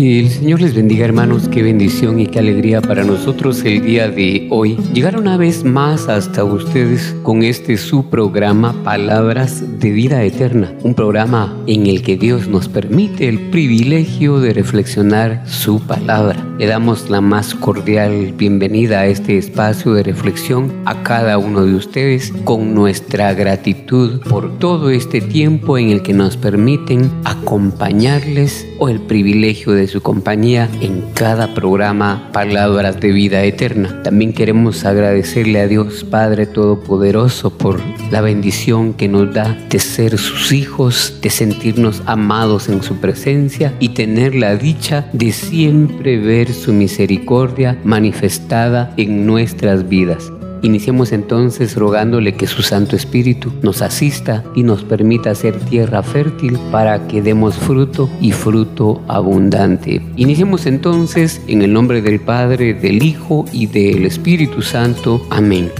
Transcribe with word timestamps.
Que 0.00 0.18
el 0.18 0.30
Señor 0.30 0.62
les 0.62 0.74
bendiga 0.74 1.04
hermanos, 1.04 1.46
qué 1.48 1.62
bendición 1.62 2.20
y 2.20 2.26
qué 2.26 2.38
alegría 2.38 2.80
para 2.80 3.04
nosotros 3.04 3.62
el 3.66 3.82
día 3.82 4.08
de 4.08 4.46
hoy. 4.48 4.78
Llegar 4.94 5.18
una 5.18 5.36
vez 5.36 5.62
más 5.62 6.08
hasta 6.08 6.42
ustedes 6.42 7.14
con 7.22 7.42
este 7.42 7.76
su 7.76 8.08
programa 8.08 8.82
Palabras 8.82 9.78
de 9.78 9.90
Vida 9.90 10.24
Eterna, 10.24 10.72
un 10.84 10.94
programa 10.94 11.54
en 11.66 11.86
el 11.86 12.00
que 12.00 12.16
Dios 12.16 12.48
nos 12.48 12.66
permite 12.66 13.28
el 13.28 13.50
privilegio 13.50 14.40
de 14.40 14.54
reflexionar 14.54 15.46
su 15.46 15.80
palabra. 15.80 16.46
Le 16.58 16.64
damos 16.64 17.10
la 17.10 17.20
más 17.20 17.54
cordial 17.54 18.32
bienvenida 18.32 19.00
a 19.00 19.06
este 19.06 19.36
espacio 19.36 19.92
de 19.92 20.02
reflexión 20.02 20.72
a 20.86 21.02
cada 21.02 21.36
uno 21.36 21.66
de 21.66 21.74
ustedes 21.74 22.32
con 22.44 22.72
nuestra 22.74 23.34
gratitud 23.34 24.20
por 24.30 24.58
todo 24.58 24.88
este 24.88 25.20
tiempo 25.20 25.76
en 25.76 25.90
el 25.90 26.00
que 26.00 26.14
nos 26.14 26.38
permiten 26.38 27.10
acompañarles 27.24 28.66
o 28.78 28.88
el 28.88 29.00
privilegio 29.00 29.72
de 29.72 29.89
su 29.90 30.02
compañía 30.02 30.68
en 30.80 31.02
cada 31.14 31.52
programa 31.52 32.30
Palabras 32.32 33.00
de 33.00 33.10
Vida 33.10 33.42
Eterna. 33.42 34.02
También 34.04 34.32
queremos 34.32 34.84
agradecerle 34.84 35.60
a 35.60 35.66
Dios 35.66 36.04
Padre 36.04 36.46
Todopoderoso 36.46 37.50
por 37.58 37.80
la 38.12 38.20
bendición 38.20 38.94
que 38.94 39.08
nos 39.08 39.34
da 39.34 39.58
de 39.68 39.80
ser 39.80 40.16
sus 40.16 40.52
hijos, 40.52 41.18
de 41.20 41.30
sentirnos 41.30 42.02
amados 42.06 42.68
en 42.68 42.84
su 42.84 43.00
presencia 43.00 43.74
y 43.80 43.90
tener 43.90 44.36
la 44.36 44.54
dicha 44.54 45.08
de 45.12 45.32
siempre 45.32 46.18
ver 46.18 46.52
su 46.52 46.72
misericordia 46.72 47.76
manifestada 47.82 48.94
en 48.96 49.26
nuestras 49.26 49.88
vidas. 49.88 50.30
Iniciemos 50.62 51.12
entonces 51.12 51.74
rogándole 51.76 52.34
que 52.34 52.46
su 52.46 52.62
Santo 52.62 52.94
Espíritu 52.94 53.50
nos 53.62 53.80
asista 53.80 54.44
y 54.54 54.62
nos 54.62 54.84
permita 54.84 55.34
ser 55.34 55.58
tierra 55.58 56.02
fértil 56.02 56.58
para 56.70 57.08
que 57.08 57.22
demos 57.22 57.56
fruto 57.56 58.10
y 58.20 58.32
fruto 58.32 59.00
abundante. 59.08 60.02
Iniciemos 60.16 60.66
entonces 60.66 61.40
en 61.46 61.62
el 61.62 61.72
nombre 61.72 62.02
del 62.02 62.20
Padre, 62.20 62.74
del 62.74 63.02
Hijo 63.02 63.46
y 63.52 63.66
del 63.66 64.04
Espíritu 64.04 64.60
Santo. 64.60 65.26
Amén. 65.30 65.70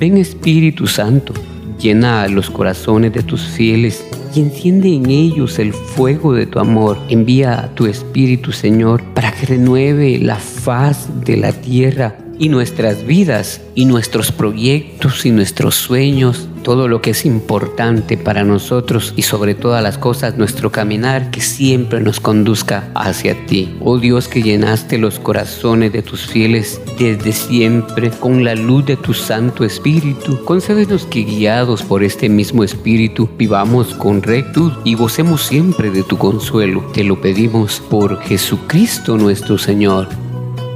Ven 0.00 0.16
Espíritu 0.16 0.88
Santo, 0.88 1.32
llena 1.78 2.26
los 2.26 2.50
corazones 2.50 3.12
de 3.12 3.22
tus 3.22 3.42
fieles 3.42 4.04
y 4.34 4.40
enciende 4.40 4.92
en 4.92 5.10
ellos 5.10 5.60
el 5.60 5.72
fuego 5.72 6.32
de 6.32 6.46
tu 6.46 6.58
amor. 6.58 6.98
Envía 7.08 7.70
tu 7.74 7.86
Espíritu, 7.86 8.50
Señor, 8.50 9.02
para 9.14 9.30
que 9.30 9.46
renueve 9.46 10.18
la 10.18 10.36
faz 10.36 11.08
de 11.24 11.36
la 11.36 11.52
tierra 11.52 12.16
y 12.38 12.48
nuestras 12.48 13.06
vidas 13.06 13.60
y 13.74 13.84
nuestros 13.84 14.32
proyectos 14.32 15.26
y 15.26 15.30
nuestros 15.30 15.74
sueños, 15.74 16.48
todo 16.62 16.88
lo 16.88 17.02
que 17.02 17.10
es 17.10 17.26
importante 17.26 18.16
para 18.16 18.44
nosotros 18.44 19.12
y 19.16 19.22
sobre 19.22 19.54
todas 19.54 19.82
las 19.82 19.98
cosas 19.98 20.36
nuestro 20.36 20.72
caminar 20.72 21.30
que 21.30 21.40
siempre 21.40 22.00
nos 22.00 22.20
conduzca 22.20 22.90
hacia 22.94 23.46
ti. 23.46 23.76
Oh 23.80 23.98
Dios 23.98 24.28
que 24.28 24.42
llenaste 24.42 24.98
los 24.98 25.18
corazones 25.18 25.92
de 25.92 26.02
tus 26.02 26.26
fieles 26.26 26.80
desde 26.98 27.32
siempre 27.32 28.10
con 28.10 28.44
la 28.44 28.54
luz 28.54 28.86
de 28.86 28.96
tu 28.96 29.14
Santo 29.14 29.64
Espíritu, 29.64 30.42
concédenos 30.44 31.06
que 31.06 31.24
guiados 31.24 31.82
por 31.82 32.02
este 32.02 32.28
mismo 32.28 32.64
Espíritu 32.64 33.28
vivamos 33.36 33.94
con 33.94 34.22
rectitud 34.22 34.72
y 34.84 34.94
gocemos 34.94 35.42
siempre 35.42 35.90
de 35.90 36.02
tu 36.02 36.16
consuelo. 36.16 36.84
Te 36.92 37.04
lo 37.04 37.20
pedimos 37.20 37.80
por 37.90 38.20
Jesucristo 38.22 39.16
nuestro 39.16 39.58
Señor. 39.58 40.08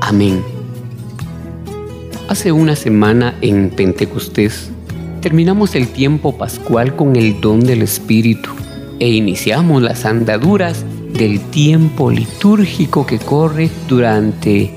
Amén. 0.00 0.57
Hace 2.28 2.52
una 2.52 2.76
semana 2.76 3.34
en 3.40 3.70
Pentecostés 3.70 4.68
terminamos 5.22 5.74
el 5.74 5.88
tiempo 5.88 6.36
pascual 6.36 6.94
con 6.94 7.16
el 7.16 7.40
don 7.40 7.60
del 7.60 7.80
Espíritu 7.80 8.50
e 9.00 9.08
iniciamos 9.08 9.80
las 9.80 10.04
andaduras 10.04 10.84
del 11.10 11.40
tiempo 11.40 12.10
litúrgico 12.10 13.06
que 13.06 13.18
corre 13.18 13.70
durante, 13.88 14.74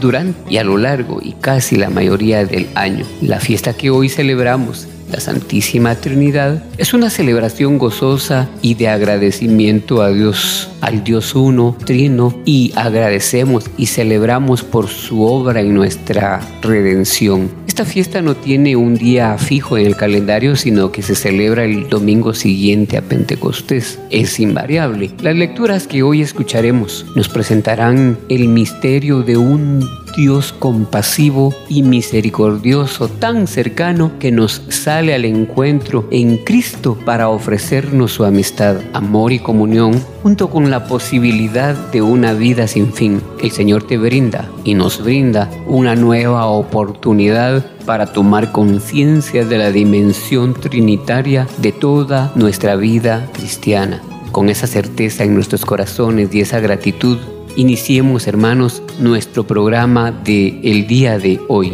durante 0.00 0.50
y 0.50 0.56
a 0.56 0.64
lo 0.64 0.78
largo 0.78 1.20
y 1.22 1.32
casi 1.32 1.76
la 1.76 1.90
mayoría 1.90 2.46
del 2.46 2.68
año. 2.74 3.04
La 3.20 3.38
fiesta 3.38 3.74
que 3.74 3.90
hoy 3.90 4.08
celebramos 4.08 4.88
la 5.14 5.20
Santísima 5.20 5.94
Trinidad, 5.94 6.64
es 6.76 6.92
una 6.92 7.08
celebración 7.08 7.78
gozosa 7.78 8.50
y 8.62 8.74
de 8.74 8.88
agradecimiento 8.88 10.02
a 10.02 10.08
Dios, 10.08 10.70
al 10.80 11.04
Dios 11.04 11.36
uno, 11.36 11.76
trino, 11.84 12.34
y 12.44 12.72
agradecemos 12.74 13.70
y 13.78 13.86
celebramos 13.86 14.64
por 14.64 14.88
su 14.88 15.22
obra 15.22 15.60
en 15.60 15.72
nuestra 15.72 16.40
redención. 16.62 17.48
Esta 17.68 17.84
fiesta 17.84 18.22
no 18.22 18.34
tiene 18.34 18.74
un 18.74 18.96
día 18.96 19.38
fijo 19.38 19.78
en 19.78 19.86
el 19.86 19.96
calendario, 19.96 20.56
sino 20.56 20.90
que 20.90 21.02
se 21.02 21.14
celebra 21.14 21.64
el 21.64 21.88
domingo 21.88 22.34
siguiente 22.34 22.96
a 22.96 23.02
Pentecostés. 23.02 24.00
Es 24.10 24.40
invariable. 24.40 25.12
Las 25.22 25.36
lecturas 25.36 25.86
que 25.86 26.02
hoy 26.02 26.22
escucharemos 26.22 27.06
nos 27.14 27.28
presentarán 27.28 28.18
el 28.28 28.48
misterio 28.48 29.22
de 29.22 29.36
un 29.36 30.03
Dios 30.16 30.52
compasivo 30.52 31.54
y 31.68 31.82
misericordioso, 31.82 33.08
tan 33.08 33.46
cercano 33.46 34.12
que 34.18 34.30
nos 34.30 34.62
sale 34.68 35.14
al 35.14 35.24
encuentro 35.24 36.06
en 36.10 36.38
Cristo 36.38 36.96
para 37.04 37.28
ofrecernos 37.28 38.12
su 38.12 38.24
amistad, 38.24 38.76
amor 38.92 39.32
y 39.32 39.40
comunión, 39.40 40.00
junto 40.22 40.50
con 40.50 40.70
la 40.70 40.86
posibilidad 40.86 41.74
de 41.90 42.02
una 42.02 42.32
vida 42.32 42.66
sin 42.66 42.92
fin. 42.92 43.20
El 43.42 43.50
Señor 43.50 43.86
te 43.86 43.98
brinda 43.98 44.48
y 44.64 44.74
nos 44.74 45.02
brinda 45.02 45.50
una 45.66 45.96
nueva 45.96 46.46
oportunidad 46.46 47.64
para 47.84 48.06
tomar 48.06 48.52
conciencia 48.52 49.44
de 49.44 49.58
la 49.58 49.70
dimensión 49.70 50.54
trinitaria 50.54 51.46
de 51.58 51.72
toda 51.72 52.32
nuestra 52.34 52.76
vida 52.76 53.28
cristiana. 53.32 54.02
Con 54.32 54.48
esa 54.48 54.66
certeza 54.66 55.24
en 55.24 55.34
nuestros 55.34 55.64
corazones 55.64 56.34
y 56.34 56.40
esa 56.40 56.60
gratitud, 56.60 57.18
Iniciemos, 57.56 58.26
hermanos, 58.26 58.82
nuestro 58.98 59.46
programa 59.46 60.10
de 60.10 60.60
el 60.64 60.88
día 60.88 61.20
de 61.20 61.38
hoy. 61.48 61.72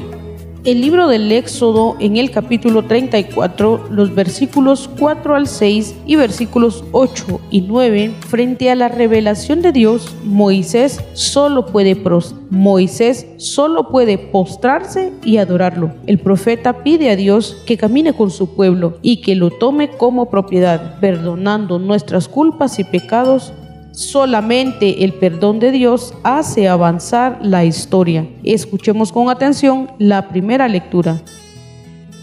El 0.63 0.83
libro 0.83 1.09
del 1.09 1.33
Éxodo 1.33 1.97
en 2.01 2.19
el 2.19 2.31
capítulo 2.31 2.85
34, 2.85 3.87
los 3.91 4.15
versículos 4.15 4.91
4 4.99 5.35
al 5.35 5.47
6 5.47 5.97
y 6.05 6.17
versículos 6.17 6.85
8 6.93 7.41
y 7.51 7.63
9, 7.63 8.13
frente 8.29 8.71
a 8.71 8.75
la 8.75 8.89
revelación 8.89 9.63
de 9.63 9.73
Dios, 9.73 10.15
Moisés 10.23 11.01
solo 11.15 11.65
puede 11.65 11.97
pros 11.97 12.35
Moisés 12.51 13.27
solo 13.39 13.89
puede 13.89 14.19
postrarse 14.19 15.15
y 15.25 15.39
adorarlo. 15.39 15.93
El 16.07 16.19
profeta 16.19 16.83
pide 16.83 17.09
a 17.09 17.17
Dios 17.17 17.57
que 17.65 17.79
camine 17.79 18.13
con 18.13 18.31
su 18.31 18.55
pueblo 18.55 18.99
y 19.01 19.23
que 19.23 19.35
lo 19.35 19.49
tome 19.49 19.89
como 19.89 20.29
propiedad, 20.29 21.01
perdonando 21.01 21.79
nuestras 21.79 22.29
culpas 22.29 22.79
y 22.79 22.85
pecados 22.85 23.55
Solamente 23.93 25.05
el 25.05 25.15
perdón 25.15 25.59
de 25.59 25.73
Dios 25.73 26.15
hace 26.23 26.69
avanzar 26.69 27.39
la 27.43 27.65
historia. 27.65 28.29
Escuchemos 28.45 29.13
con 29.13 29.29
atención 29.29 29.91
la 29.99 30.29
primera 30.29 30.69
lectura. 30.69 31.21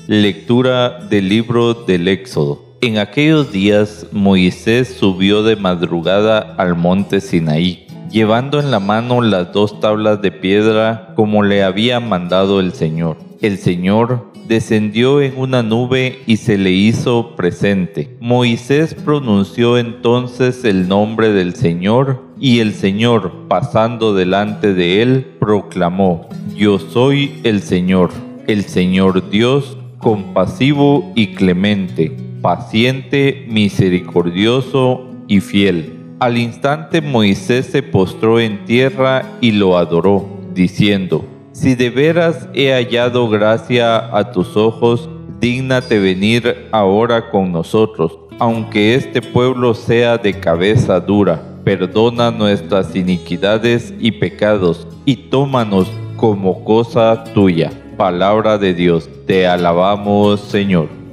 Lectura 0.07 0.99
del 1.09 1.27
libro 1.27 1.73
del 1.73 2.07
Éxodo. 2.07 2.63
En 2.79 2.97
aquellos 2.97 3.51
días 3.51 4.07
Moisés 4.11 4.95
subió 4.97 5.43
de 5.43 5.55
madrugada 5.55 6.55
al 6.57 6.75
monte 6.75 7.19
Sinaí, 7.19 7.87
llevando 8.11 8.59
en 8.59 8.71
la 8.71 8.79
mano 8.79 9.21
las 9.21 9.51
dos 9.51 9.79
tablas 9.81 10.21
de 10.21 10.31
piedra 10.31 11.13
como 11.15 11.43
le 11.43 11.63
había 11.63 11.99
mandado 11.99 12.61
el 12.61 12.71
Señor. 12.73 13.17
El 13.41 13.57
Señor 13.57 14.31
descendió 14.47 15.21
en 15.21 15.37
una 15.37 15.63
nube 15.63 16.19
y 16.25 16.37
se 16.37 16.57
le 16.57 16.71
hizo 16.71 17.35
presente. 17.35 18.15
Moisés 18.19 18.93
pronunció 18.93 19.77
entonces 19.77 20.63
el 20.63 20.87
nombre 20.87 21.29
del 21.29 21.55
Señor 21.55 22.23
y 22.39 22.59
el 22.59 22.73
Señor, 22.73 23.47
pasando 23.47 24.13
delante 24.13 24.73
de 24.73 25.01
él, 25.01 25.27
proclamó, 25.39 26.29
Yo 26.55 26.79
soy 26.79 27.39
el 27.43 27.61
Señor, 27.61 28.11
el 28.47 28.63
Señor 28.63 29.29
Dios 29.29 29.77
compasivo 29.99 31.11
y 31.15 31.33
clemente, 31.33 32.15
paciente, 32.41 33.45
misericordioso 33.49 35.07
y 35.27 35.39
fiel. 35.39 35.93
Al 36.19 36.37
instante 36.37 37.01
Moisés 37.01 37.67
se 37.67 37.83
postró 37.83 38.39
en 38.39 38.65
tierra 38.65 39.37
y 39.41 39.51
lo 39.51 39.77
adoró, 39.77 40.27
diciendo, 40.53 41.25
Si 41.57 41.73
de 41.73 41.89
veras 41.89 42.47
he 42.53 42.71
hallado 42.71 43.27
gracia 43.29 44.15
a 44.15 44.31
tus 44.31 44.55
ojos, 44.55 45.09
dígnate 45.39 45.97
venir 45.97 46.67
ahora 46.71 47.31
con 47.31 47.51
nosotros, 47.51 48.15
aunque 48.37 48.93
este 48.93 49.23
pueblo 49.23 49.73
sea 49.73 50.19
de 50.19 50.39
cabeza 50.39 50.99
dura. 50.99 51.41
Perdona 51.63 52.29
nuestras 52.29 52.95
iniquidades 52.95 53.91
y 53.99 54.11
pecados, 54.11 54.87
y 55.03 55.15
tómanos 55.15 55.91
como 56.15 56.63
cosa 56.63 57.23
tuya. 57.33 57.71
Palabra 57.97 58.59
de 58.59 58.75
Dios, 58.75 59.09
te 59.25 59.47
alabamos 59.47 60.39
Señor. 60.41 61.06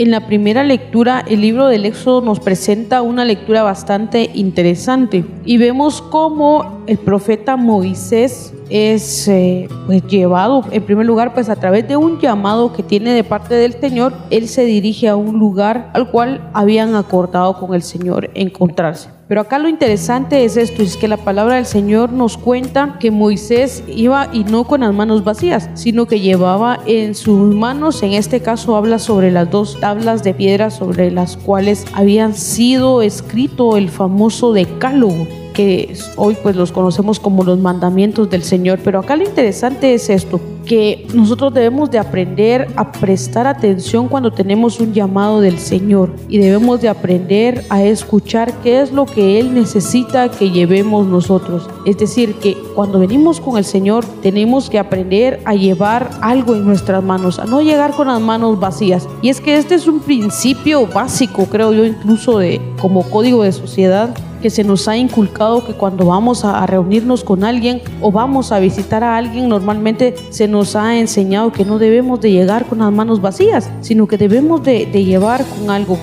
En 0.00 0.10
la 0.10 0.26
primera 0.26 0.64
lectura, 0.64 1.22
el 1.28 1.42
libro 1.42 1.66
del 1.66 1.84
Éxodo 1.84 2.22
nos 2.22 2.40
presenta 2.40 3.02
una 3.02 3.26
lectura 3.26 3.62
bastante 3.62 4.30
interesante 4.32 5.26
y 5.44 5.58
vemos 5.58 6.00
cómo 6.00 6.82
el 6.86 6.96
profeta 6.96 7.58
Moisés 7.58 8.54
es 8.70 9.28
eh, 9.28 9.68
pues 9.84 10.02
llevado 10.06 10.64
en 10.70 10.84
primer 10.84 11.04
lugar 11.04 11.34
pues 11.34 11.50
a 11.50 11.56
través 11.56 11.86
de 11.86 11.98
un 11.98 12.18
llamado 12.18 12.72
que 12.72 12.82
tiene 12.82 13.12
de 13.12 13.24
parte 13.24 13.54
del 13.56 13.74
Señor, 13.74 14.14
él 14.30 14.48
se 14.48 14.64
dirige 14.64 15.06
a 15.06 15.16
un 15.16 15.38
lugar 15.38 15.90
al 15.92 16.10
cual 16.10 16.48
habían 16.54 16.94
acordado 16.94 17.58
con 17.58 17.74
el 17.74 17.82
Señor 17.82 18.30
encontrarse. 18.32 19.19
Pero 19.30 19.42
acá 19.42 19.60
lo 19.60 19.68
interesante 19.68 20.44
es 20.44 20.56
esto, 20.56 20.82
es 20.82 20.96
que 20.96 21.06
la 21.06 21.16
palabra 21.16 21.54
del 21.54 21.64
Señor 21.64 22.10
nos 22.10 22.36
cuenta 22.36 22.96
que 22.98 23.12
Moisés 23.12 23.84
iba 23.86 24.28
y 24.32 24.42
no 24.42 24.64
con 24.64 24.80
las 24.80 24.92
manos 24.92 25.22
vacías, 25.22 25.70
sino 25.74 26.06
que 26.06 26.18
llevaba 26.18 26.80
en 26.84 27.14
sus 27.14 27.54
manos, 27.54 28.02
en 28.02 28.14
este 28.14 28.40
caso 28.40 28.74
habla 28.74 28.98
sobre 28.98 29.30
las 29.30 29.48
dos 29.48 29.78
tablas 29.78 30.24
de 30.24 30.34
piedra 30.34 30.70
sobre 30.70 31.12
las 31.12 31.36
cuales 31.36 31.86
habían 31.92 32.34
sido 32.34 33.02
escrito 33.02 33.76
el 33.76 33.88
famoso 33.88 34.52
decálogo 34.52 35.28
que 35.54 35.96
hoy 36.16 36.36
pues 36.42 36.56
los 36.56 36.72
conocemos 36.72 37.20
como 37.20 37.44
los 37.44 37.60
mandamientos 37.60 38.30
del 38.30 38.42
Señor, 38.42 38.80
pero 38.82 38.98
acá 38.98 39.14
lo 39.14 39.22
interesante 39.22 39.94
es 39.94 40.10
esto, 40.10 40.40
que 40.70 41.04
nosotros 41.14 41.52
debemos 41.52 41.90
de 41.90 41.98
aprender 41.98 42.68
a 42.76 42.92
prestar 42.92 43.48
atención 43.48 44.06
cuando 44.06 44.30
tenemos 44.30 44.78
un 44.78 44.92
llamado 44.94 45.40
del 45.40 45.58
Señor 45.58 46.14
y 46.28 46.38
debemos 46.38 46.80
de 46.80 46.88
aprender 46.88 47.64
a 47.70 47.82
escuchar 47.82 48.52
qué 48.62 48.80
es 48.80 48.92
lo 48.92 49.04
que 49.04 49.40
Él 49.40 49.52
necesita 49.52 50.30
que 50.30 50.52
llevemos 50.52 51.08
nosotros. 51.08 51.68
Es 51.86 51.98
decir, 51.98 52.34
que 52.34 52.56
cuando 52.76 53.00
venimos 53.00 53.40
con 53.40 53.58
el 53.58 53.64
Señor 53.64 54.04
tenemos 54.22 54.70
que 54.70 54.78
aprender 54.78 55.40
a 55.44 55.56
llevar 55.56 56.08
algo 56.20 56.54
en 56.54 56.64
nuestras 56.64 57.02
manos, 57.02 57.40
a 57.40 57.46
no 57.46 57.62
llegar 57.62 57.90
con 57.90 58.06
las 58.06 58.20
manos 58.20 58.60
vacías. 58.60 59.08
Y 59.22 59.28
es 59.30 59.40
que 59.40 59.56
este 59.56 59.74
es 59.74 59.88
un 59.88 59.98
principio 59.98 60.86
básico, 60.86 61.46
creo 61.46 61.72
yo, 61.72 61.84
incluso 61.84 62.38
de 62.38 62.60
como 62.80 63.02
código 63.10 63.42
de 63.42 63.50
sociedad 63.50 64.14
que 64.40 64.50
se 64.50 64.64
nos 64.64 64.88
ha 64.88 64.96
inculcado 64.96 65.64
que 65.64 65.74
cuando 65.74 66.06
vamos 66.06 66.44
a, 66.44 66.66
reunirnos 66.66 67.24
con 67.24 67.44
alguien 67.44 67.82
o 68.00 68.10
vamos 68.10 68.52
a 68.52 68.58
visitar 68.58 69.04
a 69.04 69.16
alguien, 69.16 69.48
normalmente 69.48 70.14
se 70.30 70.48
nos 70.48 70.59
ha 70.76 70.98
enseñado 70.98 71.52
que 71.52 71.64
no 71.64 71.78
debemos 71.78 72.20
de 72.20 72.30
llegar 72.30 72.66
con 72.66 72.78
las 72.78 72.92
manos 72.92 73.20
vacías, 73.20 73.70
sino 73.80 74.06
que 74.06 74.16
debemos 74.16 74.62
de, 74.62 74.86
llevar 74.86 75.44
con 75.44 75.70
algo, 75.70 75.98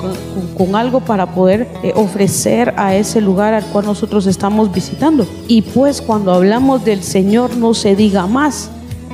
con, 0.57 0.75
algo 0.75 0.99
para 0.99 1.33
poder 1.33 1.67
eh, 1.83 1.93
ofrecer 1.95 2.73
a 2.77 2.95
ese 2.95 3.21
lugar 3.21 3.53
al 3.53 3.65
cual 3.65 3.85
nosotros 3.85 4.25
estamos 4.27 4.71
visitando. 4.73 5.25
Y 5.47 5.61
pues 5.61 6.01
cuando 6.01 6.33
hablamos 6.33 6.83
del 6.83 7.03
Señor 7.03 7.55
no 7.55 7.73
se 7.73 7.95
diga 7.95 8.27
más. 8.27 8.71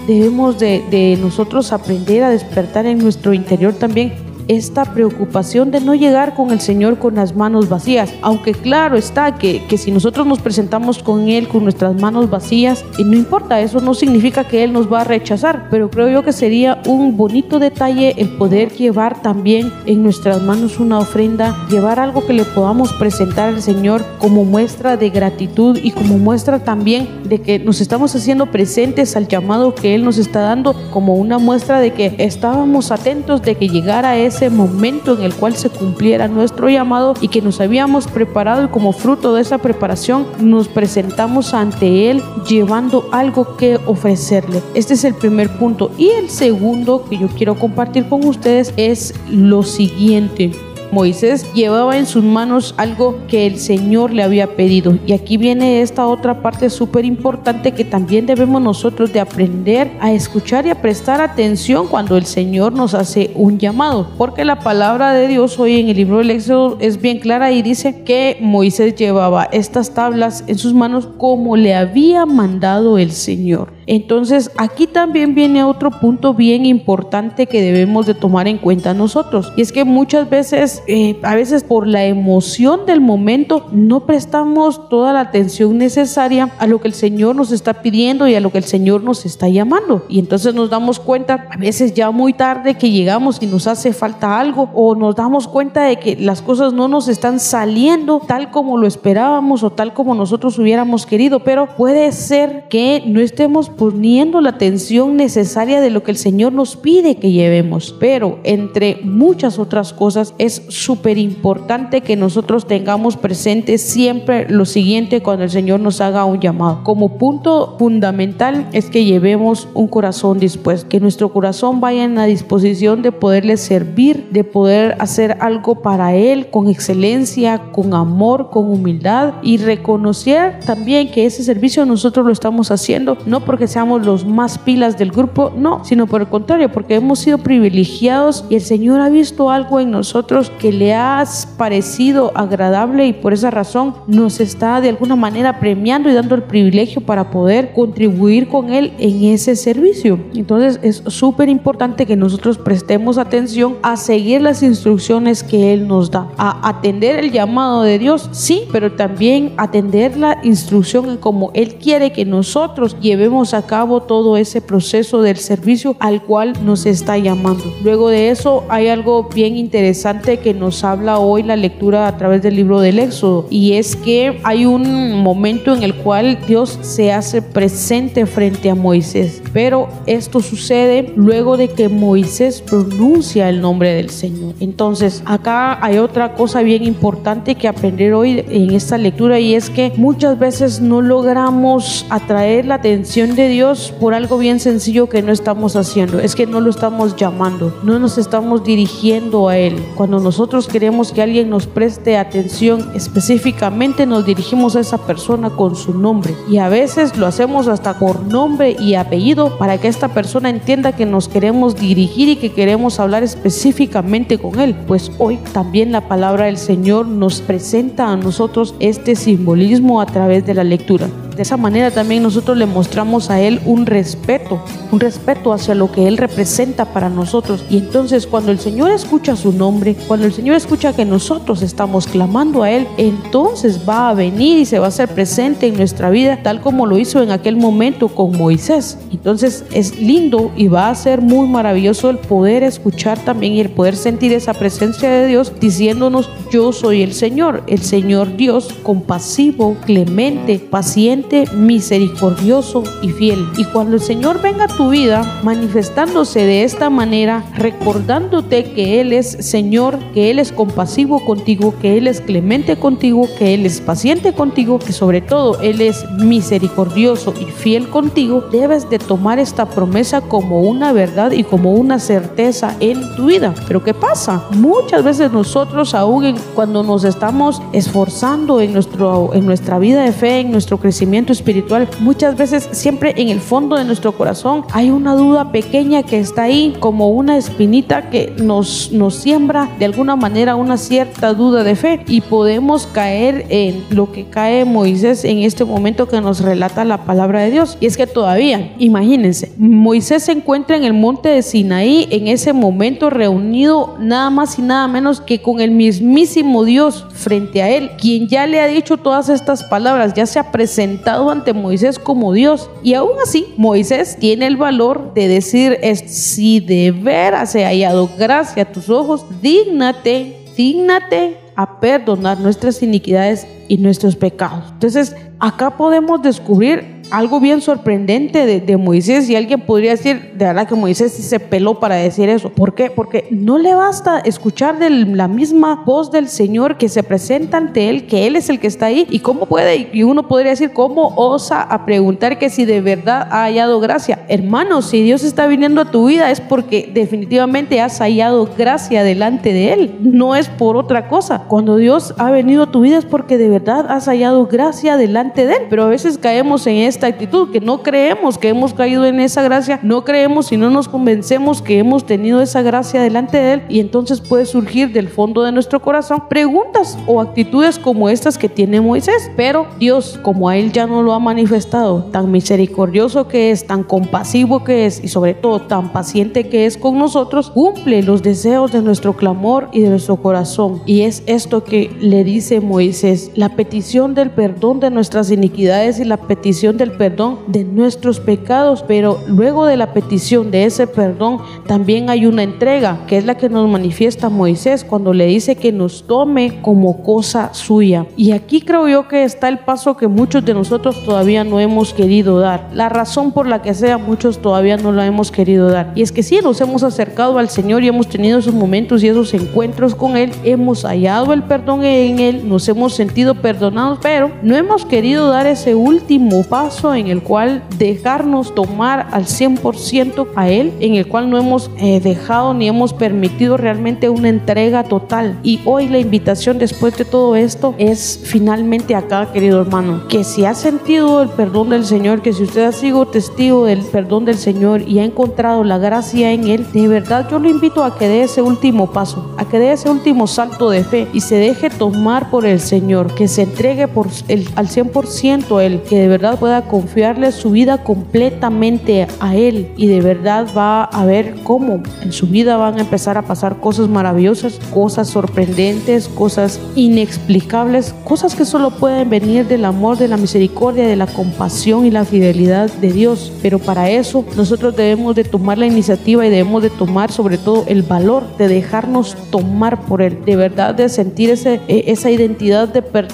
Debemos 0.08 0.60
de, 0.60 0.84
de 0.92 1.18
nosotros 1.22 1.72
aprender 1.72 2.24
a 2.24 2.30
despertar 2.30 2.86
en 2.86 2.98
nuestro 2.98 3.34
interior 3.34 3.74
también 3.74 4.33
esta 4.48 4.86
preocupación 4.86 5.72
de 5.72 5.80
no 5.80 5.96
llegar 5.96 6.36
con 6.36 6.52
el 6.52 6.60
Señor 6.60 7.00
con 7.00 7.16
las 7.16 7.36
manos 7.36 7.70
vacías. 7.70 8.14
Aunque 8.22 8.54
claro 8.54 8.98
está 8.98 9.36
que, 9.36 9.66
que 9.68 9.78
si 9.78 9.92
nosotros 9.92 10.28
nos 10.28 10.40
presentamos 10.40 11.02
con 11.02 11.30
Él 11.30 11.48
con 11.48 11.64
nuestras 11.64 12.00
manos 12.00 12.30
vacías, 12.30 12.86
y 12.98 13.04
no 13.04 13.16
importa, 13.16 13.62
eso 13.62 13.82
no 13.82 13.94
significa 13.94 14.44
que 14.44 14.64
Él 14.64 14.74
nos 14.74 14.92
va 14.92 15.02
a 15.02 15.04
rechazar, 15.06 15.68
pero 15.70 15.90
creo 15.90 16.10
yo 16.10 16.24
que 16.24 16.34
sería 16.34 16.82
un 16.86 17.16
bonito 17.18 17.60
detalle 17.60 18.14
el 18.18 18.30
poder 18.38 18.72
llevar 18.74 19.22
también 19.22 19.72
en 19.86 20.04
nuestras 20.04 20.42
manos 20.42 20.80
una 20.80 21.00
ofrenda, 21.00 21.56
llevar 21.70 22.00
algo 22.00 22.26
que 22.26 22.34
le 22.34 22.46
podamos 22.46 22.92
presentar 22.94 23.50
al 23.50 23.62
Señor 23.62 24.04
como 24.20 24.46
muestra 24.46 24.98
de 24.98 25.10
gratitud 25.10 25.80
y 25.82 25.92
como 25.92 26.18
muestra 26.18 26.60
también 26.60 27.08
de 27.24 27.40
que 27.42 27.60
nos 27.60 27.82
estamos 27.82 28.16
haciendo 28.16 28.48
presentes 28.48 29.16
al 29.16 29.28
llamado 29.28 29.76
que 29.76 29.96
Él 29.96 30.04
nos 30.04 30.18
está 30.18 30.42
dando, 30.42 30.76
como 30.92 31.16
una 31.16 31.38
muestra 31.38 31.80
de 31.80 31.94
que 31.94 32.16
estábamos 32.18 32.92
atentos 32.92 33.42
de 33.42 33.56
que 33.56 33.70
llegara 33.70 34.18
ese 34.18 34.33
ese 34.34 34.50
momento 34.50 35.16
en 35.16 35.24
el 35.24 35.34
cual 35.36 35.56
se 35.56 35.70
cumpliera 35.70 36.28
nuestro 36.28 36.68
llamado 36.68 37.14
y 37.22 37.28
que 37.28 37.42
nos 37.42 37.62
habíamos 37.62 38.08
preparado 38.08 38.66
y 38.66 38.68
como 38.68 38.92
fruto 38.92 39.36
de 39.36 39.42
esa 39.42 39.60
preparación 39.60 40.26
nos 40.40 40.68
presentamos 40.68 41.54
ante 41.54 42.10
Él 42.10 42.24
llevando 42.48 43.08
algo 43.12 43.56
que 43.58 43.80
ofrecerle. 43.86 44.64
Este 44.74 44.96
es 44.96 45.04
el 45.04 45.14
primer 45.14 45.50
punto. 45.58 45.92
Y 45.98 46.10
el 46.10 46.30
segundo 46.30 47.06
que 47.08 47.18
yo 47.18 47.28
quiero 47.28 47.56
compartir 47.56 48.10
con 48.10 48.26
ustedes 48.26 48.74
es 48.76 49.14
lo 49.30 49.62
siguiente. 49.62 50.52
Moisés 50.94 51.52
llevaba 51.54 51.98
en 51.98 52.06
sus 52.06 52.24
manos 52.24 52.76
algo 52.78 53.18
que 53.28 53.48
el 53.48 53.58
Señor 53.58 54.14
le 54.14 54.22
había 54.22 54.56
pedido. 54.56 55.00
Y 55.08 55.14
aquí 55.14 55.38
viene 55.38 55.82
esta 55.82 56.06
otra 56.06 56.44
parte 56.44 56.70
súper 56.70 57.04
importante 57.04 57.72
que 57.72 57.84
también 57.84 58.28
debemos 58.28 58.62
nosotros 58.62 59.12
de 59.12 59.20
aprender 59.20 59.92
a 60.00 60.14
escuchar 60.14 60.68
y 60.68 60.70
a 60.70 60.82
prestar 60.82 61.20
atención 61.20 61.88
cuando 61.88 62.16
el 62.16 62.26
Señor 62.26 62.74
nos 62.74 62.94
hace 62.94 63.32
un 63.34 63.58
llamado. 63.58 64.08
Porque 64.20 64.46
la 64.46 64.60
palabra 64.60 65.14
de 65.14 65.28
Dios 65.28 65.58
hoy 65.58 65.80
en 65.80 65.90
el 65.90 65.98
libro 65.98 66.20
del 66.20 66.30
Éxodo 66.30 66.78
es 66.80 67.02
bien 67.02 67.20
clara 67.20 67.52
y 67.52 67.64
dice 67.64 68.04
que 68.04 68.38
Moisés 68.40 68.94
llevaba 68.94 69.46
estas 69.46 69.96
tablas 69.96 70.44
en 70.46 70.60
sus 70.60 70.76
manos 70.76 71.08
como 71.18 71.58
le 71.58 71.74
había 71.74 72.28
mandado 72.28 73.00
el 73.00 73.12
Señor. 73.12 73.74
Entonces 73.88 74.52
aquí 74.58 74.88
también 74.88 75.36
viene 75.36 75.64
otro 75.64 75.92
punto 75.92 76.34
bien 76.34 76.66
importante 76.66 77.48
que 77.48 77.62
debemos 77.62 78.06
de 78.06 78.14
tomar 78.14 78.48
en 78.48 78.58
cuenta 78.58 78.94
nosotros. 78.94 79.52
Y 79.58 79.62
es 79.62 79.72
que 79.72 79.84
muchas 79.84 80.30
veces, 80.30 80.84
eh, 80.88 81.20
a 81.24 81.36
veces 81.36 81.64
por 81.64 81.88
la 81.88 82.06
emoción 82.06 82.86
del 82.86 83.02
momento, 83.02 83.68
no 83.72 84.06
prestamos 84.06 84.90
toda 84.90 85.14
la 85.14 85.22
atención 85.22 85.78
necesaria 85.78 86.52
a 86.60 86.68
lo 86.68 86.80
que 86.80 86.88
el 86.88 86.94
Señor 86.94 87.36
nos 87.36 87.52
está 87.52 87.82
pidiendo 87.82 88.28
y 88.28 88.36
a 88.36 88.40
lo 88.40 88.52
que 88.52 88.58
el 88.58 88.64
Señor 88.64 89.04
nos 89.04 89.26
está 89.26 89.50
llamando. 89.50 90.06
Y 90.10 90.20
entonces 90.20 90.54
nos 90.54 90.70
damos 90.70 91.00
cuenta, 91.00 91.48
a 91.52 91.58
veces 91.58 91.94
ya 91.94 92.12
muy 92.12 92.34
tarde 92.34 92.76
que 92.76 92.92
llegamos 92.92 93.42
y 93.42 93.48
nos 93.48 93.68
hace 93.68 93.94
falta 93.94 94.40
algo 94.40 94.70
o 94.74 94.96
nos 94.96 95.16
damos 95.16 95.48
cuenta 95.48 95.84
de 95.84 95.98
que 95.98 96.16
las 96.16 96.42
cosas 96.42 96.74
no 96.74 96.88
nos 96.88 97.08
están 97.08 97.40
saliendo 97.40 98.22
tal 98.26 98.52
como 98.52 98.78
lo 98.78 98.88
esperábamos 98.88 99.64
o 99.64 99.70
tal 99.72 99.94
como 99.94 100.16
nosotros 100.16 100.58
hubiéramos 100.60 101.06
querido. 101.06 101.40
Pero 101.40 101.68
puede 101.78 102.12
ser 102.12 102.68
que 102.70 103.04
no 103.06 103.20
estemos 103.20 103.70
poniendo 103.78 104.42
la 104.42 104.52
atención 104.52 105.18
necesaria 105.18 105.82
de 105.82 105.90
lo 105.90 106.04
que 106.04 106.12
el 106.12 106.18
Señor 106.18 106.54
nos 106.54 106.76
pide 106.76 107.16
que 107.16 107.32
llevemos. 107.32 107.96
Pero 108.00 108.40
entre 108.44 109.00
muchas 109.04 109.60
otras 109.60 109.94
cosas 109.94 110.34
es 110.38 110.64
súper 110.70 111.18
importante 111.18 112.02
que 112.02 112.16
nosotros 112.16 112.68
tengamos 112.68 113.18
presente 113.18 113.78
siempre 113.78 114.50
lo 114.50 114.66
siguiente 114.66 115.22
cuando 115.22 115.44
el 115.44 115.50
Señor 115.50 115.80
nos 115.80 116.02
haga 116.02 116.26
un 116.26 116.40
llamado. 116.40 116.84
Como 116.84 117.18
punto 117.18 117.76
fundamental 117.78 118.68
es 118.72 118.90
que 118.90 119.06
llevemos 119.06 119.68
un 119.74 119.88
corazón 119.88 120.40
dispuesto, 120.40 120.90
que 120.90 121.00
nuestro 121.00 121.32
corazón 121.32 121.82
vaya 121.82 122.04
en 122.04 122.16
la 122.16 122.26
disposición 122.26 123.02
de 123.02 123.12
poderle 123.12 123.58
servir, 123.58 124.30
de 124.32 124.44
poder 124.44 124.96
hacer 125.00 125.38
algo 125.40 125.82
para 125.82 126.16
Él 126.16 126.50
con 126.50 126.68
excelencia, 126.70 127.72
con 127.72 127.94
amor, 127.94 128.50
con 128.50 128.70
humildad 128.70 129.36
y 129.42 129.58
reconocer 129.58 130.60
también 130.66 131.12
que 131.12 131.26
ese 131.26 131.44
servicio 131.44 131.86
nosotros 131.86 132.26
lo 132.26 132.32
estamos 132.32 132.72
haciendo 132.72 133.18
no 133.26 133.42
porque 133.42 133.63
seamos 133.68 134.06
los 134.06 134.26
más 134.26 134.58
pilas 134.58 134.98
del 134.98 135.12
grupo, 135.12 135.52
no, 135.56 135.84
sino 135.84 136.08
por 136.08 136.22
el 136.22 136.28
contrario, 136.28 136.72
porque 136.72 136.96
hemos 136.96 137.20
sido 137.20 137.38
privilegiados 137.38 138.46
y 138.50 138.56
el 138.56 138.62
Señor 138.62 139.02
ha 139.02 139.10
visto 139.10 139.50
algo 139.50 139.80
en 139.80 139.92
nosotros 139.92 140.52
que 140.60 140.72
le 140.72 140.94
ha 140.94 141.24
parecido 141.58 142.32
agradable 142.36 143.08
y 143.08 143.14
por 143.14 143.34
esa 143.34 143.52
razón 143.52 143.96
nos 144.08 144.40
está 144.40 144.82
de 144.82 144.90
alguna 144.90 145.16
manera 145.16 145.60
premiando 145.60 146.10
y 146.10 146.14
dando 146.14 146.36
el 146.36 146.44
privilegio 146.44 147.02
para 147.02 147.30
poder 147.32 147.74
contribuir 147.74 148.48
con 148.48 148.72
Él 148.72 148.94
en 148.98 149.24
ese 149.26 149.56
servicio. 149.56 150.20
Entonces 150.34 150.80
es 150.84 151.04
súper 151.08 151.50
importante 151.50 152.06
que 152.06 152.16
nosotros 152.16 152.58
prestemos 152.58 153.18
atención 153.18 153.78
a 153.82 153.98
seguir 153.98 154.42
las 154.42 154.64
instrucciones 154.64 155.44
que 155.44 155.74
Él 155.74 155.88
nos 155.88 156.12
da, 156.12 156.30
a 156.38 156.68
atender 156.68 157.20
el 157.20 157.32
llamado 157.32 157.84
de 157.84 158.00
Dios, 158.00 158.30
sí, 158.32 158.64
pero 158.72 158.94
también 158.94 159.54
atender 159.58 160.18
la 160.18 160.40
instrucción 160.44 161.10
en 161.10 161.18
cómo 161.18 161.52
Él 161.54 161.76
quiere 161.76 162.12
que 162.12 162.26
nosotros 162.26 162.98
llevemos 163.00 163.53
a 163.54 163.66
cabo 163.66 164.02
todo 164.02 164.38
ese 164.38 164.62
proceso 164.62 165.22
del 165.22 165.38
servicio 165.38 165.96
al 166.00 166.24
cual 166.24 166.54
nos 166.64 166.86
está 166.86 167.18
llamando. 167.18 167.64
Luego 167.84 168.10
de 168.10 168.30
eso 168.30 168.64
hay 168.70 168.88
algo 168.88 169.30
bien 169.34 169.56
interesante 169.56 170.38
que 170.38 170.54
nos 170.54 170.84
habla 170.84 171.20
hoy 171.20 171.44
la 171.44 171.56
lectura 171.56 172.08
a 172.08 172.18
través 172.18 172.42
del 172.42 172.56
libro 172.56 172.80
del 172.80 173.00
Éxodo 173.00 173.48
y 173.50 173.74
es 173.74 173.96
que 173.96 174.40
hay 174.44 174.66
un 174.66 175.14
momento 175.22 175.74
en 175.74 175.84
el 175.84 175.96
cual 175.96 176.40
Dios 176.48 176.80
se 176.82 177.12
hace 177.12 177.42
presente 177.42 178.26
frente 178.26 178.70
a 178.70 178.76
Moisés 178.76 179.42
Pero 179.54 179.88
esto 180.06 180.42
sucede 180.42 181.14
luego 181.16 181.58
de 181.58 181.70
que 181.70 181.90
Moisés 181.90 182.62
pronuncia 182.62 183.50
el 183.50 183.62
nombre 183.62 183.94
del 183.94 184.10
Señor. 184.10 184.54
Entonces, 184.60 185.24
acá 185.26 185.84
hay 185.84 185.98
otra 185.98 186.36
cosa 186.36 186.62
bien 186.62 186.84
importante 186.84 187.56
que 187.56 187.68
aprender 187.68 188.14
hoy 188.14 188.44
en 188.50 188.72
esta 188.72 188.98
lectura 188.98 189.40
y 189.40 189.56
es 189.56 189.70
que 189.70 189.94
muchas 189.98 190.40
veces 190.40 190.82
no 190.82 191.02
logramos 191.02 192.06
atraer 192.10 192.66
la 192.66 192.76
atención 192.76 193.36
de 193.36 193.43
Dios 193.48 193.94
por 194.00 194.14
algo 194.14 194.38
bien 194.38 194.60
sencillo 194.60 195.10
que 195.10 195.22
no 195.22 195.32
estamos 195.32 195.76
haciendo. 195.76 196.20
Es 196.20 196.36
que 196.36 196.46
no 196.46 196.62
lo 196.62 196.70
estamos 196.70 197.16
llamando, 197.16 197.74
no 197.84 198.00
nos 198.00 198.18
estamos 198.18 198.64
dirigiendo 198.64 199.50
a 199.50 199.58
Él. 199.58 199.84
Cuando 199.96 200.20
nosotros 200.20 200.68
queremos 200.68 201.12
que 201.12 201.22
alguien 201.22 201.50
nos 201.50 201.68
preste 201.68 202.18
atención 202.18 202.92
específicamente, 202.96 204.06
nos 204.06 204.26
dirigimos 204.26 204.76
a 204.76 204.80
esa 204.80 204.98
persona 204.98 205.50
con 205.52 205.76
su 205.76 205.94
nombre. 205.94 206.36
Y 206.50 206.58
a 206.58 206.70
veces 206.70 207.18
lo 207.18 207.28
hacemos 207.28 207.68
hasta 207.68 208.00
por 208.00 208.26
nombre 208.26 208.76
y 208.80 208.96
apellido 208.96 209.58
para 209.58 209.78
que 209.80 209.88
esta 209.88 210.10
persona 210.10 210.50
entienda 210.50 210.94
que 210.94 211.06
nos 211.06 211.28
queremos 211.28 211.76
dirigir 211.76 212.30
y 212.30 212.36
que 212.36 212.52
queremos 212.52 213.00
hablar 213.00 213.24
específicamente 213.24 214.38
con 214.38 214.60
Él. 214.60 214.76
Pues 214.88 215.12
hoy 215.20 215.38
también 215.54 215.92
la 215.92 216.08
palabra 216.08 216.46
del 216.46 216.58
Señor 216.58 217.08
nos 217.08 217.42
presenta 217.42 218.12
a 218.12 218.18
nosotros 218.18 218.76
este 218.80 219.16
simbolismo 219.16 220.02
a 220.02 220.06
través 220.06 220.46
de 220.46 220.54
la 220.54 220.64
lectura. 220.64 221.10
De 221.36 221.42
esa 221.42 221.58
manera 221.58 221.90
también 221.90 222.22
nosotros 222.22 222.58
le 222.58 222.68
mostramos 222.68 223.32
a 223.32 223.42
Él 223.42 223.60
un 223.66 223.88
respeto, 223.88 224.62
un 224.92 225.00
respeto 225.00 225.52
hacia 225.52 225.74
lo 225.74 225.92
que 225.92 226.08
Él 226.08 226.18
representa 226.18 226.86
para 226.86 227.10
nosotros. 227.10 227.66
Y 227.72 227.78
entonces 227.78 228.28
cuando 228.28 228.52
el 228.52 228.60
Señor 228.60 228.92
escucha 228.92 229.36
su 229.36 229.52
nombre, 229.52 229.96
cuando 230.08 230.28
el 230.28 230.34
Señor 230.34 230.56
escucha 230.56 230.94
que 230.94 231.06
nosotros 231.06 231.64
estamos 231.64 232.06
clamando 232.06 232.62
a 232.62 232.70
Él, 232.70 232.88
entonces 232.98 233.82
va 233.88 234.10
a 234.10 234.14
venir 234.14 234.60
y 234.60 234.66
se 234.66 234.78
va 234.78 234.86
a 234.86 234.90
hacer 234.90 235.10
presente 235.10 235.66
en 235.66 235.76
nuestra 235.76 236.12
vida, 236.12 236.40
tal 236.44 236.62
como 236.62 236.86
lo 236.86 237.00
hizo 237.00 237.24
en 237.24 237.32
aquel 237.32 237.58
momento 237.58 238.10
con 238.10 238.38
Moisés. 238.38 239.00
Entonces 239.12 239.66
es 239.72 240.00
lindo 240.00 240.52
y 240.56 240.68
va 240.68 240.90
a 240.90 240.96
ser 240.96 241.22
muy 241.22 241.48
maravilloso 241.48 242.12
el 242.12 242.20
poder 242.20 242.62
escuchar 242.62 243.18
también 243.18 243.54
y 243.54 243.62
el 243.62 243.72
poder 243.72 243.96
sentir 243.96 244.34
esa 244.34 244.54
presencia 244.54 245.10
de 245.10 245.26
Dios 245.26 245.52
diciéndonos, 245.60 246.30
yo 246.52 246.72
soy 246.74 247.02
el 247.02 247.14
Señor, 247.14 247.64
el 247.66 247.82
Señor 247.82 248.38
Dios 248.38 248.70
compasivo, 248.84 249.76
clemente, 249.84 250.60
paciente 250.60 251.23
misericordioso 251.54 252.84
y 253.02 253.10
fiel. 253.10 253.46
Y 253.58 253.66
cuando 253.66 253.96
el 253.96 254.02
Señor 254.02 254.42
venga 254.42 254.66
a 254.66 254.68
tu 254.68 254.90
vida 254.90 255.42
manifestándose 255.44 256.42
de 256.42 256.64
esta 256.64 256.90
manera, 256.90 257.44
recordándote 257.56 258.72
que 258.74 259.02
Él 259.02 259.14
es 259.14 259.32
Señor, 259.40 260.00
que 260.14 260.32
Él 260.32 260.40
es 260.40 260.52
compasivo 260.52 261.24
contigo, 261.26 261.74
que 261.82 261.98
Él 261.98 262.08
es 262.08 262.22
clemente 262.22 262.76
contigo, 262.78 263.28
que 263.38 263.54
Él 263.54 263.66
es 263.66 263.82
paciente 263.82 264.34
contigo, 264.34 264.80
que 264.80 264.94
sobre 264.94 265.22
todo 265.22 265.60
Él 265.62 265.82
es 265.82 266.06
misericordioso 266.12 267.34
y 267.40 267.46
fiel 267.46 267.90
contigo, 267.90 268.42
debes 268.52 268.90
de 268.90 269.00
tomar 269.00 269.40
esta 269.40 269.66
promesa 269.68 270.22
como 270.22 270.62
una 270.62 270.94
verdad 270.94 271.32
y 271.32 271.44
como 271.44 271.74
una 271.74 272.00
certeza 272.00 272.76
en 272.80 273.16
tu 273.16 273.26
vida. 273.26 273.54
Pero 273.68 273.84
¿qué 273.84 273.94
pasa? 273.94 274.46
Muchas 274.52 275.04
veces 275.04 275.32
nosotros 275.32 275.94
aún 275.94 276.36
cuando 276.56 276.84
nos 276.84 277.04
estamos 277.04 277.62
esforzando 277.74 278.62
en, 278.62 278.74
nuestro, 278.74 279.32
en 279.34 279.46
nuestra 279.46 279.80
vida 279.80 280.04
de 280.04 280.12
fe, 280.12 280.40
en 280.40 280.52
nuestro 280.52 280.78
crecimiento, 280.78 281.13
espiritual, 281.14 281.88
muchas 282.00 282.36
veces 282.36 282.68
siempre 282.72 283.14
en 283.18 283.30
el 283.30 283.40
fondo 283.40 283.76
de 283.76 283.84
nuestro 283.86 284.14
corazón 284.14 284.66
hay 284.72 284.90
una 284.90 285.16
duda 285.16 285.52
pequeña 285.52 286.02
que 286.02 286.20
está 286.20 286.44
ahí 286.44 286.76
como 286.80 287.10
una 287.10 287.38
espinita 287.38 288.10
que 288.10 288.34
nos, 288.38 288.92
nos 288.92 289.16
siembra 289.16 289.70
de 289.78 289.86
alguna 289.86 290.16
manera 290.16 290.56
una 290.56 290.78
cierta 290.78 291.34
duda 291.34 291.64
de 291.64 291.76
fe 291.76 292.04
y 292.08 292.22
podemos 292.22 292.88
caer 292.88 293.46
en 293.50 293.84
lo 293.92 294.12
que 294.12 294.26
cae 294.26 294.66
Moisés 294.66 295.24
en 295.24 295.40
este 295.40 295.66
momento 295.66 296.08
que 296.08 296.20
nos 296.20 296.42
relata 296.42 296.84
la 296.84 297.06
palabra 297.06 297.42
de 297.42 297.52
Dios. 297.52 297.78
Y 297.80 297.86
es 297.86 297.96
que 297.96 298.08
todavía, 298.08 298.74
imagínense, 298.80 299.52
Moisés 299.58 300.24
se 300.24 300.32
encuentra 300.32 300.76
en 300.76 300.84
el 300.84 300.94
monte 300.94 301.30
de 301.30 301.44
Sinaí 301.44 302.08
en 302.10 302.28
ese 302.28 302.54
momento 302.54 303.12
reunido 303.12 303.96
nada 304.00 304.32
más 304.32 304.58
y 304.58 304.64
nada 304.64 304.88
menos 304.88 305.22
que 305.22 305.42
con 305.42 305.62
el 305.62 305.72
mismísimo 305.72 306.64
Dios 306.64 307.06
frente 307.12 307.62
a 307.62 307.70
él, 307.70 307.92
quien 308.00 308.28
ya 308.28 308.48
le 308.48 308.60
ha 308.60 308.68
dicho 308.68 308.98
todas 308.98 309.30
estas 309.30 309.64
palabras, 309.64 310.14
ya 310.16 310.26
se 310.26 310.40
ha 310.40 310.52
presentado 310.52 311.03
ante 311.06 311.54
Moisés 311.54 312.00
como 312.00 312.34
Dios. 312.34 312.70
Y 312.84 312.94
aún 312.94 313.18
así, 313.22 313.54
Moisés 313.58 314.18
tiene 314.20 314.48
el 314.48 314.58
valor 314.58 315.14
de 315.14 315.28
decir, 315.28 315.80
si 316.08 316.60
de 316.60 316.92
veras 316.92 317.56
he 317.56 317.66
hallado 317.66 318.10
gracia 318.18 318.64
a 318.64 318.72
tus 318.72 318.90
ojos, 318.90 319.26
dígnate, 319.42 320.46
dígnate 320.56 321.38
a 321.56 321.80
perdonar 321.80 322.40
nuestras 322.40 322.82
iniquidades 322.82 323.48
y 323.74 323.78
nuestros 323.78 324.16
pecados. 324.16 324.66
Entonces, 324.74 325.16
acá 325.40 325.78
podemos 325.78 326.22
descubrir 326.22 326.94
algo 327.14 327.40
bien 327.40 327.62
sorprendente 327.62 328.46
de, 328.60 328.78
Moisés 328.78 329.30
y 329.30 329.36
alguien 329.36 329.62
podría 329.62 329.92
decir, 329.92 330.34
de 330.36 330.46
verdad 330.46 330.68
que 330.68 330.74
Moisés 330.76 331.14
se 331.14 331.40
peló 331.40 331.80
para 331.80 331.96
decir 331.96 332.28
eso. 332.28 332.50
¿Por 332.50 332.74
qué? 332.74 332.90
Porque 332.90 333.28
no 333.30 333.60
le 333.60 333.76
basta 333.76 334.20
escuchar 334.20 334.80
de 334.80 334.90
la 334.90 335.28
misma 335.28 335.84
voz 335.86 336.12
del 336.12 336.28
Señor 336.28 336.78
que 336.78 336.90
se 336.90 337.04
presenta 337.04 337.58
ante 337.58 337.90
él, 337.90 338.08
que 338.08 338.26
él 338.26 338.36
es 338.36 338.50
el 338.50 338.60
que 338.60 338.66
está 338.66 338.88
ahí. 338.88 339.06
¿Y 339.12 339.20
cómo 339.20 339.46
puede? 339.46 339.90
Y 339.94 340.04
uno 340.04 340.28
podría 340.28 340.52
decir, 340.52 340.74
¿cómo 340.74 341.14
osa 341.16 341.62
a 341.62 341.86
preguntar 341.86 342.40
que 342.40 342.50
si 342.50 342.66
de 342.66 342.82
verdad 342.82 343.28
ha 343.30 343.44
hallado 343.44 343.80
gracia? 343.80 344.26
Hermano, 344.28 344.82
si 344.82 345.04
Dios 345.04 345.24
está 345.24 345.46
viniendo 345.46 345.82
a 345.82 345.92
tu 345.92 346.08
vida 346.08 346.32
es 346.32 346.42
porque 346.42 346.90
definitivamente 346.94 347.80
has 347.80 348.00
hallado 348.00 348.50
gracia 348.58 349.04
delante 349.04 349.54
de 349.54 349.74
Él. 349.74 349.98
No 350.02 350.36
es 350.36 350.50
por 350.50 350.78
otra 350.78 351.08
cosa. 351.08 351.46
Cuando 351.48 351.78
Dios 351.78 352.16
ha 352.18 352.32
venido 352.32 352.64
a 352.64 352.72
tu 352.72 352.82
vida 352.82 352.98
es 352.98 353.06
porque 353.06 353.38
de 353.38 353.50
verdad 353.50 353.63
has 353.70 354.06
hallado 354.06 354.46
gracia 354.48 354.98
delante 354.98 355.46
de 355.46 355.54
Él. 355.54 355.62
Pero 355.70 355.84
a 355.84 355.88
veces 355.88 356.18
caemos 356.18 356.68
en 356.68 356.78
esta 356.78 357.08
actitud, 357.08 357.52
que 357.52 357.60
no 357.60 357.84
creemos 357.84 358.38
que 358.38 358.50
hemos 358.50 358.74
caído 358.74 359.06
en 359.06 359.20
esa 359.20 359.42
gracia, 359.44 359.80
no 359.84 360.04
creemos 360.04 360.52
y 360.52 360.58
no 360.58 360.70
nos 360.70 360.88
convencemos 360.88 361.62
que 361.62 361.80
hemos 361.80 362.06
tenido 362.06 362.42
esa 362.42 362.62
gracia 362.62 363.02
delante 363.02 363.38
de 363.38 363.54
Él 363.54 363.64
y 363.70 363.80
entonces 363.80 364.22
puede 364.22 364.46
surgir 364.46 364.92
del 364.92 365.10
fondo 365.10 365.44
de 365.44 365.52
nuestro 365.52 365.82
corazón 365.82 366.24
preguntas 366.30 366.98
o 367.08 367.22
actitudes 367.22 367.80
como 367.80 368.10
estas 368.10 368.38
que 368.38 368.50
tiene 368.50 368.82
Moisés. 368.82 369.32
Pero 369.36 369.68
Dios, 369.80 370.20
como 370.22 370.50
a 370.50 370.58
Él 370.58 370.72
ya 370.72 370.88
no 370.88 371.02
lo 371.02 371.14
ha 371.14 371.20
manifestado, 371.20 372.06
tan 372.06 372.32
misericordioso 372.32 373.28
que 373.28 373.52
es, 373.52 373.66
tan 373.66 373.84
compasivo 373.84 374.64
que 374.64 374.86
es 374.86 375.04
y 375.04 375.08
sobre 375.08 375.34
todo 375.34 375.62
tan 375.62 375.92
paciente 375.92 376.50
que 376.50 376.66
es 376.66 376.78
con 376.78 376.98
nosotros, 376.98 377.52
cumple 377.52 378.04
los 378.04 378.24
deseos 378.24 378.72
de 378.72 378.82
nuestro 378.82 379.14
clamor 379.14 379.70
y 379.72 379.82
de 379.82 379.90
nuestro 379.90 380.18
corazón. 380.18 380.82
Y 380.86 381.02
es 381.02 381.24
esto 381.26 381.64
que 381.64 381.96
le 382.00 382.24
dice 382.24 382.62
Moisés, 382.62 383.32
la 383.44 383.50
petición 383.50 384.16
del 384.16 384.30
perdón 384.30 384.80
de 384.80 384.90
nuestras 384.90 385.30
iniquidades 385.30 386.00
y 386.00 386.06
la 386.06 386.16
petición 386.16 386.78
del 386.78 386.94
perdón 386.94 387.40
de 387.48 387.66
nuestros 387.66 388.22
pecados, 388.22 388.86
pero 388.88 389.20
luego 389.28 389.66
de 389.66 389.76
la 389.76 389.92
petición 389.92 390.50
de 390.50 390.64
ese 390.64 390.88
perdón 390.88 391.40
también 391.68 392.10
hay 392.10 392.26
una 392.26 392.42
entrega, 392.42 393.02
que 393.06 393.18
es 393.18 393.26
la 393.26 393.36
que 393.36 393.50
nos 393.50 393.70
manifiesta 393.70 394.30
Moisés 394.30 394.86
cuando 394.86 395.12
le 395.12 395.26
dice 395.26 395.58
que 395.58 395.74
nos 395.74 396.08
tome 396.08 396.62
como 396.62 397.04
cosa 397.04 397.54
suya. 397.54 398.06
Y 398.16 398.32
aquí 398.32 398.62
creo 398.62 398.88
yo 398.88 399.10
que 399.10 399.26
está 399.26 399.50
el 399.50 399.60
paso 399.60 399.98
que 399.98 400.08
muchos 400.08 400.46
de 400.46 400.54
nosotros 400.54 401.04
todavía 401.04 401.44
no 401.44 401.60
hemos 401.60 401.94
querido 401.94 402.40
dar. 402.40 402.70
La 402.74 402.88
razón 402.88 403.34
por 403.34 403.46
la 403.46 403.62
que 403.62 403.74
sea 403.74 403.98
muchos 403.98 404.42
todavía 404.42 404.78
no 404.78 404.94
la 404.94 405.06
hemos 405.06 405.32
querido 405.32 405.70
dar. 405.70 405.92
Y 405.96 406.02
es 406.02 406.14
que 406.14 406.24
sí, 406.24 406.40
nos 406.42 406.62
hemos 406.62 406.82
acercado 406.82 407.38
al 407.38 407.50
Señor 407.50 407.84
y 407.84 407.90
hemos 407.90 408.08
tenido 408.08 408.40
esos 408.40 408.54
momentos 408.54 409.04
y 409.04 409.10
esos 409.10 409.34
encuentros 409.34 409.96
con 409.96 410.16
Él, 410.16 410.32
hemos 410.46 410.84
hallado 410.84 411.34
el 411.34 411.44
perdón 411.44 411.84
en 411.84 412.20
Él, 412.20 412.48
nos 412.48 412.70
hemos 412.70 412.94
sentido 412.94 413.33
perdonados, 413.36 414.00
pero 414.02 414.32
no 414.42 414.56
hemos 414.56 414.86
querido 414.86 415.28
dar 415.30 415.48
ese 415.48 415.76
último 415.76 416.44
paso 416.44 416.94
en 416.94 417.08
el 417.08 417.22
cual 417.22 417.64
dejarnos 417.78 418.54
tomar 418.56 419.08
al 419.12 419.26
100% 419.26 420.28
a 420.36 420.50
Él, 420.50 420.74
en 420.80 420.96
el 420.96 421.08
cual 421.08 421.30
no 421.30 421.38
hemos 421.38 421.70
eh, 421.78 422.00
dejado 422.00 422.54
ni 422.54 422.68
hemos 422.68 422.94
permitido 422.94 423.58
realmente 423.58 424.10
una 424.10 424.30
entrega 424.30 424.84
total. 424.84 425.40
Y 425.44 425.60
hoy 425.66 425.88
la 425.90 426.00
invitación 426.00 426.58
después 426.58 426.98
de 426.98 427.06
todo 427.06 427.36
esto 427.36 427.76
es 427.78 428.20
finalmente 428.24 428.96
acá, 428.96 429.32
querido 429.32 429.62
hermano, 429.62 430.08
que 430.08 430.24
si 430.24 430.46
ha 430.46 430.54
sentido 430.54 431.22
el 431.22 431.30
perdón 431.30 431.70
del 431.70 431.86
Señor, 431.86 432.22
que 432.22 432.34
si 432.34 432.44
usted 432.44 432.66
ha 432.66 432.72
sido 432.72 433.06
testigo 433.08 433.66
del 433.66 433.82
perdón 433.82 434.26
del 434.26 434.38
Señor 434.38 434.82
y 434.82 435.00
ha 435.00 435.04
encontrado 435.04 435.64
la 435.64 435.78
gracia 435.78 436.32
en 436.32 436.48
Él, 436.48 436.66
de 436.72 436.88
verdad 436.88 437.28
yo 437.30 437.40
lo 437.40 437.50
invito 437.50 437.84
a 437.84 437.98
que 437.98 438.08
dé 438.08 438.24
ese 438.24 438.42
último 438.42 438.92
paso, 438.92 439.34
a 439.38 439.46
que 439.46 439.60
dé 439.60 439.72
ese 439.72 439.90
último 439.90 440.28
salto 440.28 440.70
de 440.70 440.84
fe 440.84 441.08
y 441.14 441.22
se 441.22 441.36
deje 441.36 441.70
tomar 441.70 442.30
por 442.30 442.46
el 442.46 442.60
Señor, 442.60 443.14
que 443.14 443.23
se 443.28 443.44
entregue 443.44 443.88
por 443.88 444.08
el, 444.28 444.48
al 444.56 444.68
100% 444.68 445.58
a 445.58 445.64
Él, 445.64 445.82
que 445.88 446.00
de 446.00 446.08
verdad 446.08 446.40
pueda 446.40 446.64
confiarle 446.64 447.32
su 447.32 447.52
vida 447.52 447.84
completamente 447.84 449.08
a 449.20 449.36
Él 449.36 449.72
y 449.78 449.88
de 449.88 450.02
verdad 450.02 450.48
va 450.56 450.84
a 450.84 451.06
ver 451.06 451.36
cómo 451.44 451.82
en 452.02 452.12
su 452.12 452.28
vida 452.28 452.58
van 452.58 452.78
a 452.78 452.82
empezar 452.82 453.18
a 453.18 453.24
pasar 453.24 453.60
cosas 453.60 453.90
maravillosas, 453.90 454.60
cosas 454.74 455.08
sorprendentes, 455.10 456.08
cosas 456.08 456.60
inexplicables, 456.76 457.94
cosas 458.04 458.36
que 458.36 458.46
solo 458.46 458.72
pueden 458.72 459.10
venir 459.10 459.48
del 459.48 459.66
amor, 459.66 459.98
de 459.98 460.08
la 460.08 460.18
misericordia, 460.18 460.88
de 460.88 460.96
la 460.96 461.08
compasión 461.08 461.86
y 461.86 461.92
la 461.92 462.06
fidelidad 462.06 462.72
de 462.72 462.92
Dios. 462.92 463.32
Pero 463.42 463.60
para 463.60 463.90
eso 463.90 464.26
nosotros 464.36 464.76
debemos 464.76 465.16
de 465.16 465.24
tomar 465.24 465.58
la 465.58 465.66
iniciativa 465.66 466.26
y 466.26 466.30
debemos 466.30 466.64
de 466.64 466.70
tomar 466.70 467.12
sobre 467.12 467.38
todo 467.38 467.66
el 467.68 467.84
valor 467.84 468.24
de 468.38 468.48
dejarnos 468.48 469.16
tomar 469.32 469.86
por 469.86 470.02
Él, 470.02 470.24
de 470.26 470.36
verdad 470.36 470.76
de 470.76 470.90
sentir 470.90 471.30
ese, 471.30 471.62
e, 471.68 471.86
esa 471.88 472.10
identidad 472.10 472.68
de 472.68 472.82
pertenencia 472.82 473.13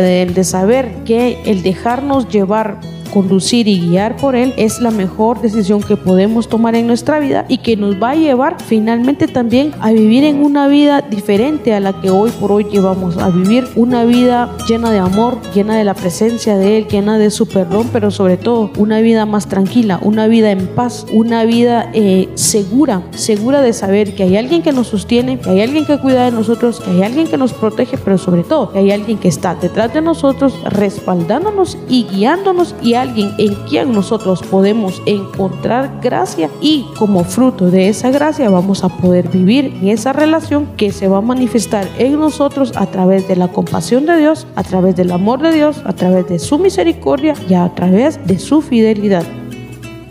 de 0.00 0.22
Él, 0.22 0.34
de 0.34 0.44
saber 0.44 0.90
que 1.04 1.38
el 1.46 1.62
dejarnos 1.62 2.28
llevar 2.28 2.80
conducir 3.10 3.68
y 3.68 3.80
guiar 3.80 4.16
por 4.16 4.36
Él, 4.36 4.54
es 4.56 4.80
la 4.80 4.90
mejor 4.90 5.40
decisión 5.40 5.82
que 5.82 5.96
podemos 5.96 6.48
tomar 6.48 6.74
en 6.74 6.86
nuestra 6.86 7.18
vida 7.18 7.44
y 7.48 7.58
que 7.58 7.76
nos 7.76 8.00
va 8.00 8.10
a 8.10 8.14
llevar 8.14 8.56
finalmente 8.62 9.26
también 9.26 9.72
a 9.80 9.92
vivir 9.92 10.24
en 10.24 10.42
una 10.42 10.68
vida 10.68 11.02
diferente 11.02 11.74
a 11.74 11.80
la 11.80 12.00
que 12.00 12.10
hoy 12.10 12.30
por 12.30 12.52
hoy 12.52 12.64
llevamos 12.64 13.16
a 13.16 13.30
vivir, 13.30 13.66
una 13.76 14.04
vida 14.04 14.56
llena 14.68 14.90
de 14.90 14.98
amor, 14.98 15.38
llena 15.54 15.76
de 15.76 15.84
la 15.84 15.94
presencia 15.94 16.56
de 16.56 16.78
Él, 16.78 16.88
llena 16.88 17.18
de 17.18 17.30
su 17.30 17.46
perdón, 17.46 17.88
pero 17.92 18.10
sobre 18.10 18.36
todo 18.36 18.70
una 18.78 19.00
vida 19.00 19.26
más 19.26 19.48
tranquila, 19.48 19.98
una 20.02 20.26
vida 20.26 20.50
en 20.50 20.66
paz, 20.68 21.06
una 21.12 21.44
vida 21.44 21.90
eh, 21.92 22.28
segura, 22.34 23.02
segura 23.10 23.60
de 23.62 23.72
saber 23.72 24.14
que 24.14 24.24
hay 24.24 24.36
alguien 24.36 24.62
que 24.62 24.72
nos 24.72 24.88
sostiene, 24.88 25.38
que 25.38 25.50
hay 25.50 25.62
alguien 25.62 25.86
que 25.86 25.98
cuida 25.98 26.24
de 26.24 26.30
nosotros, 26.30 26.80
que 26.80 26.90
hay 26.90 27.02
alguien 27.02 27.26
que 27.26 27.36
nos 27.36 27.52
protege, 27.52 27.98
pero 27.98 28.18
sobre 28.18 28.42
todo 28.42 28.72
que 28.72 28.78
hay 28.78 28.90
alguien 28.90 29.18
que 29.18 29.28
está 29.28 29.54
detrás 29.54 29.92
de 29.92 30.00
nosotros, 30.00 30.54
respaldándonos 30.64 31.78
y 31.88 32.04
guiándonos 32.04 32.74
y 32.82 32.94
alguien 33.00 33.32
en 33.38 33.54
quien 33.68 33.92
nosotros 33.92 34.42
podemos 34.42 35.02
encontrar 35.06 36.00
gracia 36.02 36.50
y 36.60 36.86
como 36.98 37.24
fruto 37.24 37.70
de 37.70 37.88
esa 37.88 38.10
gracia 38.10 38.50
vamos 38.50 38.84
a 38.84 38.88
poder 38.88 39.28
vivir 39.28 39.66
en 39.80 39.88
esa 39.88 40.12
relación 40.12 40.66
que 40.76 40.92
se 40.92 41.08
va 41.08 41.18
a 41.18 41.22
manifestar 41.22 41.88
en 41.98 42.18
nosotros 42.18 42.72
a 42.76 42.86
través 42.86 43.26
de 43.28 43.36
la 43.36 43.48
compasión 43.48 44.06
de 44.06 44.18
Dios, 44.18 44.46
a 44.56 44.62
través 44.62 44.96
del 44.96 45.12
amor 45.12 45.40
de 45.40 45.52
Dios, 45.52 45.82
a 45.84 45.92
través 45.92 46.28
de 46.28 46.38
su 46.38 46.58
misericordia 46.58 47.34
y 47.48 47.54
a 47.54 47.68
través 47.74 48.24
de 48.26 48.38
su 48.38 48.62
fidelidad. 48.62 49.24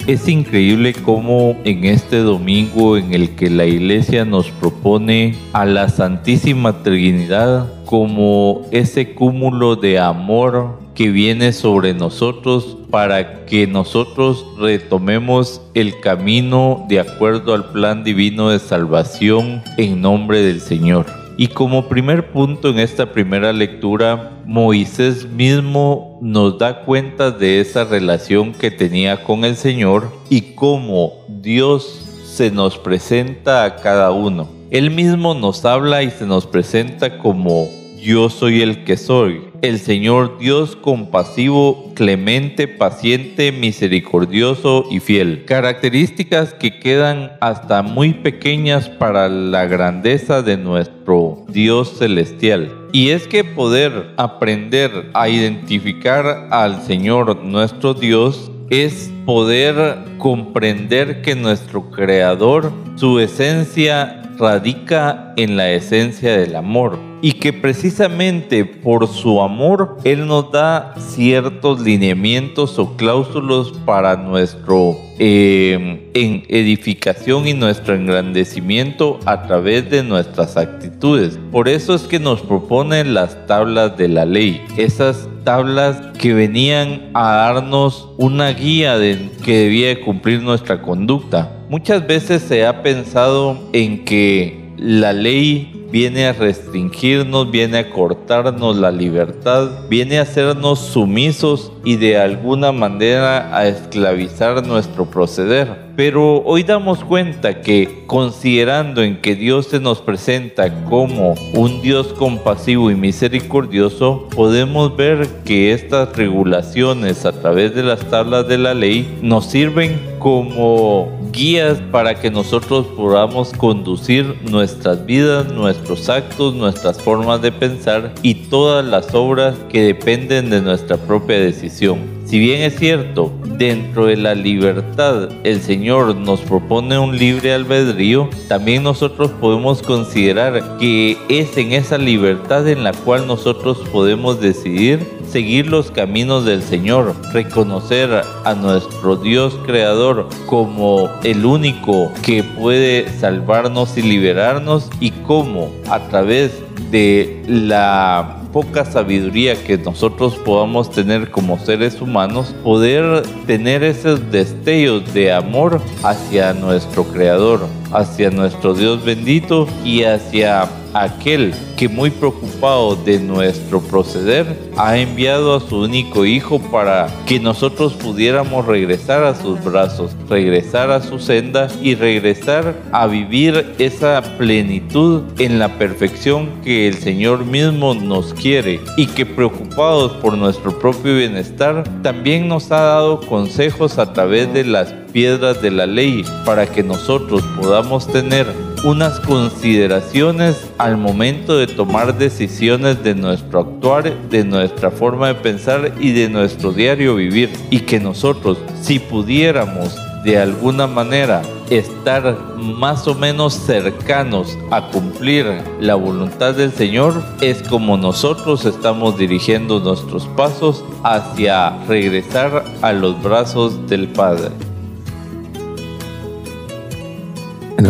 Es 0.08 0.28
increíble 0.28 0.94
cómo 0.94 1.56
en 1.66 1.86
este 1.86 2.18
domingo 2.18 2.98
en 2.98 3.14
el 3.14 3.36
que 3.36 3.50
la 3.50 3.66
iglesia 3.66 4.26
nos 4.26 4.50
propone 4.50 5.36
a 5.54 5.66
la 5.66 5.88
Santísima 5.90 6.82
Trinidad 6.82 7.72
como 7.86 8.62
ese 8.72 9.14
cúmulo 9.14 9.76
de 9.76 10.00
amor 10.00 10.80
que 11.00 11.12
viene 11.12 11.54
sobre 11.54 11.94
nosotros 11.94 12.76
para 12.92 13.46
que 13.46 13.68
nosotros 13.68 14.46
retomemos 14.58 15.62
el 15.74 15.98
camino 16.02 16.86
de 16.90 17.00
acuerdo 17.00 17.54
al 17.54 17.72
plan 17.72 18.04
divino 18.04 18.50
de 18.50 18.60
salvación 18.60 19.64
en 19.78 20.02
nombre 20.02 20.42
del 20.42 20.60
Señor. 20.60 21.06
Y 21.38 21.48
como 21.48 21.88
primer 21.88 22.34
punto 22.34 22.68
en 22.68 22.80
esta 22.80 23.14
primera 23.14 23.54
lectura, 23.54 24.42
Moisés 24.46 25.26
mismo 25.26 26.20
nos 26.22 26.60
da 26.60 26.82
cuenta 26.82 27.32
de 27.32 27.62
esa 27.62 27.86
relación 27.86 28.52
que 28.52 28.70
tenía 28.70 29.24
con 29.24 29.46
el 29.46 29.56
Señor 29.56 30.12
y 30.30 30.54
cómo 30.54 31.14
Dios 31.30 32.10
se 32.26 32.52
nos 32.52 32.78
presenta 32.78 33.64
a 33.64 33.78
cada 33.78 34.12
uno. 34.12 34.50
Él 34.70 34.92
mismo 34.92 35.34
nos 35.34 35.64
habla 35.64 36.04
y 36.04 36.12
se 36.12 36.26
nos 36.26 36.46
presenta 36.46 37.20
como 37.20 37.70
yo 38.02 38.30
soy 38.30 38.62
el 38.62 38.84
que 38.84 38.98
soy, 38.98 39.49
el 39.62 39.80
Señor 39.80 40.38
Dios 40.40 40.76
compasivo, 40.76 41.92
clemente, 41.96 42.68
paciente, 42.68 43.52
misericordioso 43.52 44.86
y 44.90 45.00
fiel. 45.00 45.46
Características 45.46 46.54
que 46.54 46.80
quedan 46.80 47.34
hasta 47.42 47.82
muy 47.82 48.14
pequeñas 48.14 48.90
para 48.90 49.30
la 49.30 49.66
grandeza 49.66 50.42
de 50.42 50.58
nuestro 50.58 51.46
Dios 51.50 51.98
celestial. 51.98 52.72
Y 52.92 53.10
es 53.10 53.28
que 53.28 53.44
poder 53.44 54.14
aprender 54.18 55.12
a 55.14 55.30
identificar 55.30 56.48
al 56.52 56.82
Señor 56.84 57.44
nuestro 57.44 57.94
Dios 57.94 58.52
es 58.70 59.12
poder 59.26 59.98
comprender 60.18 61.22
que 61.22 61.36
nuestro 61.36 61.90
Creador, 61.90 62.72
su 62.96 63.20
esencia 63.20 64.19
radica 64.40 65.34
en 65.36 65.58
la 65.58 65.70
esencia 65.72 66.38
del 66.38 66.56
amor 66.56 66.98
y 67.22 67.34
que 67.34 67.52
precisamente 67.52 68.64
por 68.64 69.08
su 69.08 69.42
amor 69.42 69.98
Él 70.06 70.26
nos 70.26 70.52
da 70.52 70.94
ciertos 70.98 71.82
lineamientos 71.82 72.80
o 72.80 72.96
cláusulos 72.96 73.74
para 73.86 74.16
nuestro 74.16 74.96
em, 75.20 76.00
en 76.14 76.46
edificación 76.48 77.46
y 77.48 77.54
nuestro 77.54 77.96
engrandecimiento 77.96 79.20
a 79.26 79.44
través 79.44 79.90
de 79.90 80.04
nuestras 80.04 80.56
actitudes. 80.56 81.38
Por 81.52 81.68
eso 81.68 81.94
es 81.94 82.04
que 82.04 82.20
nos 82.20 82.42
propone 82.42 83.04
las 83.04 83.46
tablas 83.46 83.98
de 83.98 84.08
la 84.08 84.24
ley, 84.24 84.62
esas 84.78 85.28
tablas 85.44 85.98
que 86.18 86.34
venían 86.34 87.10
a 87.14 87.34
darnos 87.34 88.08
una 88.18 88.52
guía 88.52 88.98
de 88.98 89.30
que 89.44 89.58
debía 89.58 90.00
cumplir 90.02 90.42
nuestra 90.42 90.82
conducta. 90.82 91.59
Muchas 91.70 92.08
veces 92.08 92.42
se 92.42 92.66
ha 92.66 92.82
pensado 92.82 93.56
en 93.74 94.04
que 94.04 94.74
la 94.76 95.14
ley 95.14 95.86
viene 95.92 96.26
a 96.26 96.34
restringirnos, 96.34 97.52
viene 97.52 97.78
a 97.78 97.92
cortarnos 97.92 98.76
la 98.76 98.90
libertad, 98.90 99.88
viene 99.88 100.18
a 100.18 100.24
hacernos 100.24 100.80
sumisos 100.80 101.72
y 101.84 101.98
de 101.98 102.18
alguna 102.18 102.72
manera 102.72 103.56
a 103.56 103.68
esclavizar 103.68 104.66
nuestro 104.66 105.06
proceder. 105.06 105.89
Pero 106.00 106.42
hoy 106.46 106.64
damos 106.64 107.04
cuenta 107.04 107.60
que 107.60 108.06
considerando 108.08 109.04
en 109.04 109.20
que 109.20 109.36
Dios 109.36 109.66
se 109.66 109.82
nos 109.82 110.00
presenta 110.00 110.86
como 110.86 111.36
un 111.54 111.82
Dios 111.82 112.14
compasivo 112.14 112.90
y 112.90 112.96
misericordioso, 112.96 114.30
podemos 114.34 114.96
ver 114.96 115.28
que 115.44 115.74
estas 115.74 116.16
regulaciones 116.16 117.26
a 117.26 117.34
través 117.34 117.76
de 117.76 117.84
las 117.84 118.00
tablas 118.10 118.48
de 118.48 118.58
la 118.58 118.74
ley 118.74 119.20
nos 119.22 119.48
sirven 119.48 120.00
como 120.20 121.12
guías 121.34 121.82
para 121.92 122.16
que 122.16 122.32
nosotros 122.32 122.88
podamos 122.96 123.52
conducir 123.52 124.38
nuestras 124.50 125.06
vidas, 125.06 125.52
nuestros 125.52 126.08
actos, 126.08 126.56
nuestras 126.56 127.02
formas 127.02 127.42
de 127.42 127.52
pensar 127.52 128.14
y 128.22 128.36
todas 128.36 128.86
las 128.86 129.14
obras 129.14 129.54
que 129.68 129.82
dependen 129.82 130.50
de 130.50 130.62
nuestra 130.62 130.96
propia 130.96 131.42
decisión. 131.42 132.19
Si 132.30 132.38
bien 132.38 132.62
es 132.62 132.78
cierto, 132.78 133.32
dentro 133.58 134.06
de 134.06 134.16
la 134.16 134.36
libertad 134.36 135.30
el 135.44 135.64
Señor 135.64 136.16
nos 136.16 136.42
propone 136.42 137.00
un 137.00 137.18
libre 137.18 137.56
albedrío, 137.56 138.30
también 138.48 138.84
nosotros 138.84 139.32
podemos 139.42 139.82
considerar 139.82 140.78
que 140.78 141.18
es 141.28 141.58
en 141.58 141.72
esa 141.72 141.98
libertad 141.98 142.68
en 142.68 142.84
la 142.84 142.94
cual 142.94 143.26
nosotros 143.26 143.80
podemos 143.92 144.40
decidir 144.40 145.04
seguir 145.28 145.66
los 145.66 145.90
caminos 145.90 146.46
del 146.46 146.62
Señor, 146.62 147.16
reconocer 147.34 148.22
a 148.46 148.54
nuestro 148.54 149.16
Dios 149.16 149.58
creador 149.66 150.30
como 150.46 151.10
el 151.24 151.46
único 151.46 152.12
que 152.22 152.44
puede 152.44 153.10
salvarnos 153.10 153.98
y 153.98 154.04
liberarnos 154.04 154.88
y 155.00 155.10
cómo 155.10 155.72
a 155.90 156.00
través 156.10 156.52
de 156.92 157.42
la 157.48 158.39
poca 158.52 158.86
sabiduría 158.86 159.56
que 159.56 159.78
nosotros 159.78 160.36
podamos 160.36 160.92
tener 160.92 161.32
como 161.32 161.60
seres 161.60 162.02
humanos, 162.02 162.56
poder 162.64 163.24
tener 163.46 163.84
esos 163.84 164.32
destellos 164.32 165.14
de 165.14 165.32
amor 165.32 165.82
hacia 166.04 166.54
nuestro 166.54 167.04
Creador, 167.04 167.68
hacia 167.92 168.30
nuestro 168.32 168.74
Dios 168.74 169.04
bendito 169.04 169.68
y 169.84 170.04
hacia 170.04 170.68
aquel 170.94 171.54
que 171.78 171.88
muy 171.88 172.10
preocupado 172.10 172.96
de 172.96 173.20
nuestro 173.20 173.82
proceder 173.82 174.46
ha 174.78 174.98
enviado 174.98 175.56
a 175.56 175.60
su 175.60 175.78
único 175.82 176.26
hijo 176.26 176.60
para 176.60 177.08
que 177.26 177.40
nosotros 177.40 177.94
pudiéramos 177.94 178.66
regresar 178.66 179.24
a 179.24 179.36
sus 179.36 179.64
brazos, 179.64 180.16
regresar 180.30 180.92
a 180.92 181.02
su 181.02 181.20
senda 181.20 181.68
y 181.82 181.96
regresar 181.96 182.76
a 182.92 183.08
vivir 183.08 183.74
esa 183.78 184.22
plenitud 184.38 185.24
en 185.40 185.60
la 185.60 185.78
perfección 185.78 186.50
que 186.64 186.88
el 186.88 186.96
Señor 186.96 187.46
mismo 187.46 187.94
nos 187.94 188.34
quiere 188.34 188.80
y 188.98 189.08
que 189.08 189.26
preocupados 189.26 190.14
por 190.14 190.38
nuestro 190.38 190.78
propio 190.80 191.16
bienestar 191.16 191.84
también 192.02 192.48
nos 192.48 192.72
ha 192.72 192.82
dado 192.82 193.22
consejos 193.22 193.98
a 193.98 194.14
través 194.14 194.52
de 194.54 194.66
las 194.66 194.94
piedras 195.12 195.62
de 195.62 195.72
la 195.72 195.86
ley 195.86 196.24
para 196.46 196.68
que 196.68 196.84
nosotros 196.84 197.44
podamos 197.60 198.08
tener 198.08 198.46
unas 198.84 199.20
consideraciones 199.20 200.70
al 200.78 200.98
momento 200.98 201.58
de 201.58 201.68
tomar 201.68 202.18
decisiones 202.18 203.04
de 203.04 203.16
nuestro 203.16 203.62
actuar, 203.62 204.30
de 204.30 204.44
nuestra 204.44 204.92
forma 204.92 205.28
de 205.28 205.36
pensar 205.36 205.94
y 206.00 206.12
de 206.14 206.30
nuestro 206.30 206.72
diario 206.72 207.16
vivir. 207.16 207.50
Y 207.70 207.82
que 207.82 208.00
nosotros, 208.00 208.58
si 208.82 209.00
pudiéramos 209.00 209.96
de 210.24 210.38
alguna 210.38 210.88
manera 210.88 211.42
estar 211.70 212.38
más 212.58 213.08
o 213.08 213.16
menos 213.16 213.54
cercanos 213.54 214.58
a 214.72 214.90
cumplir 214.90 215.46
la 215.80 215.96
voluntad 215.96 216.54
del 216.54 216.72
Señor, 216.72 217.22
es 217.42 217.62
como 217.64 217.98
nosotros 217.98 218.66
estamos 218.66 219.18
dirigiendo 219.18 219.80
nuestros 219.80 220.26
pasos 220.28 220.84
hacia 221.04 221.78
regresar 221.88 222.66
a 222.82 222.92
los 222.92 223.22
brazos 223.22 223.88
del 223.88 224.08
Padre. 224.08 224.69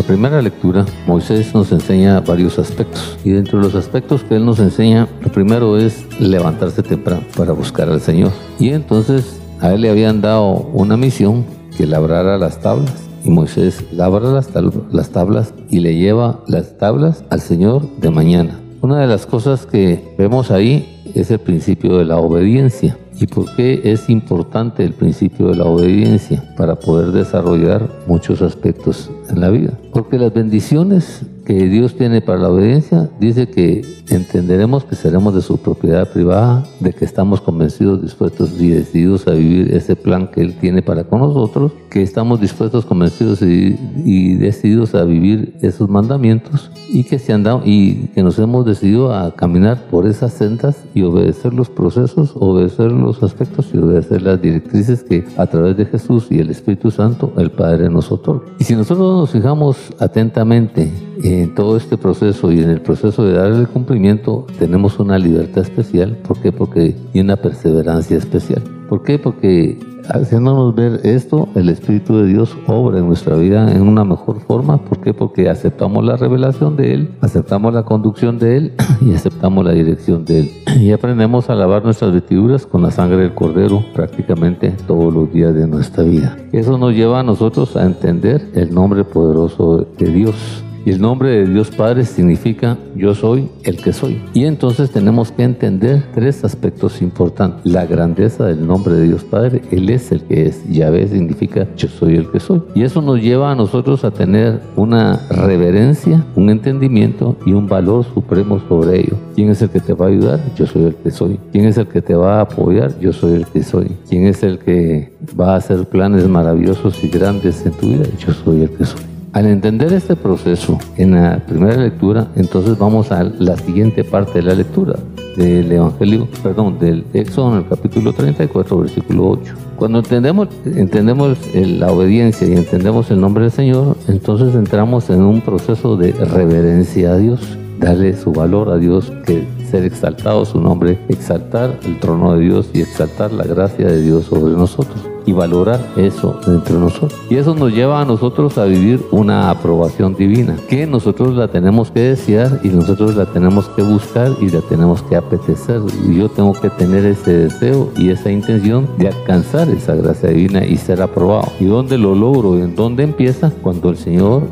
Primera 0.09 0.41
lectura, 0.41 0.87
Moisés 1.05 1.53
nos 1.53 1.71
enseña 1.71 2.19
varios 2.21 2.57
aspectos 2.57 3.19
y 3.23 3.29
dentro 3.29 3.59
de 3.59 3.65
los 3.65 3.75
aspectos 3.75 4.23
que 4.23 4.37
él 4.37 4.43
nos 4.43 4.57
enseña, 4.57 5.07
lo 5.21 5.31
primero 5.31 5.77
es 5.77 6.03
levantarse 6.19 6.81
temprano 6.81 7.21
para 7.37 7.51
buscar 7.51 7.89
al 7.89 8.01
Señor. 8.01 8.31
Y 8.57 8.69
entonces 8.69 9.39
a 9.61 9.71
él 9.71 9.81
le 9.81 9.89
habían 9.91 10.19
dado 10.19 10.67
una 10.73 10.97
misión 10.97 11.45
que 11.77 11.85
labrara 11.85 12.39
las 12.39 12.59
tablas 12.59 12.91
y 13.23 13.29
Moisés 13.29 13.85
labra 13.91 14.31
las, 14.31 14.49
las 14.91 15.11
tablas 15.11 15.53
y 15.69 15.79
le 15.81 15.95
lleva 15.95 16.39
las 16.47 16.79
tablas 16.79 17.23
al 17.29 17.41
Señor 17.41 17.87
de 17.97 18.09
mañana. 18.09 18.59
Una 18.81 19.01
de 19.01 19.05
las 19.05 19.27
cosas 19.27 19.67
que 19.67 20.15
vemos 20.17 20.49
ahí 20.49 21.03
es 21.13 21.29
el 21.29 21.39
principio 21.39 21.99
de 21.99 22.05
la 22.05 22.17
obediencia 22.17 22.97
¿Y 23.21 23.27
por 23.27 23.53
qué 23.55 23.81
es 23.83 24.09
importante 24.09 24.85
el 24.85 24.93
principio 24.93 25.47
de 25.47 25.57
la 25.57 25.65
obediencia 25.65 26.41
para 26.55 26.79
poder 26.79 27.11
desarrollar 27.11 27.89
muchos 28.07 28.41
aspectos 28.41 29.09
en 29.29 29.41
la 29.41 29.49
vida? 29.49 29.73
Porque 29.91 30.17
las 30.17 30.33
bendiciones 30.33 31.23
que 31.49 31.67
Dios 31.67 31.95
tiene 31.95 32.21
para 32.21 32.37
la 32.37 32.49
obediencia, 32.49 33.09
dice 33.19 33.49
que 33.49 33.81
entenderemos 34.11 34.83
que 34.83 34.95
seremos 34.95 35.33
de 35.33 35.41
su 35.41 35.57
propiedad 35.57 36.07
privada, 36.07 36.63
de 36.79 36.93
que 36.93 37.05
estamos 37.05 37.41
convencidos, 37.41 38.03
dispuestos 38.03 38.61
y 38.61 38.69
decididos 38.69 39.27
a 39.27 39.31
vivir 39.31 39.73
ese 39.73 39.95
plan 39.95 40.27
que 40.27 40.41
Él 40.41 40.59
tiene 40.59 40.83
para 40.83 41.05
con 41.05 41.21
nosotros, 41.21 41.71
que 41.89 42.03
estamos 42.03 42.39
dispuestos, 42.39 42.85
convencidos 42.85 43.41
y, 43.41 44.35
decididos 44.35 44.93
a 44.93 45.03
vivir 45.05 45.55
esos 45.63 45.89
mandamientos 45.89 46.69
y 46.87 47.03
que 47.03 47.17
se 47.17 47.33
han 47.33 47.41
dado 47.41 47.63
y 47.65 48.09
que 48.13 48.21
nos 48.21 48.37
hemos 48.37 48.63
decidido 48.63 49.11
a 49.11 49.33
caminar 49.35 49.87
por 49.89 50.05
esas 50.05 50.33
sendas 50.33 50.83
y 50.93 51.01
obedecer 51.01 51.55
los 51.55 51.67
procesos, 51.67 52.33
obedecer 52.35 52.91
los 52.91 53.23
aspectos 53.23 53.71
y 53.73 53.79
obedecer 53.79 54.21
las 54.21 54.39
directrices 54.39 55.01
que 55.01 55.25
a 55.35 55.47
través 55.47 55.75
de 55.77 55.85
Jesús 55.85 56.27
y 56.29 56.37
el 56.37 56.51
Espíritu 56.51 56.91
Santo 56.91 57.33
el 57.37 57.49
Padre 57.49 57.89
nos 57.89 58.11
otorga. 58.11 58.45
Y 58.59 58.65
si 58.65 58.75
nosotros 58.75 59.21
nos 59.21 59.31
fijamos 59.31 59.77
atentamente 59.97 61.08
en 61.23 61.53
todo 61.55 61.77
este 61.77 61.97
proceso 61.97 62.51
y 62.51 62.61
en 62.61 62.69
el 62.69 62.81
proceso 62.81 63.23
de 63.23 63.33
darle 63.33 63.65
cumplimiento 63.67 64.45
tenemos 64.57 64.99
una 64.99 65.17
libertad 65.17 65.63
especial. 65.63 66.17
¿Por 66.27 66.41
qué? 66.41 66.51
Porque 66.51 66.95
y 67.13 67.19
una 67.19 67.37
perseverancia 67.37 68.17
especial. 68.17 68.63
¿Por 68.87 69.03
qué? 69.03 69.19
Porque 69.19 69.77
haciéndonos 70.09 70.73
ver 70.73 71.01
esto, 71.03 71.49
el 71.55 71.69
Espíritu 71.69 72.17
de 72.17 72.27
Dios 72.27 72.57
obra 72.67 72.99
en 72.99 73.07
nuestra 73.07 73.35
vida 73.35 73.71
en 73.71 73.81
una 73.81 74.03
mejor 74.03 74.39
forma. 74.41 74.77
¿Por 74.77 74.99
qué? 74.99 75.13
Porque 75.13 75.49
aceptamos 75.49 76.03
la 76.03 76.17
revelación 76.17 76.75
de 76.75 76.93
Él, 76.93 77.11
aceptamos 77.21 77.73
la 77.73 77.83
conducción 77.83 78.39
de 78.39 78.57
Él 78.57 78.73
y 79.01 79.13
aceptamos 79.13 79.63
la 79.63 79.71
dirección 79.71 80.25
de 80.25 80.39
Él. 80.39 80.51
Y 80.79 80.91
aprendemos 80.91 81.49
a 81.49 81.55
lavar 81.55 81.83
nuestras 81.83 82.13
vestiduras 82.13 82.65
con 82.65 82.81
la 82.81 82.91
sangre 82.91 83.17
del 83.17 83.33
Cordero 83.33 83.83
prácticamente 83.93 84.71
todos 84.87 85.13
los 85.13 85.31
días 85.31 85.53
de 85.53 85.67
nuestra 85.67 86.03
vida. 86.03 86.37
Eso 86.53 86.77
nos 86.77 86.93
lleva 86.93 87.19
a 87.19 87.23
nosotros 87.23 87.75
a 87.75 87.85
entender 87.85 88.49
el 88.53 88.73
nombre 88.73 89.03
poderoso 89.03 89.85
de 89.97 90.11
Dios 90.11 90.63
y 90.85 90.91
el 90.91 91.01
nombre 91.01 91.29
de 91.29 91.45
Dios 91.45 91.71
Padre 91.71 92.05
significa 92.05 92.77
yo 92.95 93.13
soy 93.13 93.49
el 93.63 93.77
que 93.77 93.93
soy. 93.93 94.21
Y 94.33 94.45
entonces 94.45 94.91
tenemos 94.91 95.31
que 95.31 95.43
entender 95.43 96.03
tres 96.13 96.43
aspectos 96.43 97.01
importantes. 97.01 97.65
La 97.71 97.85
grandeza 97.85 98.45
del 98.45 98.65
nombre 98.65 98.93
de 98.95 99.03
Dios 99.07 99.23
Padre, 99.23 99.61
Él 99.71 99.89
es 99.89 100.11
el 100.11 100.21
que 100.23 100.47
es. 100.47 100.67
Yahvé 100.69 101.07
significa 101.07 101.67
yo 101.75 101.87
soy 101.87 102.15
el 102.15 102.29
que 102.31 102.39
soy. 102.39 102.61
Y 102.75 102.83
eso 102.83 103.01
nos 103.01 103.21
lleva 103.21 103.51
a 103.51 103.55
nosotros 103.55 104.03
a 104.03 104.11
tener 104.11 104.59
una 104.75 105.19
reverencia, 105.29 106.25
un 106.35 106.49
entendimiento 106.49 107.37
y 107.45 107.53
un 107.53 107.67
valor 107.67 108.05
supremo 108.13 108.59
sobre 108.67 109.01
ello. 109.01 109.17
¿Quién 109.35 109.49
es 109.49 109.61
el 109.61 109.69
que 109.69 109.79
te 109.79 109.93
va 109.93 110.05
a 110.05 110.09
ayudar? 110.09 110.39
Yo 110.55 110.65
soy 110.65 110.83
el 110.83 110.95
que 110.95 111.11
soy. 111.11 111.39
¿Quién 111.51 111.65
es 111.65 111.77
el 111.77 111.87
que 111.87 112.01
te 112.01 112.15
va 112.15 112.37
a 112.37 112.41
apoyar? 112.41 112.99
Yo 112.99 113.13
soy 113.13 113.33
el 113.33 113.45
que 113.45 113.63
soy. 113.63 113.91
¿Quién 114.09 114.25
es 114.25 114.43
el 114.43 114.59
que 114.59 115.13
va 115.39 115.53
a 115.53 115.57
hacer 115.57 115.85
planes 115.85 116.27
maravillosos 116.27 117.03
y 117.03 117.09
grandes 117.09 117.65
en 117.65 117.71
tu 117.73 117.87
vida? 117.87 118.05
Yo 118.17 118.33
soy 118.33 118.63
el 118.63 118.69
que 118.71 118.85
soy. 118.85 119.18
Al 119.31 119.45
entender 119.45 119.93
este 119.93 120.15
proceso 120.15 120.79
en 120.97 121.11
la 121.11 121.37
primera 121.45 121.77
lectura, 121.77 122.29
entonces 122.35 122.79
vamos 122.79 123.11
a 123.11 123.23
la 123.23 123.55
siguiente 123.57 124.03
parte 124.03 124.39
de 124.39 124.41
la 124.41 124.55
lectura 124.55 124.97
del 125.37 125.71
Evangelio, 125.71 126.27
perdón, 126.41 126.79
del 126.79 127.05
Éxodo 127.13 127.51
en 127.51 127.57
el 127.59 127.67
capítulo 127.67 128.11
34, 128.11 128.79
versículo 128.79 129.29
8. 129.29 129.53
Cuando 129.75 129.99
entendemos, 129.99 130.47
entendemos 130.65 131.37
la 131.53 131.91
obediencia 131.91 132.47
y 132.47 132.53
entendemos 132.53 133.11
el 133.11 133.21
nombre 133.21 133.43
del 133.43 133.51
Señor, 133.51 133.97
entonces 134.07 134.55
entramos 134.55 135.11
en 135.11 135.21
un 135.21 135.41
proceso 135.41 135.95
de 135.95 136.11
reverencia 136.11 137.11
a 137.11 137.17
Dios, 137.17 137.39
darle 137.79 138.17
su 138.17 138.31
valor 138.31 138.69
a 138.69 138.77
Dios, 138.77 139.13
que 139.27 139.47
ser 139.69 139.83
exaltado 139.83 140.43
su 140.43 140.59
nombre, 140.59 140.97
exaltar 141.07 141.77
el 141.85 141.99
trono 141.99 142.33
de 142.33 142.45
Dios 142.45 142.71
y 142.73 142.81
exaltar 142.81 143.31
la 143.31 143.43
gracia 143.43 143.85
de 143.85 144.01
Dios 144.01 144.25
sobre 144.25 144.53
nosotros 144.53 144.99
y 145.29 145.31
valorar 145.31 145.79
eso 145.95 146.39
entre 146.47 146.75
nosotros. 146.75 147.13
Y 147.29 147.35
eso 147.35 147.53
nos 147.53 147.71
lleva 147.71 148.01
a 148.01 148.05
nosotros 148.05 148.57
a 148.57 148.65
vivir 148.65 149.05
una 149.11 149.51
aprobación 149.51 150.15
divina, 150.15 150.57
que 150.67 150.87
nosotros 150.87 151.35
la 151.35 151.47
tenemos 151.47 151.91
que 151.91 151.99
desear 151.99 152.61
y 152.63 152.69
nosotros 152.69 153.15
la 153.15 153.27
tenemos 153.27 153.67
que 153.69 153.83
buscar 153.83 154.31
y 154.41 154.49
la 154.49 154.61
tenemos 154.61 155.03
que 155.03 155.15
apetecer. 155.15 155.81
Y 156.07 156.15
yo 156.15 156.29
tengo 156.29 156.53
que 156.53 156.71
tener 156.71 157.05
ese 157.05 157.31
deseo 157.31 157.91
y 157.95 158.09
esa 158.09 158.31
intención 158.31 158.87
de 158.97 159.09
alcanzar 159.09 159.69
esa 159.69 159.93
gracia 159.93 160.29
divina 160.29 160.65
y 160.65 160.77
ser 160.77 160.99
aprobado. 160.99 161.51
¿Y 161.59 161.65
dónde 161.65 161.99
lo 161.99 162.15
logro? 162.15 162.57
¿En 162.57 162.75
dónde 162.75 163.03
empieza? 163.03 163.51
Cuando 163.61 163.89
el 163.89 163.97
Señor 163.97 164.43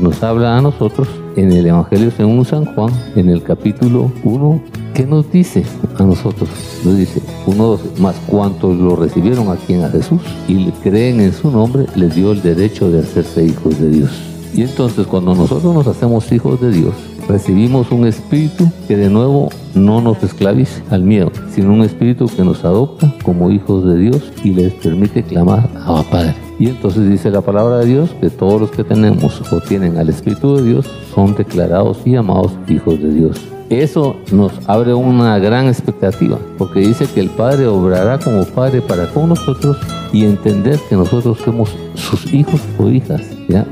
nos 0.00 0.22
habla 0.22 0.56
a 0.56 0.62
nosotros 0.62 1.08
en 1.40 1.52
el 1.52 1.66
Evangelio 1.66 2.10
según 2.14 2.44
San 2.44 2.66
Juan, 2.66 2.92
en 3.16 3.30
el 3.30 3.42
capítulo 3.42 4.12
1, 4.24 4.62
¿qué 4.92 5.06
nos 5.06 5.32
dice 5.32 5.64
a 5.98 6.02
nosotros? 6.02 6.50
Nos 6.84 6.98
dice, 6.98 7.22
uno 7.46 7.78
más 7.98 8.16
cuantos 8.26 8.76
lo 8.76 8.94
recibieron 8.94 9.48
aquí 9.48 9.72
en 9.72 9.84
a 9.84 9.88
Jesús 9.88 10.20
y 10.48 10.54
le 10.54 10.72
creen 10.82 11.20
en 11.20 11.32
su 11.32 11.50
nombre, 11.50 11.86
les 11.96 12.14
dio 12.14 12.32
el 12.32 12.42
derecho 12.42 12.90
de 12.90 13.00
hacerse 13.00 13.42
hijos 13.44 13.80
de 13.80 13.88
Dios. 13.88 14.10
Y 14.52 14.62
entonces 14.62 15.06
cuando 15.06 15.34
nosotros 15.34 15.74
nos 15.74 15.86
hacemos 15.86 16.30
hijos 16.30 16.60
de 16.60 16.72
Dios, 16.72 16.94
recibimos 17.26 17.90
un 17.90 18.06
espíritu 18.06 18.70
que 18.86 18.98
de 18.98 19.08
nuevo 19.08 19.48
no 19.74 20.02
nos 20.02 20.22
esclavice 20.22 20.82
al 20.90 21.04
miedo, 21.04 21.32
sino 21.54 21.72
un 21.72 21.82
espíritu 21.82 22.26
que 22.26 22.44
nos 22.44 22.64
adopta 22.64 23.14
como 23.22 23.50
hijos 23.50 23.86
de 23.86 23.98
Dios 23.98 24.30
y 24.44 24.50
les 24.50 24.74
permite 24.74 25.22
clamar 25.22 25.70
a 25.86 26.02
Padre. 26.02 26.49
Y 26.60 26.68
entonces 26.68 27.08
dice 27.08 27.30
la 27.30 27.40
palabra 27.40 27.78
de 27.78 27.86
Dios 27.86 28.10
que 28.20 28.28
todos 28.28 28.60
los 28.60 28.70
que 28.70 28.84
tenemos 28.84 29.40
o 29.50 29.60
tienen 29.62 29.96
al 29.96 30.10
Espíritu 30.10 30.56
de 30.56 30.62
Dios 30.62 30.86
son 31.14 31.34
declarados 31.34 32.02
y 32.04 32.12
llamados 32.12 32.52
hijos 32.68 33.00
de 33.00 33.14
Dios. 33.14 33.40
Eso 33.70 34.16
nos 34.30 34.52
abre 34.68 34.92
una 34.92 35.38
gran 35.38 35.68
expectativa, 35.68 36.38
porque 36.58 36.80
dice 36.80 37.06
que 37.06 37.20
el 37.20 37.30
Padre 37.30 37.66
obrará 37.66 38.18
como 38.18 38.44
Padre 38.44 38.82
para 38.82 39.06
con 39.06 39.30
nosotros 39.30 39.78
y 40.12 40.26
entender 40.26 40.78
que 40.88 40.96
nosotros 40.96 41.38
somos 41.38 41.74
sus 41.94 42.30
hijos 42.34 42.60
o 42.78 42.88
hijas 42.88 43.22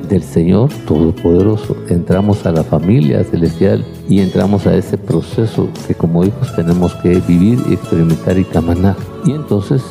del 0.09 0.23
Señor 0.23 0.71
Todopoderoso. 0.87 1.77
Entramos 1.89 2.47
a 2.47 2.53
la 2.53 2.65
familia 2.65 3.23
celestial 3.23 3.85
y 4.09 4.21
entramos 4.21 4.67
a 4.67 4.75
ese 4.75 4.97
proceso 4.97 5.69
que 5.87 5.95
como 5.95 6.25
hijos 6.25 6.57
tenemos 6.57 6.95
que 6.95 7.21
vivir, 7.21 7.59
experimentar 7.71 8.39
y 8.39 8.45
caminar. 8.45 8.97
Y 9.27 9.33
entonces 9.33 9.83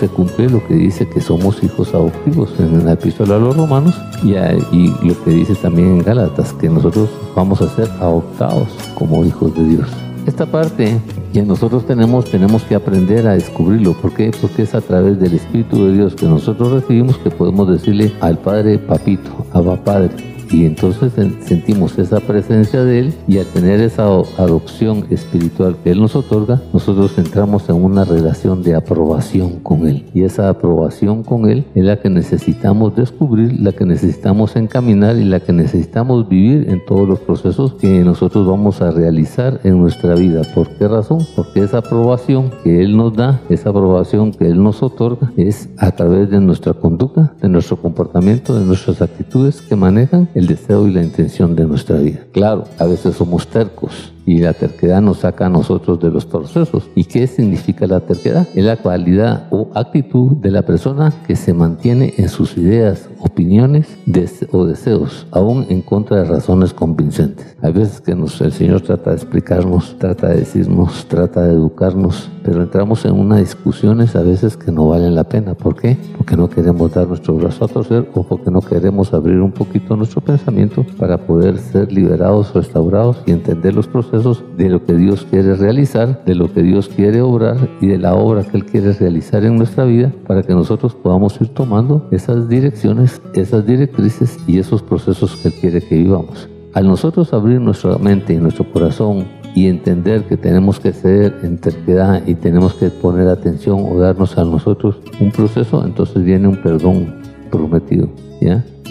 se 0.00 0.08
cumple 0.08 0.48
lo 0.48 0.66
que 0.66 0.74
dice 0.74 1.06
que 1.06 1.20
somos 1.20 1.62
hijos 1.62 1.92
adoptivos 1.92 2.58
en 2.58 2.86
la 2.86 2.92
epístola 2.92 3.36
a 3.36 3.38
los 3.38 3.54
romanos 3.54 3.94
y, 4.22 4.32
lo 5.06 5.24
que 5.24 5.30
dice 5.30 5.54
también 5.56 5.88
en 5.88 6.02
Gálatas, 6.02 6.54
que 6.54 6.70
nosotros 6.70 7.10
vamos 7.36 7.60
a 7.60 7.68
ser 7.68 7.90
adoptados 8.00 8.68
como 8.94 9.22
hijos 9.26 9.54
de 9.54 9.64
Dios. 9.64 9.88
Esta 10.26 10.46
parte 10.46 10.98
que 11.34 11.42
nosotros 11.42 11.84
tenemos, 11.84 12.24
tenemos 12.30 12.62
que 12.62 12.74
aprender 12.74 13.26
a 13.26 13.34
descubrirlo. 13.34 13.92
¿Por 13.92 14.14
qué? 14.14 14.30
Porque 14.40 14.62
es 14.62 14.74
a 14.74 14.80
través 14.80 15.20
del 15.20 15.34
Espíritu 15.34 15.84
de 15.84 15.92
Dios 15.92 16.14
que 16.14 16.26
nosotros 16.26 16.72
recibimos 16.72 17.18
que 17.18 17.30
podemos 17.30 17.68
decirle 17.68 18.12
al 18.20 18.38
Padre, 18.38 18.78
Papito, 18.78 19.46
Abba 19.52 19.76
Padre 19.84 20.39
y 20.50 20.64
entonces 20.66 21.12
sentimos 21.44 21.98
esa 21.98 22.20
presencia 22.20 22.82
de 22.84 22.98
Él 22.98 23.14
y 23.28 23.38
al 23.38 23.46
tener 23.46 23.80
esa 23.80 24.04
adopción 24.04 25.06
espiritual 25.10 25.76
que 25.82 25.90
Él 25.92 26.00
nos 26.00 26.16
otorga, 26.16 26.60
nosotros 26.72 27.16
entramos 27.18 27.68
en 27.68 27.76
una 27.76 28.04
relación 28.04 28.62
de 28.62 28.74
aprobación 28.74 29.60
con 29.60 29.86
Él. 29.86 30.04
Y 30.12 30.22
esa 30.22 30.48
aprobación 30.48 31.22
con 31.22 31.48
Él 31.48 31.64
es 31.74 31.84
la 31.84 32.00
que 32.00 32.10
necesitamos 32.10 32.96
descubrir, 32.96 33.60
la 33.60 33.72
que 33.72 33.84
necesitamos 33.84 34.56
encaminar 34.56 35.16
y 35.16 35.24
la 35.24 35.40
que 35.40 35.52
necesitamos 35.52 36.28
vivir 36.28 36.68
en 36.68 36.84
todos 36.84 37.08
los 37.08 37.20
procesos 37.20 37.74
que 37.74 38.04
nosotros 38.04 38.46
vamos 38.46 38.82
a 38.82 38.90
realizar 38.90 39.60
en 39.64 39.78
nuestra 39.78 40.14
vida. 40.14 40.42
¿Por 40.54 40.68
qué 40.70 40.88
razón? 40.88 41.26
Porque 41.36 41.62
esa 41.62 41.78
aprobación 41.78 42.50
que 42.64 42.82
Él 42.82 42.96
nos 42.96 43.14
da, 43.14 43.40
esa 43.48 43.70
aprobación 43.70 44.32
que 44.32 44.46
Él 44.46 44.62
nos 44.62 44.82
otorga, 44.82 45.32
es 45.36 45.68
a 45.78 45.92
través 45.92 46.30
de 46.30 46.40
nuestra 46.40 46.72
conducta, 46.74 47.34
de 47.40 47.48
nuestro 47.48 47.76
comportamiento, 47.76 48.58
de 48.58 48.64
nuestras 48.64 49.00
actitudes 49.02 49.60
que 49.62 49.76
manejan 49.76 50.28
deseo 50.46 50.86
y 50.86 50.92
la 50.92 51.02
intención 51.02 51.56
de 51.56 51.66
nuestra 51.66 51.98
vida. 51.98 52.20
Claro, 52.32 52.64
a 52.78 52.86
veces 52.86 53.16
somos 53.16 53.46
tercos 53.46 54.12
y 54.26 54.38
la 54.38 54.52
terquedad 54.52 55.00
nos 55.00 55.18
saca 55.18 55.46
a 55.46 55.48
nosotros 55.48 55.98
de 55.98 56.10
los 56.10 56.24
procesos. 56.24 56.88
¿Y 56.94 57.04
qué 57.04 57.26
significa 57.26 57.86
la 57.88 57.98
terquedad? 57.98 58.46
Es 58.54 58.64
la 58.64 58.76
cualidad 58.76 59.48
o 59.50 59.70
actitud 59.74 60.36
de 60.36 60.52
la 60.52 60.62
persona 60.62 61.12
que 61.26 61.34
se 61.34 61.52
mantiene 61.52 62.14
en 62.16 62.28
sus 62.28 62.56
ideas, 62.56 63.08
opiniones 63.18 63.98
o 64.52 64.66
deseos, 64.66 65.26
aún 65.32 65.66
en 65.68 65.82
contra 65.82 66.18
de 66.18 66.24
razones 66.24 66.72
convincentes. 66.72 67.56
Hay 67.60 67.72
veces 67.72 68.00
que 68.00 68.14
nos, 68.14 68.40
el 68.40 68.52
Señor 68.52 68.82
trata 68.82 69.10
de 69.10 69.16
explicarnos, 69.16 69.96
trata 69.98 70.28
de 70.28 70.36
decirnos, 70.36 71.06
trata 71.08 71.42
de 71.42 71.54
educarnos, 71.54 72.30
pero 72.44 72.62
entramos 72.62 73.04
en 73.04 73.12
unas 73.12 73.40
discusiones 73.40 74.14
a 74.16 74.22
veces 74.22 74.56
que 74.56 74.70
no 74.70 74.88
valen 74.88 75.14
la 75.14 75.24
pena. 75.24 75.54
¿Por 75.54 75.74
qué? 75.74 75.96
Porque 76.16 76.36
no 76.36 76.48
queremos 76.48 76.92
dar 76.92 77.08
nuestro 77.08 77.34
brazo 77.34 77.64
a 77.64 77.68
torcer 77.68 78.08
o 78.14 78.22
porque 78.22 78.50
no 78.50 78.60
queremos 78.60 79.12
abrir 79.12 79.40
un 79.40 79.52
poquito 79.52 79.96
nuestro 79.96 80.20
pensamiento 80.30 80.86
para 80.96 81.18
poder 81.18 81.58
ser 81.58 81.92
liberados, 81.92 82.54
restaurados 82.54 83.20
y 83.26 83.32
entender 83.32 83.74
los 83.74 83.88
procesos 83.88 84.44
de 84.56 84.68
lo 84.68 84.84
que 84.84 84.94
Dios 84.94 85.26
quiere 85.28 85.56
realizar, 85.56 86.24
de 86.24 86.36
lo 86.36 86.52
que 86.52 86.62
Dios 86.62 86.88
quiere 86.88 87.20
obrar 87.20 87.56
y 87.80 87.88
de 87.88 87.98
la 87.98 88.14
obra 88.14 88.44
que 88.44 88.56
Él 88.56 88.64
quiere 88.64 88.92
realizar 88.92 89.44
en 89.44 89.56
nuestra 89.56 89.84
vida 89.84 90.12
para 90.28 90.42
que 90.44 90.52
nosotros 90.52 90.94
podamos 90.94 91.40
ir 91.40 91.48
tomando 91.48 92.06
esas 92.12 92.48
direcciones, 92.48 93.20
esas 93.34 93.66
directrices 93.66 94.38
y 94.46 94.60
esos 94.60 94.82
procesos 94.82 95.34
que 95.36 95.48
Él 95.48 95.54
quiere 95.54 95.80
que 95.80 95.96
vivamos. 95.96 96.48
Al 96.74 96.86
nosotros 96.86 97.32
abrir 97.32 97.60
nuestra 97.60 97.98
mente 97.98 98.32
y 98.32 98.36
nuestro 98.36 98.70
corazón 98.70 99.26
y 99.56 99.66
entender 99.66 100.28
que 100.28 100.36
tenemos 100.36 100.78
que 100.78 100.92
ser 100.92 101.40
en 101.42 101.58
terquedad 101.58 102.22
y 102.24 102.36
tenemos 102.36 102.74
que 102.74 102.88
poner 102.90 103.26
atención 103.26 103.84
o 103.90 103.98
darnos 103.98 104.38
a 104.38 104.44
nosotros 104.44 105.00
un 105.18 105.32
proceso, 105.32 105.84
entonces 105.84 106.22
viene 106.22 106.46
un 106.46 106.62
perdón 106.62 107.16
prometido, 107.50 108.08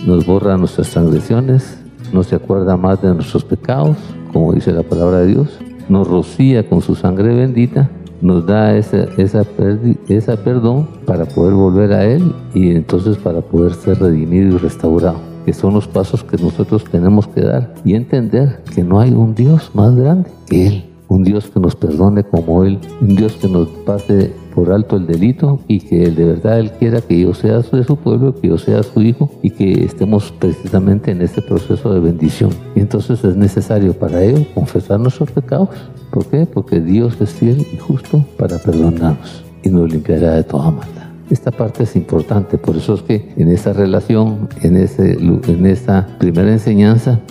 Nos 0.06 0.26
borra 0.26 0.58
nuestras 0.58 0.92
transgresiones, 0.92 1.78
no 2.14 2.24
se 2.24 2.36
acuerda 2.36 2.78
más 2.78 3.02
de 3.02 3.14
nuestros 3.14 3.44
pecados, 3.44 3.98
como 4.32 4.54
dice 4.54 4.72
la 4.72 4.84
palabra 4.84 5.20
de 5.20 5.28
Dios, 5.28 5.60
nos 5.90 6.08
rocía 6.08 6.68
con 6.70 6.82
su 6.82 6.96
sangre 6.96 7.36
bendita, 7.36 7.90
nos 8.22 8.46
da 8.46 8.76
esa, 8.76 9.06
esa, 9.18 9.44
esa 10.08 10.38
perdón 10.38 10.88
para 11.06 11.26
poder 11.26 11.54
volver 11.54 11.94
a 11.94 12.06
Él 12.06 12.34
y 12.54 12.72
entonces 12.72 13.18
para 13.18 13.42
poder 13.42 13.74
ser 13.74 14.00
redimido 14.00 14.56
y 14.56 14.58
restaurado 14.58 15.30
que 15.46 15.54
son 15.54 15.74
los 15.74 15.88
pasos 15.88 16.24
que 16.24 16.38
nosotros 16.38 16.84
tenemos 16.84 17.28
que 17.28 17.42
dar 17.42 17.74
y 17.86 17.96
entender 17.96 18.62
que 18.76 18.84
no 18.84 19.00
hay 19.00 19.12
un 19.12 19.34
Dios 19.34 19.72
más 19.74 19.96
grande 19.96 20.30
que 20.48 20.68
Él 20.68 20.90
un 21.10 21.24
Dios 21.24 21.50
que 21.50 21.60
nos 21.60 21.76
perdone 21.76 22.24
como 22.24 22.64
Él, 22.64 22.80
un 23.02 23.16
Dios 23.16 23.34
que 23.34 23.48
nos 23.48 23.68
pase 23.68 24.32
por 24.60 24.74
alto 24.74 24.98
el 24.98 25.08
delito 25.08 25.62
y 25.70 25.80
que 25.80 26.12
de 26.12 26.26
verdad 26.26 26.60
Él 26.60 26.72
quiera 26.72 27.00
que 27.00 27.18
yo 27.18 27.34
sea 27.34 27.60
de 27.60 27.84
su 27.86 27.96
pueblo, 27.96 28.36
que 28.36 28.50
yo 28.50 28.58
sea 28.58 28.84
su 28.84 29.02
hijo 29.02 29.32
y 29.42 29.52
que 29.52 29.86
estemos 29.86 30.34
precisamente 30.38 31.12
en 31.12 31.22
este 31.22 31.42
proceso 31.42 31.94
de 31.94 32.02
bendición. 32.02 32.50
Y 32.76 32.82
entonces 32.82 33.24
es 33.24 33.38
necesario 33.38 33.94
para 33.94 34.22
ello 34.22 34.46
confesar 34.54 35.00
nuestros 35.00 35.32
pecados. 35.32 35.70
¿Por 36.12 36.26
qué? 36.26 36.46
Porque 36.46 36.82
Dios 36.82 37.16
es 37.22 37.30
fiel 37.30 37.66
y 37.72 37.78
justo 37.78 38.26
para 38.38 38.58
perdonarnos 38.58 39.46
y 39.64 39.70
nos 39.70 39.90
limpiará 39.90 40.34
de 40.34 40.44
toda 40.44 40.72
maldad. 40.72 41.08
Esta 41.30 41.52
parte 41.52 41.84
es 41.84 41.96
importante, 41.96 42.58
por 42.58 42.76
eso 42.76 42.96
es 42.96 43.02
que 43.04 43.34
en 43.38 43.50
esa 43.50 43.72
relación, 43.72 44.50
en, 44.62 44.76
ese, 44.76 45.14
en 45.14 45.66
esa 45.68 46.06
primera 46.20 46.52
enseñanza, 46.52 47.22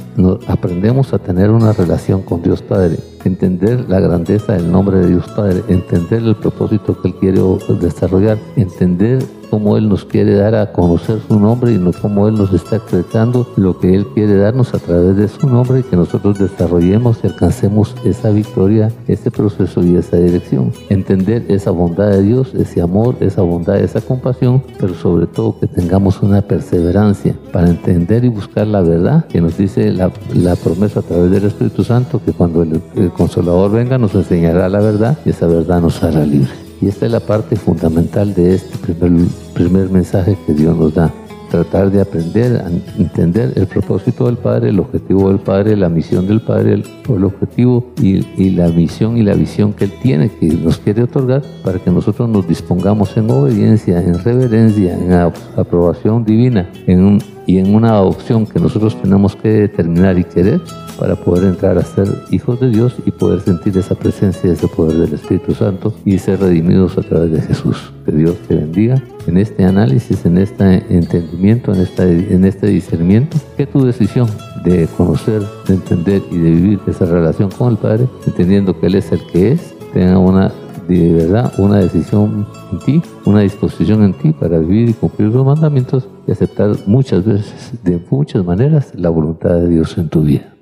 aprendemos 0.47 1.13
a 1.13 1.19
tener 1.19 1.51
una 1.51 1.73
relación 1.73 2.23
con 2.23 2.41
Dios 2.41 2.63
Padre, 2.63 2.97
entender 3.25 3.89
la 3.89 4.01
grandeza 4.01 4.55
del 4.55 4.71
nombre 4.71 4.99
de 4.99 5.09
Dios 5.09 5.29
Padre, 5.29 5.63
entender 5.69 6.23
el 6.23 6.37
propósito 6.37 7.01
que 7.01 7.09
Él 7.09 7.15
quiere 7.15 7.41
desarrollar, 7.81 8.39
entender 8.57 9.23
cómo 9.51 9.77
Él 9.77 9.89
nos 9.89 10.05
quiere 10.05 10.35
dar 10.35 10.55
a 10.55 10.73
conocer 10.73 11.21
su 11.27 11.39
nombre 11.39 11.73
y 11.73 11.79
cómo 12.01 12.29
Él 12.29 12.35
nos 12.35 12.53
está 12.53 12.77
expresando 12.77 13.47
lo 13.57 13.79
que 13.79 13.95
Él 13.95 14.07
quiere 14.15 14.37
darnos 14.37 14.75
a 14.75 14.79
través 14.79 15.17
de 15.17 15.29
su 15.29 15.49
nombre 15.49 15.81
y 15.81 15.83
que 15.83 15.97
nosotros 15.97 16.39
desarrollemos 16.39 17.19
y 17.23 17.29
alcancemos 17.29 17.95
esa 18.05 18.31
victoria, 18.31 18.91
ese 19.07 19.31
proceso 19.31 19.85
y 19.85 19.97
esa 19.97 20.17
dirección. 20.17 20.73
Entender 20.89 21.45
esa 21.49 21.71
bondad 21.71 22.11
de 22.11 22.23
Dios, 22.23 22.55
ese 22.55 22.81
amor, 22.81 23.17
esa 23.21 23.43
bondad, 23.43 23.79
esa 23.79 24.01
compasión, 24.01 24.63
pero 24.79 24.95
sobre 24.95 25.27
todo 25.27 25.59
que 25.59 25.67
tengamos 25.67 26.23
una 26.23 26.43
perseverancia 26.43 27.35
para 27.53 27.69
entender 27.69 28.25
y 28.25 28.29
buscar 28.29 28.67
la 28.67 28.83
verdad 28.83 29.27
que 29.27 29.41
nos 29.41 29.57
dice 29.57 29.93
la, 29.93 30.11
promesa 30.57 31.01
a 31.01 31.03
través 31.03 31.31
del 31.31 31.45
Espíritu 31.45 31.85
Santo, 31.85 32.21
que 32.25 32.33
cuando 32.33 32.63
el, 32.63 32.81
el 33.09 33.15
Consolador 33.15 33.73
venga 33.73 33.97
nos 33.97 34.15
enseñará 34.15 34.69
la 34.69 34.81
verdad 34.81 35.19
y 35.25 35.31
esa 35.31 35.47
verdad 35.47 35.81
nos 35.81 36.03
hará 36.03 36.25
libres. 36.25 36.53
Y 36.81 36.89
esta 36.89 37.07
es 37.07 37.13
la 37.13 37.21
parte 37.21 37.57
fundamental 37.57 38.35
de 38.35 38.55
este 38.55 38.77
primer, 38.79 39.27
primer 39.55 39.91
mensaje 39.91 40.37
que 40.47 40.53
Dios 40.53 40.77
nos 40.77 40.95
da. 40.95 41.13
Tratar 41.51 41.91
de 41.91 42.03
aprender 42.03 42.63
entender 42.99 43.55
el 43.57 43.67
propósito 43.67 44.27
del 44.27 44.37
Padre, 44.37 44.69
el 44.69 44.79
objetivo 44.79 45.31
del 45.31 45.39
Padre, 45.39 45.77
la 45.77 45.89
misión 45.89 46.27
del 46.27 46.43
Padre, 46.43 46.75
el, 46.75 46.85
el 47.09 47.25
objetivo 47.25 47.87
y, 48.03 48.19
y, 48.37 48.51
la 48.51 48.69
misión 48.69 49.17
y 49.17 49.23
la 49.23 49.33
visión 49.33 49.73
que 49.73 49.85
Él 49.85 49.93
tiene, 50.03 50.29
que 50.29 50.47
nos 50.49 50.77
quiere 50.77 51.05
otorgar, 51.05 51.43
para 51.65 51.79
que 51.79 51.91
nosotros 51.91 52.29
nos 52.29 52.47
dispongamos 52.47 53.17
en 53.17 53.31
obediencia, 53.31 54.03
en 54.03 54.23
reverencia, 54.23 54.95
en 54.95 55.33
aprobación 55.57 56.23
divina, 56.23 56.71
en 56.87 57.03
un, 57.03 57.23
y 57.49 57.57
en 57.57 57.75
una 57.75 57.93
adopción 57.93 58.47
que 58.47 58.61
nosotros 58.61 59.01
tenemos 59.01 59.35
que 59.35 59.49
determinar 59.49 60.19
y 60.19 60.25
querer 60.25 60.61
para 60.99 61.17
poder 61.17 61.45
entrar 61.45 61.79
a 61.79 61.83
ser 61.83 62.07
hijos 62.31 62.61
de 62.61 62.69
Dios 62.69 62.97
y 63.07 63.11
poder 63.11 63.41
sentir 63.41 63.77
esa 63.79 63.95
presencia, 63.95 64.53
ese 64.53 64.69
poder 64.69 64.99
del 64.99 65.15
Espíritu 65.15 65.55
Santo 65.55 65.95
y 66.05 66.19
ser 66.19 66.41
redimidos 66.41 66.99
a 66.99 67.03
través 67.03 67.33
de 67.33 67.41
Jesús. 67.41 67.91
Que 68.05 68.13
Dios 68.13 68.37
te 68.47 68.55
bendiga 68.55 69.03
en 69.27 69.39
este 69.39 69.65
análisis, 69.65 70.27
en 70.27 70.37
este 70.37 70.85
entendimiento, 70.95 71.73
en, 71.73 71.81
esta, 71.81 72.05
en 72.07 72.45
este 72.45 72.67
discernimiento, 72.67 73.39
que 73.57 73.67
tu 73.67 73.83
decisión 73.83 74.29
de 74.63 74.87
conocer, 74.99 75.41
de 75.67 75.75
entender 75.75 76.21
y 76.31 76.37
de 76.37 76.51
vivir 76.51 76.81
esa 76.87 77.07
relación 77.07 77.51
con 77.51 77.71
el 77.73 77.79
Padre, 77.79 78.09
entendiendo 78.27 78.79
que 78.79 78.89
Él 78.89 78.97
es 78.97 79.11
el 79.11 79.27
que 79.33 79.53
es, 79.53 79.75
tenga 79.95 80.19
una 80.19 80.53
de 80.97 81.15
verdad 81.15 81.53
una 81.59 81.79
decisión 81.79 82.47
en 82.73 82.79
ti, 82.81 83.03
una 83.25 83.41
disposición 83.41 84.03
en 84.05 84.15
ti 84.15 84.33
para 84.33 84.59
vivir 84.59 84.89
y 84.89 84.95
cumplir 84.95 85.29
los 85.29 85.45
mandamientos 85.45 86.09
y 86.27 86.33
aceptar 86.33 86.77
muchas 86.87 87.25
veces, 87.25 87.73
de 87.83 88.01
muchas 88.11 88.45
maneras, 88.45 88.93
la 88.95 89.11
voluntad 89.11 89.51
de 89.51 89.69
Dios 89.69 89.97
en 89.99 90.09
tu 90.09 90.23
vida. 90.23 90.55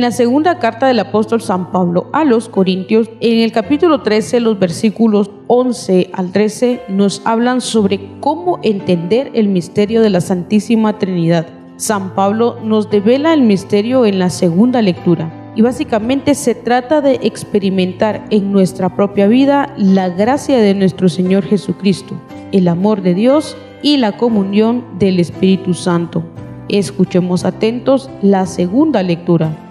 En 0.00 0.04
la 0.04 0.12
segunda 0.12 0.58
carta 0.58 0.86
del 0.86 0.98
apóstol 0.98 1.42
San 1.42 1.70
Pablo 1.70 2.08
a 2.14 2.24
los 2.24 2.48
Corintios, 2.48 3.10
en 3.20 3.40
el 3.40 3.52
capítulo 3.52 4.00
13, 4.00 4.40
los 4.40 4.58
versículos 4.58 5.30
11 5.46 6.08
al 6.14 6.32
13, 6.32 6.84
nos 6.88 7.20
hablan 7.26 7.60
sobre 7.60 8.08
cómo 8.20 8.60
entender 8.62 9.30
el 9.34 9.48
misterio 9.48 10.00
de 10.00 10.08
la 10.08 10.22
Santísima 10.22 10.98
Trinidad. 10.98 11.48
San 11.76 12.14
Pablo 12.14 12.56
nos 12.64 12.88
devela 12.88 13.34
el 13.34 13.42
misterio 13.42 14.06
en 14.06 14.18
la 14.18 14.30
segunda 14.30 14.80
lectura. 14.80 15.52
Y 15.54 15.60
básicamente 15.60 16.34
se 16.34 16.54
trata 16.54 17.02
de 17.02 17.20
experimentar 17.22 18.24
en 18.30 18.52
nuestra 18.52 18.96
propia 18.96 19.26
vida 19.26 19.74
la 19.76 20.08
gracia 20.08 20.60
de 20.60 20.72
nuestro 20.72 21.10
Señor 21.10 21.44
Jesucristo, 21.44 22.14
el 22.52 22.68
amor 22.68 23.02
de 23.02 23.12
Dios 23.12 23.54
y 23.82 23.98
la 23.98 24.12
comunión 24.12 24.82
del 24.98 25.20
Espíritu 25.20 25.74
Santo. 25.74 26.24
Escuchemos 26.70 27.44
atentos 27.44 28.08
la 28.22 28.46
segunda 28.46 29.02
lectura. 29.02 29.69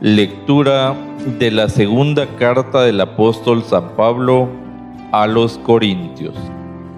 Lectura 0.00 0.92
de 1.38 1.52
la 1.52 1.68
segunda 1.68 2.26
carta 2.36 2.82
del 2.82 3.00
apóstol 3.00 3.62
San 3.62 3.94
Pablo 3.96 4.48
a 5.12 5.28
los 5.28 5.56
Corintios. 5.58 6.34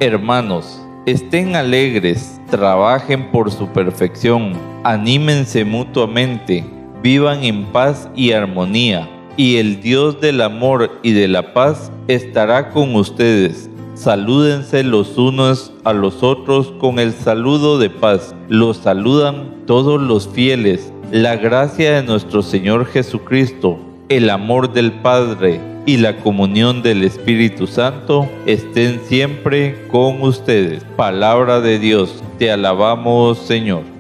Hermanos, 0.01 0.83
estén 1.05 1.57
alegres, 1.57 2.41
trabajen 2.51 3.31
por 3.31 3.53
su 3.53 3.69
perfección, 3.69 4.55
anímense 4.83 5.63
mutuamente, 5.67 6.65
vivan 7.03 7.45
en 7.45 7.67
paz 7.67 8.09
y 8.17 8.33
armonía, 8.33 9.07
y 9.37 9.59
el 9.59 9.83
Dios 9.83 10.19
del 10.23 10.41
amor 10.41 10.99
y 11.03 11.13
de 11.13 11.29
la 11.29 11.53
paz 11.53 11.93
estará 12.09 12.71
con 12.71 12.95
ustedes. 12.97 13.69
Salúdense 13.97 14.85
los 14.85 15.19
unos 15.19 15.73
a 15.85 15.93
los 15.93 16.23
otros 16.23 16.73
con 16.79 16.99
el 16.99 17.13
saludo 17.13 17.79
de 17.79 17.91
paz. 17.91 18.35
Los 18.49 18.77
saludan 18.77 19.65
todos 19.67 20.01
los 20.01 20.29
fieles 20.29 20.93
la 21.13 21.37
gracia 21.37 21.93
de 21.93 22.03
nuestro 22.03 22.43
Señor 22.43 22.87
Jesucristo, 22.87 23.79
el 24.09 24.29
amor 24.29 24.73
del 24.73 24.93
Padre 24.93 25.61
y 25.87 25.99
la 25.99 26.17
comunión 26.19 26.83
del 26.83 27.05
Espíritu 27.05 27.67
Santo 27.67 28.29
estén 28.45 29.01
siempre 29.07 29.87
con 29.89 30.21
ustedes. 30.23 30.85
Palabra 30.97 31.61
de 31.61 31.79
Dios, 31.79 32.23
te 32.39 32.51
alabamos 32.51 33.39
Señor. 33.39 33.96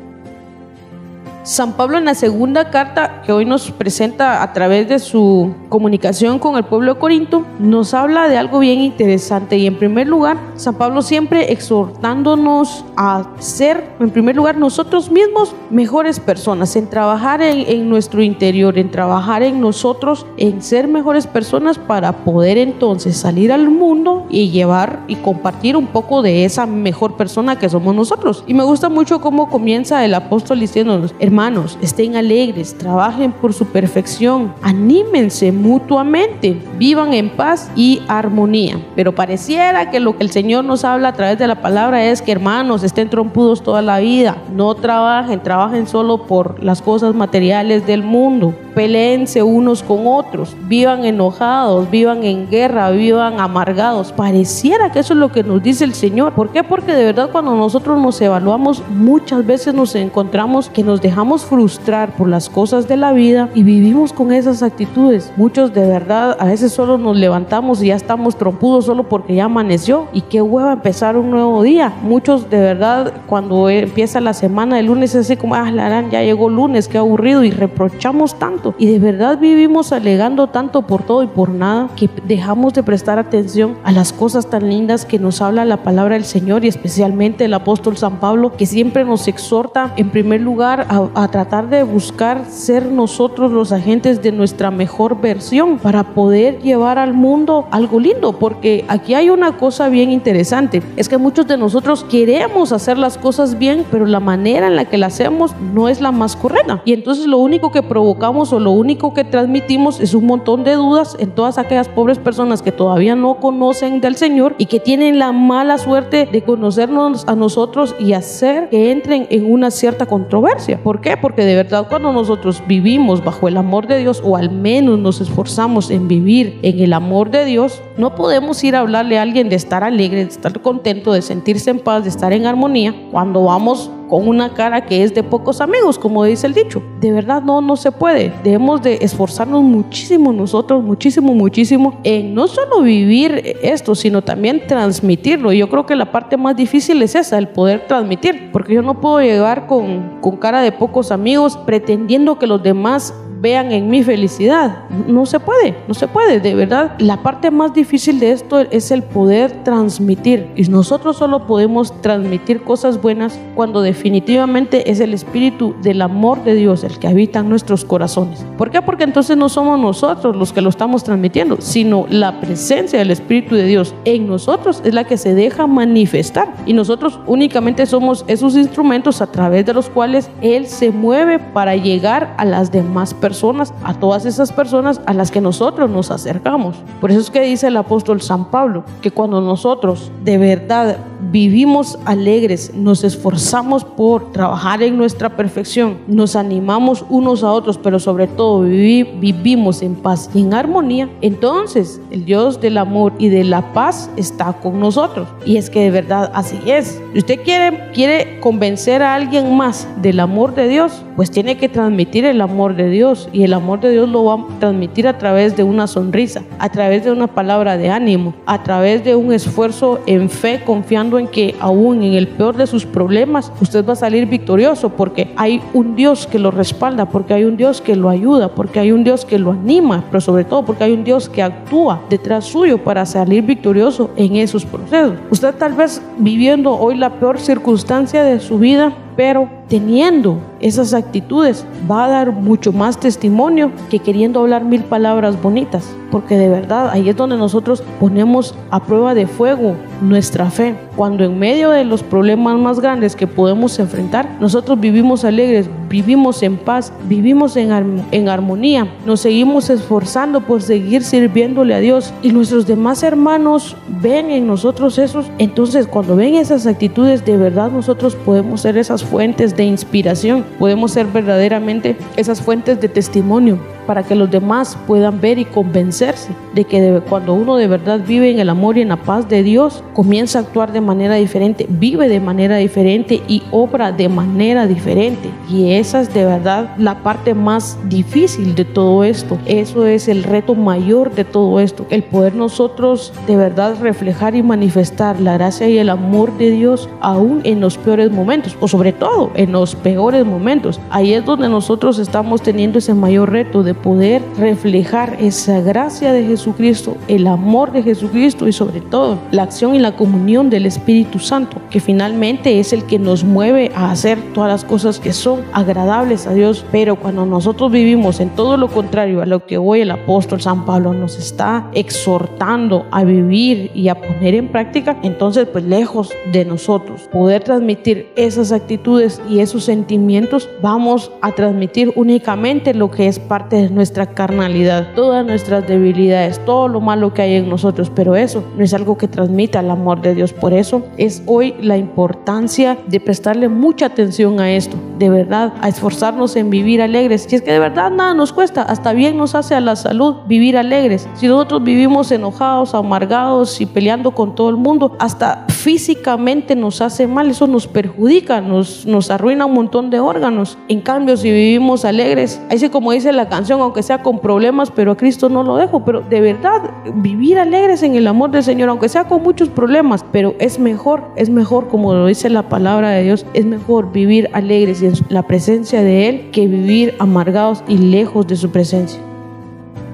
San 1.46 1.74
Pablo 1.74 1.96
en 1.96 2.06
la 2.06 2.16
segunda 2.16 2.70
carta 2.70 3.22
que 3.24 3.30
hoy 3.30 3.44
nos 3.44 3.70
presenta 3.70 4.42
a 4.42 4.52
través 4.52 4.88
de 4.88 4.98
su 4.98 5.54
comunicación 5.68 6.40
con 6.40 6.56
el 6.56 6.64
pueblo 6.64 6.94
de 6.94 6.98
Corinto, 6.98 7.46
nos 7.60 7.94
habla 7.94 8.28
de 8.28 8.36
algo 8.36 8.58
bien 8.58 8.80
interesante 8.80 9.56
y 9.56 9.68
en 9.68 9.78
primer 9.78 10.08
lugar, 10.08 10.38
San 10.56 10.74
Pablo 10.74 11.02
siempre 11.02 11.52
exhortándonos 11.52 12.84
a 12.96 13.30
ser, 13.38 13.92
en 14.00 14.10
primer 14.10 14.34
lugar, 14.34 14.56
nosotros 14.56 15.08
mismos 15.08 15.54
mejores 15.70 16.18
personas, 16.18 16.74
en 16.74 16.90
trabajar 16.90 17.40
en, 17.40 17.60
en 17.60 17.88
nuestro 17.88 18.24
interior, 18.24 18.76
en 18.76 18.90
trabajar 18.90 19.44
en 19.44 19.60
nosotros, 19.60 20.26
en 20.38 20.60
ser 20.62 20.88
mejores 20.88 21.28
personas 21.28 21.78
para 21.78 22.24
poder 22.24 22.58
entonces 22.58 23.16
salir 23.16 23.52
al 23.52 23.70
mundo 23.70 24.26
y 24.30 24.50
llevar 24.50 25.04
y 25.06 25.14
compartir 25.14 25.76
un 25.76 25.86
poco 25.86 26.22
de 26.22 26.44
esa 26.44 26.66
mejor 26.66 27.16
persona 27.16 27.56
que 27.56 27.68
somos 27.68 27.94
nosotros. 27.94 28.42
Y 28.48 28.54
me 28.54 28.64
gusta 28.64 28.88
mucho 28.88 29.20
cómo 29.20 29.48
comienza 29.48 30.04
el 30.04 30.12
apóstol 30.12 30.58
diciéndonos, 30.58 31.14
Hermanos, 31.36 31.76
estén 31.82 32.16
alegres, 32.16 32.78
trabajen 32.78 33.30
por 33.30 33.52
su 33.52 33.66
perfección, 33.66 34.54
anímense 34.62 35.52
mutuamente, 35.52 36.58
vivan 36.78 37.12
en 37.12 37.28
paz 37.28 37.70
y 37.76 38.00
armonía. 38.08 38.80
Pero 38.94 39.14
pareciera 39.14 39.90
que 39.90 40.00
lo 40.00 40.16
que 40.16 40.24
el 40.24 40.30
Señor 40.30 40.64
nos 40.64 40.82
habla 40.82 41.08
a 41.08 41.12
través 41.12 41.38
de 41.38 41.46
la 41.46 41.60
palabra 41.60 42.02
es 42.06 42.22
que 42.22 42.32
hermanos 42.32 42.82
estén 42.82 43.10
trompudos 43.10 43.62
toda 43.62 43.82
la 43.82 43.98
vida, 43.98 44.38
no 44.50 44.74
trabajen, 44.76 45.42
trabajen 45.42 45.86
solo 45.86 46.22
por 46.22 46.64
las 46.64 46.80
cosas 46.80 47.14
materiales 47.14 47.86
del 47.86 48.02
mundo, 48.02 48.54
peleense 48.74 49.42
unos 49.42 49.82
con 49.82 50.06
otros, 50.06 50.56
vivan 50.68 51.04
enojados, 51.04 51.90
vivan 51.90 52.24
en 52.24 52.48
guerra, 52.48 52.90
vivan 52.90 53.40
amargados. 53.40 54.10
Pareciera 54.12 54.90
que 54.90 55.00
eso 55.00 55.12
es 55.12 55.18
lo 55.18 55.30
que 55.30 55.42
nos 55.42 55.62
dice 55.62 55.84
el 55.84 55.92
Señor. 55.92 56.32
¿Por 56.32 56.48
qué? 56.48 56.64
Porque 56.64 56.94
de 56.94 57.04
verdad 57.04 57.28
cuando 57.30 57.54
nosotros 57.54 58.00
nos 58.00 58.18
evaluamos 58.22 58.82
muchas 58.88 59.44
veces 59.44 59.74
nos 59.74 59.94
encontramos 59.94 60.70
que 60.70 60.82
nos 60.82 61.02
dejamos 61.02 61.25
frustrar 61.34 62.14
por 62.14 62.28
las 62.28 62.48
cosas 62.48 62.88
de 62.88 62.96
la 62.96 63.12
vida 63.12 63.48
y 63.54 63.62
vivimos 63.62 64.12
con 64.12 64.32
esas 64.32 64.62
actitudes. 64.62 65.32
Muchos 65.36 65.74
de 65.74 65.86
verdad 65.86 66.36
a 66.38 66.46
veces 66.46 66.72
solo 66.72 66.98
nos 66.98 67.16
levantamos 67.16 67.82
y 67.82 67.88
ya 67.88 67.96
estamos 67.96 68.36
trompudos 68.36 68.86
solo 68.86 69.04
porque 69.04 69.34
ya 69.34 69.46
amaneció 69.46 70.08
y 70.12 70.22
qué 70.22 70.42
hueva 70.42 70.72
empezar 70.72 71.16
un 71.16 71.30
nuevo 71.30 71.62
día. 71.62 71.92
Muchos 72.02 72.48
de 72.50 72.60
verdad 72.60 73.12
cuando 73.26 73.68
empieza 73.68 74.20
la 74.20 74.34
semana 74.34 74.78
el 74.78 74.86
lunes 74.86 75.14
es 75.14 75.26
así 75.26 75.36
como, 75.36 75.54
ah, 75.54 75.70
la 75.70 75.86
ya 76.10 76.22
llegó 76.22 76.50
lunes, 76.50 76.88
qué 76.88 76.98
aburrido 76.98 77.44
y 77.44 77.50
reprochamos 77.50 78.38
tanto 78.38 78.74
y 78.78 78.86
de 78.86 78.98
verdad 78.98 79.38
vivimos 79.38 79.92
alegando 79.92 80.48
tanto 80.48 80.82
por 80.82 81.02
todo 81.02 81.22
y 81.22 81.26
por 81.26 81.50
nada 81.50 81.88
que 81.96 82.10
dejamos 82.26 82.74
de 82.74 82.82
prestar 82.82 83.18
atención 83.18 83.76
a 83.84 83.92
las 83.92 84.12
cosas 84.12 84.48
tan 84.50 84.68
lindas 84.68 85.04
que 85.04 85.18
nos 85.18 85.40
habla 85.40 85.64
la 85.64 85.78
palabra 85.78 86.14
del 86.14 86.24
Señor 86.24 86.64
y 86.64 86.68
especialmente 86.68 87.44
el 87.44 87.54
apóstol 87.54 87.96
San 87.96 88.18
Pablo 88.18 88.56
que 88.56 88.66
siempre 88.66 89.04
nos 89.04 89.28
exhorta 89.28 89.92
en 89.96 90.10
primer 90.10 90.40
lugar 90.40 90.86
a, 90.88 91.15
tratar 91.28 91.68
de 91.68 91.82
buscar 91.82 92.44
ser 92.46 92.86
nosotros 92.86 93.50
los 93.50 93.72
agentes 93.72 94.22
de 94.22 94.32
nuestra 94.32 94.70
mejor 94.70 95.20
versión 95.20 95.78
para 95.78 96.04
poder 96.14 96.60
llevar 96.60 96.98
al 96.98 97.14
mundo 97.14 97.66
algo 97.70 97.98
lindo 97.98 98.32
porque 98.32 98.84
aquí 98.88 99.14
hay 99.14 99.30
una 99.30 99.56
cosa 99.56 99.88
bien 99.88 100.10
interesante 100.10 100.82
es 100.96 101.08
que 101.08 101.18
muchos 101.18 101.46
de 101.46 101.56
nosotros 101.56 102.04
queremos 102.04 102.72
hacer 102.72 102.98
las 102.98 103.18
cosas 103.18 103.58
bien 103.58 103.84
pero 103.90 104.04
la 104.06 104.20
manera 104.20 104.66
en 104.66 104.76
la 104.76 104.84
que 104.84 104.98
la 104.98 105.06
hacemos 105.06 105.54
no 105.72 105.88
es 105.88 106.00
la 106.00 106.12
más 106.12 106.36
correcta 106.36 106.82
y 106.84 106.92
entonces 106.92 107.26
lo 107.26 107.38
único 107.38 107.72
que 107.72 107.82
provocamos 107.82 108.52
o 108.52 108.60
lo 108.60 108.70
único 108.70 109.14
que 109.14 109.24
transmitimos 109.24 110.00
es 110.00 110.14
un 110.14 110.26
montón 110.26 110.64
de 110.64 110.74
dudas 110.74 111.16
en 111.18 111.30
todas 111.30 111.58
aquellas 111.58 111.88
pobres 111.88 112.18
personas 112.18 112.62
que 112.62 112.72
todavía 112.72 113.16
no 113.16 113.36
conocen 113.36 114.00
del 114.00 114.16
Señor 114.16 114.54
y 114.58 114.66
que 114.66 114.80
tienen 114.80 115.18
la 115.18 115.32
mala 115.32 115.78
suerte 115.78 116.28
de 116.30 116.42
conocernos 116.42 117.26
a 117.26 117.34
nosotros 117.34 117.94
y 117.98 118.12
hacer 118.12 118.68
que 118.68 118.90
entren 118.90 119.26
en 119.30 119.50
una 119.50 119.70
cierta 119.70 120.06
controversia. 120.06 120.80
¿Por 120.96 121.02
qué? 121.02 121.18
Porque 121.18 121.44
de 121.44 121.54
verdad 121.54 121.88
cuando 121.90 122.10
nosotros 122.10 122.62
vivimos 122.66 123.22
bajo 123.22 123.48
el 123.48 123.58
amor 123.58 123.86
de 123.86 123.98
Dios 123.98 124.22
o 124.24 124.34
al 124.34 124.50
menos 124.50 124.98
nos 124.98 125.20
esforzamos 125.20 125.90
en 125.90 126.08
vivir 126.08 126.58
en 126.62 126.80
el 126.80 126.94
amor 126.94 127.30
de 127.30 127.44
Dios, 127.44 127.82
no 127.98 128.14
podemos 128.14 128.64
ir 128.64 128.74
a 128.74 128.80
hablarle 128.80 129.18
a 129.18 129.22
alguien 129.22 129.50
de 129.50 129.56
estar 129.56 129.84
alegre, 129.84 130.24
de 130.24 130.30
estar 130.30 130.58
contento, 130.62 131.12
de 131.12 131.20
sentirse 131.20 131.68
en 131.68 131.80
paz, 131.80 132.04
de 132.04 132.08
estar 132.08 132.32
en 132.32 132.46
armonía 132.46 132.94
cuando 133.10 133.44
vamos 133.44 133.90
con 134.08 134.28
una 134.28 134.54
cara 134.54 134.86
que 134.86 135.02
es 135.02 135.14
de 135.14 135.22
pocos 135.22 135.60
amigos, 135.60 135.98
como 135.98 136.24
dice 136.24 136.46
el 136.46 136.54
dicho. 136.54 136.82
De 137.00 137.12
verdad 137.12 137.42
no, 137.42 137.60
no 137.60 137.76
se 137.76 137.92
puede. 137.92 138.32
Debemos 138.44 138.82
de 138.82 138.98
esforzarnos 139.00 139.62
muchísimo 139.62 140.32
nosotros, 140.32 140.82
muchísimo, 140.82 141.34
muchísimo 141.34 142.00
en 142.04 142.34
no 142.34 142.48
solo 142.48 142.82
vivir 142.82 143.56
esto, 143.62 143.94
sino 143.94 144.22
también 144.22 144.66
transmitirlo. 144.66 145.52
Yo 145.52 145.68
creo 145.68 145.86
que 145.86 145.96
la 145.96 146.12
parte 146.12 146.36
más 146.36 146.56
difícil 146.56 147.02
es 147.02 147.14
esa, 147.14 147.38
el 147.38 147.48
poder 147.48 147.86
transmitir, 147.86 148.50
porque 148.52 148.74
yo 148.74 148.82
no 148.82 149.00
puedo 149.00 149.20
llegar 149.20 149.66
con, 149.66 150.20
con 150.20 150.36
cara 150.36 150.60
de 150.60 150.72
pocos 150.72 151.10
amigos 151.10 151.56
pretendiendo 151.56 152.38
que 152.38 152.46
los 152.46 152.62
demás 152.62 153.14
vean 153.40 153.72
en 153.72 153.88
mi 153.88 154.02
felicidad. 154.02 154.88
No 155.06 155.26
se 155.26 155.40
puede, 155.40 155.76
no 155.88 155.94
se 155.94 156.08
puede, 156.08 156.40
de 156.40 156.54
verdad. 156.54 156.92
La 156.98 157.22
parte 157.22 157.50
más 157.50 157.74
difícil 157.74 158.18
de 158.18 158.32
esto 158.32 158.60
es 158.60 158.90
el 158.90 159.02
poder 159.02 159.64
transmitir. 159.64 160.50
Y 160.56 160.62
nosotros 160.62 161.16
solo 161.16 161.46
podemos 161.46 162.00
transmitir 162.00 162.62
cosas 162.62 163.00
buenas 163.00 163.38
cuando 163.54 163.82
definitivamente 163.82 164.90
es 164.90 165.00
el 165.00 165.14
espíritu 165.14 165.74
del 165.82 166.02
amor 166.02 166.42
de 166.44 166.54
Dios 166.54 166.84
el 166.84 166.98
que 166.98 167.08
habita 167.08 167.40
en 167.40 167.48
nuestros 167.48 167.84
corazones. 167.84 168.44
¿Por 168.56 168.70
qué? 168.70 168.82
Porque 168.82 169.04
entonces 169.04 169.36
no 169.36 169.48
somos 169.48 169.78
nosotros 169.78 170.36
los 170.36 170.52
que 170.52 170.60
lo 170.60 170.70
estamos 170.70 171.04
transmitiendo, 171.04 171.58
sino 171.60 172.06
la 172.08 172.40
presencia 172.40 172.98
del 172.98 173.10
Espíritu 173.10 173.54
de 173.54 173.64
Dios 173.64 173.94
en 174.04 174.26
nosotros 174.26 174.82
es 174.84 174.94
la 174.94 175.04
que 175.04 175.16
se 175.16 175.34
deja 175.34 175.66
manifestar. 175.66 176.54
Y 176.64 176.72
nosotros 176.72 177.20
únicamente 177.26 177.86
somos 177.86 178.24
esos 178.28 178.56
instrumentos 178.56 179.20
a 179.20 179.26
través 179.26 179.66
de 179.66 179.74
los 179.74 179.90
cuales 179.90 180.30
Él 180.40 180.66
se 180.66 180.90
mueve 180.90 181.38
para 181.38 181.76
llegar 181.76 182.34
a 182.38 182.44
las 182.44 182.72
demás 182.72 183.12
personas 183.14 183.25
personas, 183.26 183.74
a 183.82 183.94
todas 183.94 184.24
esas 184.24 184.52
personas 184.52 185.00
a 185.04 185.12
las 185.12 185.32
que 185.32 185.40
nosotros 185.40 185.90
nos 185.90 186.12
acercamos. 186.12 186.76
Por 187.00 187.10
eso 187.10 187.18
es 187.18 187.28
que 187.28 187.40
dice 187.40 187.66
el 187.66 187.76
apóstol 187.76 188.22
San 188.22 188.52
Pablo, 188.52 188.84
que 189.02 189.10
cuando 189.10 189.40
nosotros 189.40 190.12
de 190.22 190.38
verdad 190.38 190.98
vivimos 191.32 191.98
alegres, 192.04 192.72
nos 192.72 193.02
esforzamos 193.02 193.82
por 193.82 194.30
trabajar 194.30 194.80
en 194.84 194.96
nuestra 194.96 195.30
perfección, 195.36 195.98
nos 196.06 196.36
animamos 196.36 197.04
unos 197.08 197.42
a 197.42 197.50
otros, 197.50 197.78
pero 197.78 197.98
sobre 197.98 198.28
todo 198.28 198.60
vivimos 198.60 199.82
en 199.82 199.96
paz 199.96 200.30
y 200.32 200.42
en 200.42 200.54
armonía, 200.54 201.08
entonces 201.20 202.00
el 202.12 202.24
Dios 202.24 202.60
del 202.60 202.78
amor 202.78 203.12
y 203.18 203.28
de 203.28 203.42
la 203.42 203.72
paz 203.72 204.08
está 204.16 204.52
con 204.52 204.78
nosotros. 204.78 205.26
Y 205.44 205.56
es 205.56 205.68
que 205.68 205.80
de 205.80 205.90
verdad 205.90 206.30
así 206.32 206.60
es. 206.66 207.02
Si 207.12 207.18
usted 207.18 207.42
quiere, 207.42 207.90
quiere 207.92 208.38
convencer 208.38 209.02
a 209.02 209.14
alguien 209.14 209.56
más 209.56 209.88
del 210.00 210.20
amor 210.20 210.54
de 210.54 210.68
Dios, 210.68 211.02
pues 211.16 211.32
tiene 211.32 211.56
que 211.56 211.68
transmitir 211.68 212.24
el 212.24 212.40
amor 212.40 212.76
de 212.76 212.88
Dios 212.88 213.15
y 213.32 213.44
el 213.44 213.52
amor 213.52 213.80
de 213.80 213.90
Dios 213.90 214.08
lo 214.08 214.24
va 214.24 214.34
a 214.34 214.58
transmitir 214.58 215.08
a 215.08 215.18
través 215.18 215.56
de 215.56 215.62
una 215.62 215.86
sonrisa, 215.86 216.42
a 216.58 216.68
través 216.68 217.04
de 217.04 217.12
una 217.12 217.26
palabra 217.26 217.76
de 217.76 217.90
ánimo, 217.90 218.34
a 218.46 218.62
través 218.62 219.04
de 219.04 219.14
un 219.14 219.32
esfuerzo 219.32 220.00
en 220.06 220.28
fe, 220.28 220.62
confiando 220.64 221.18
en 221.18 221.28
que 221.28 221.54
aún 221.60 222.02
en 222.02 222.14
el 222.14 222.28
peor 222.28 222.56
de 222.56 222.66
sus 222.66 222.84
problemas 222.84 223.52
usted 223.60 223.86
va 223.86 223.94
a 223.94 223.96
salir 223.96 224.26
victorioso 224.26 224.90
porque 224.90 225.32
hay 225.36 225.60
un 225.72 225.96
Dios 225.96 226.26
que 226.26 226.38
lo 226.38 226.50
respalda, 226.50 227.06
porque 227.06 227.34
hay 227.34 227.44
un 227.44 227.56
Dios 227.56 227.80
que 227.80 227.96
lo 227.96 228.08
ayuda, 228.08 228.48
porque 228.48 228.80
hay 228.80 228.92
un 228.92 229.04
Dios 229.04 229.24
que 229.24 229.38
lo 229.38 229.52
anima, 229.52 230.04
pero 230.10 230.20
sobre 230.20 230.44
todo 230.44 230.64
porque 230.64 230.84
hay 230.84 230.92
un 230.92 231.04
Dios 231.04 231.28
que 231.28 231.42
actúa 231.42 232.02
detrás 232.10 232.44
suyo 232.44 232.78
para 232.78 233.06
salir 233.06 233.44
victorioso 233.44 234.10
en 234.16 234.36
esos 234.36 234.64
procesos. 234.64 235.14
Usted 235.30 235.54
tal 235.54 235.74
vez 235.74 236.02
viviendo 236.18 236.72
hoy 236.72 236.96
la 236.96 237.10
peor 237.10 237.38
circunstancia 237.38 238.22
de 238.22 238.40
su 238.40 238.58
vida, 238.58 238.92
pero 239.16 239.48
teniendo 239.68 240.38
esas 240.60 240.92
actitudes 240.94 241.64
va 241.90 242.04
a 242.04 242.08
dar 242.08 242.32
mucho 242.32 242.72
más 242.72 243.00
testimonio 243.00 243.72
que 243.90 243.98
queriendo 243.98 244.40
hablar 244.40 244.64
mil 244.64 244.84
palabras 244.84 245.40
bonitas, 245.40 245.84
porque 246.16 246.38
de 246.38 246.48
verdad 246.48 246.88
ahí 246.88 247.10
es 247.10 247.16
donde 247.16 247.36
nosotros 247.36 247.82
ponemos 248.00 248.54
a 248.70 248.82
prueba 248.82 249.12
de 249.12 249.26
fuego 249.26 249.76
nuestra 250.00 250.50
fe. 250.50 250.74
Cuando 250.96 251.24
en 251.24 251.38
medio 251.38 251.68
de 251.72 251.84
los 251.84 252.02
problemas 252.02 252.58
más 252.58 252.80
grandes 252.80 253.14
que 253.14 253.26
podemos 253.26 253.78
enfrentar, 253.78 254.26
nosotros 254.40 254.80
vivimos 254.80 255.26
alegres, 255.26 255.68
vivimos 255.90 256.42
en 256.42 256.56
paz, 256.56 256.90
vivimos 257.06 257.54
en, 257.58 258.02
en 258.12 258.28
armonía, 258.30 258.88
nos 259.04 259.20
seguimos 259.20 259.68
esforzando 259.68 260.40
por 260.40 260.62
seguir 260.62 261.04
sirviéndole 261.04 261.74
a 261.74 261.80
Dios. 261.80 262.14
Y 262.22 262.32
nuestros 262.32 262.66
demás 262.66 263.02
hermanos 263.02 263.76
ven 264.00 264.30
en 264.30 264.46
nosotros 264.46 264.96
esos, 264.96 265.26
entonces 265.36 265.86
cuando 265.86 266.16
ven 266.16 266.36
esas 266.36 266.66
actitudes, 266.66 267.26
de 267.26 267.36
verdad 267.36 267.70
nosotros 267.70 268.16
podemos 268.16 268.62
ser 268.62 268.78
esas 268.78 269.04
fuentes 269.04 269.54
de 269.54 269.64
inspiración, 269.64 270.46
podemos 270.58 270.92
ser 270.92 271.08
verdaderamente 271.08 271.94
esas 272.16 272.40
fuentes 272.40 272.80
de 272.80 272.88
testimonio 272.88 273.58
para 273.86 274.02
que 274.02 274.14
los 274.14 274.30
demás 274.30 274.76
puedan 274.86 275.20
ver 275.20 275.38
y 275.38 275.44
convencerse 275.44 276.30
de 276.54 276.64
que 276.64 277.02
cuando 277.08 277.34
uno 277.34 277.56
de 277.56 277.66
verdad 277.66 278.00
vive 278.06 278.30
en 278.30 278.38
el 278.38 278.48
amor 278.48 278.78
y 278.78 278.82
en 278.82 278.88
la 278.88 278.96
paz 278.96 279.28
de 279.28 279.42
Dios, 279.42 279.82
comienza 279.94 280.38
a 280.38 280.42
actuar 280.42 280.72
de 280.72 280.80
manera 280.80 281.14
diferente, 281.14 281.66
vive 281.68 282.08
de 282.08 282.20
manera 282.20 282.56
diferente 282.56 283.22
y 283.28 283.42
obra 283.50 283.92
de 283.92 284.08
manera 284.08 284.66
diferente. 284.66 285.30
Y 285.50 285.72
esa 285.72 286.00
es 286.00 286.12
de 286.12 286.24
verdad 286.24 286.74
la 286.78 287.02
parte 287.02 287.34
más 287.34 287.78
difícil 287.88 288.54
de 288.54 288.64
todo 288.64 289.04
esto. 289.04 289.38
Eso 289.46 289.86
es 289.86 290.08
el 290.08 290.24
reto 290.24 290.54
mayor 290.54 291.14
de 291.14 291.24
todo 291.24 291.60
esto. 291.60 291.86
El 291.90 292.02
poder 292.02 292.34
nosotros 292.34 293.12
de 293.26 293.36
verdad 293.36 293.76
reflejar 293.80 294.34
y 294.34 294.42
manifestar 294.42 295.20
la 295.20 295.34
gracia 295.34 295.68
y 295.68 295.78
el 295.78 295.88
amor 295.88 296.36
de 296.38 296.50
Dios 296.50 296.88
aún 297.00 297.40
en 297.44 297.60
los 297.60 297.78
peores 297.78 298.10
momentos 298.10 298.56
o 298.60 298.68
sobre 298.68 298.92
todo 298.92 299.30
en 299.34 299.52
los 299.52 299.74
peores 299.74 300.24
momentos. 300.24 300.80
Ahí 300.90 301.14
es 301.14 301.24
donde 301.24 301.48
nosotros 301.48 301.98
estamos 301.98 302.42
teniendo 302.42 302.78
ese 302.78 302.94
mayor 302.94 303.30
reto 303.30 303.62
de 303.62 303.74
poder 303.82 304.22
reflejar 304.38 305.16
esa 305.20 305.60
gracia 305.60 306.12
de 306.12 306.24
Jesucristo, 306.24 306.96
el 307.08 307.26
amor 307.26 307.72
de 307.72 307.82
Jesucristo 307.82 308.48
y 308.48 308.52
sobre 308.52 308.80
todo 308.80 309.18
la 309.30 309.44
acción 309.44 309.74
y 309.74 309.78
la 309.78 309.96
comunión 309.96 310.50
del 310.50 310.66
Espíritu 310.66 311.18
Santo, 311.18 311.60
que 311.70 311.80
finalmente 311.80 312.58
es 312.58 312.72
el 312.72 312.84
que 312.84 312.98
nos 312.98 313.24
mueve 313.24 313.70
a 313.74 313.90
hacer 313.90 314.18
todas 314.34 314.50
las 314.50 314.64
cosas 314.64 315.00
que 315.00 315.12
son 315.12 315.42
agradables 315.52 316.26
a 316.26 316.34
Dios. 316.34 316.64
Pero 316.72 316.96
cuando 316.96 317.26
nosotros 317.26 317.70
vivimos 317.70 318.20
en 318.20 318.30
todo 318.30 318.56
lo 318.56 318.68
contrario 318.68 319.22
a 319.22 319.26
lo 319.26 319.46
que 319.46 319.58
hoy 319.58 319.80
el 319.80 319.90
apóstol 319.90 320.40
San 320.40 320.64
Pablo 320.64 320.92
nos 320.92 321.18
está 321.18 321.68
exhortando 321.72 322.86
a 322.90 323.04
vivir 323.04 323.70
y 323.74 323.88
a 323.88 323.94
poner 323.94 324.34
en 324.34 324.48
práctica, 324.48 324.98
entonces 325.02 325.46
pues 325.46 325.64
lejos 325.64 326.12
de 326.32 326.44
nosotros 326.44 327.08
poder 327.12 327.42
transmitir 327.42 328.10
esas 328.16 328.52
actitudes 328.52 329.20
y 329.28 329.40
esos 329.40 329.64
sentimientos, 329.64 330.48
vamos 330.62 331.10
a 331.20 331.32
transmitir 331.32 331.92
únicamente 331.96 332.74
lo 332.74 332.90
que 332.90 333.08
es 333.08 333.18
parte 333.18 333.56
de 333.56 333.65
nuestra 333.70 334.06
carnalidad, 334.06 334.94
todas 334.94 335.24
nuestras 335.24 335.66
debilidades, 335.66 336.44
todo 336.44 336.68
lo 336.68 336.80
malo 336.80 337.14
que 337.14 337.22
hay 337.22 337.34
en 337.36 337.48
nosotros, 337.48 337.90
pero 337.94 338.16
eso 338.16 338.44
no 338.56 338.64
es 338.64 338.74
algo 338.74 338.98
que 338.98 339.08
transmita 339.08 339.60
el 339.60 339.70
amor 339.70 340.00
de 340.00 340.14
Dios. 340.14 340.32
Por 340.32 340.52
eso 340.52 340.82
es 340.96 341.22
hoy 341.26 341.54
la 341.60 341.76
importancia 341.76 342.78
de 342.86 343.00
prestarle 343.00 343.48
mucha 343.48 343.86
atención 343.86 344.40
a 344.40 344.52
esto, 344.52 344.76
de 344.98 345.08
verdad, 345.08 345.54
a 345.60 345.68
esforzarnos 345.68 346.36
en 346.36 346.50
vivir 346.50 346.82
alegres. 346.82 347.26
Si 347.28 347.36
es 347.36 347.42
que 347.42 347.52
de 347.52 347.58
verdad 347.58 347.90
nada 347.90 348.14
nos 348.14 348.32
cuesta, 348.32 348.62
hasta 348.62 348.92
bien 348.92 349.16
nos 349.16 349.34
hace 349.34 349.54
a 349.54 349.60
la 349.60 349.76
salud 349.76 350.16
vivir 350.26 350.56
alegres. 350.56 351.08
Si 351.14 351.28
nosotros 351.28 351.64
vivimos 351.64 352.12
enojados, 352.12 352.74
amargados 352.74 353.60
y 353.60 353.66
peleando 353.66 354.10
con 354.10 354.34
todo 354.34 354.50
el 354.50 354.56
mundo, 354.56 354.96
hasta 354.98 355.46
físicamente 355.48 356.54
nos 356.54 356.80
hace 356.80 357.06
mal, 357.06 357.30
eso 357.30 357.46
nos 357.46 357.66
perjudica, 357.66 358.40
nos, 358.40 358.86
nos 358.86 359.10
arruina 359.10 359.46
un 359.46 359.54
montón 359.54 359.90
de 359.90 360.00
órganos. 360.00 360.58
En 360.68 360.80
cambio, 360.80 361.16
si 361.16 361.30
vivimos 361.30 361.84
alegres, 361.84 362.40
ahí 362.50 362.58
como 362.70 362.92
dice 362.92 363.12
la 363.12 363.28
canción, 363.28 363.55
aunque 363.62 363.82
sea 363.82 364.02
con 364.02 364.20
problemas, 364.20 364.70
pero 364.70 364.92
a 364.92 364.96
Cristo 364.96 365.28
no 365.28 365.42
lo 365.42 365.56
dejo, 365.56 365.84
pero 365.84 366.00
de 366.00 366.20
verdad, 366.20 366.62
vivir 366.94 367.38
alegres 367.38 367.82
en 367.82 367.94
el 367.94 368.06
amor 368.06 368.30
del 368.30 368.42
Señor, 368.42 368.68
aunque 368.68 368.88
sea 368.88 369.04
con 369.04 369.22
muchos 369.22 369.48
problemas, 369.48 370.04
pero 370.12 370.34
es 370.38 370.58
mejor, 370.58 371.04
es 371.16 371.30
mejor, 371.30 371.68
como 371.68 371.94
lo 371.94 372.06
dice 372.06 372.30
la 372.30 372.48
palabra 372.48 372.90
de 372.90 373.02
Dios, 373.02 373.26
es 373.34 373.44
mejor 373.44 373.92
vivir 373.92 374.28
alegres 374.32 374.82
en 374.82 374.94
la 375.08 375.22
presencia 375.22 375.82
de 375.82 376.08
Él 376.08 376.30
que 376.30 376.46
vivir 376.46 376.94
amargados 376.98 377.62
y 377.68 377.78
lejos 377.78 378.26
de 378.26 378.36
su 378.36 378.50
presencia. 378.50 379.00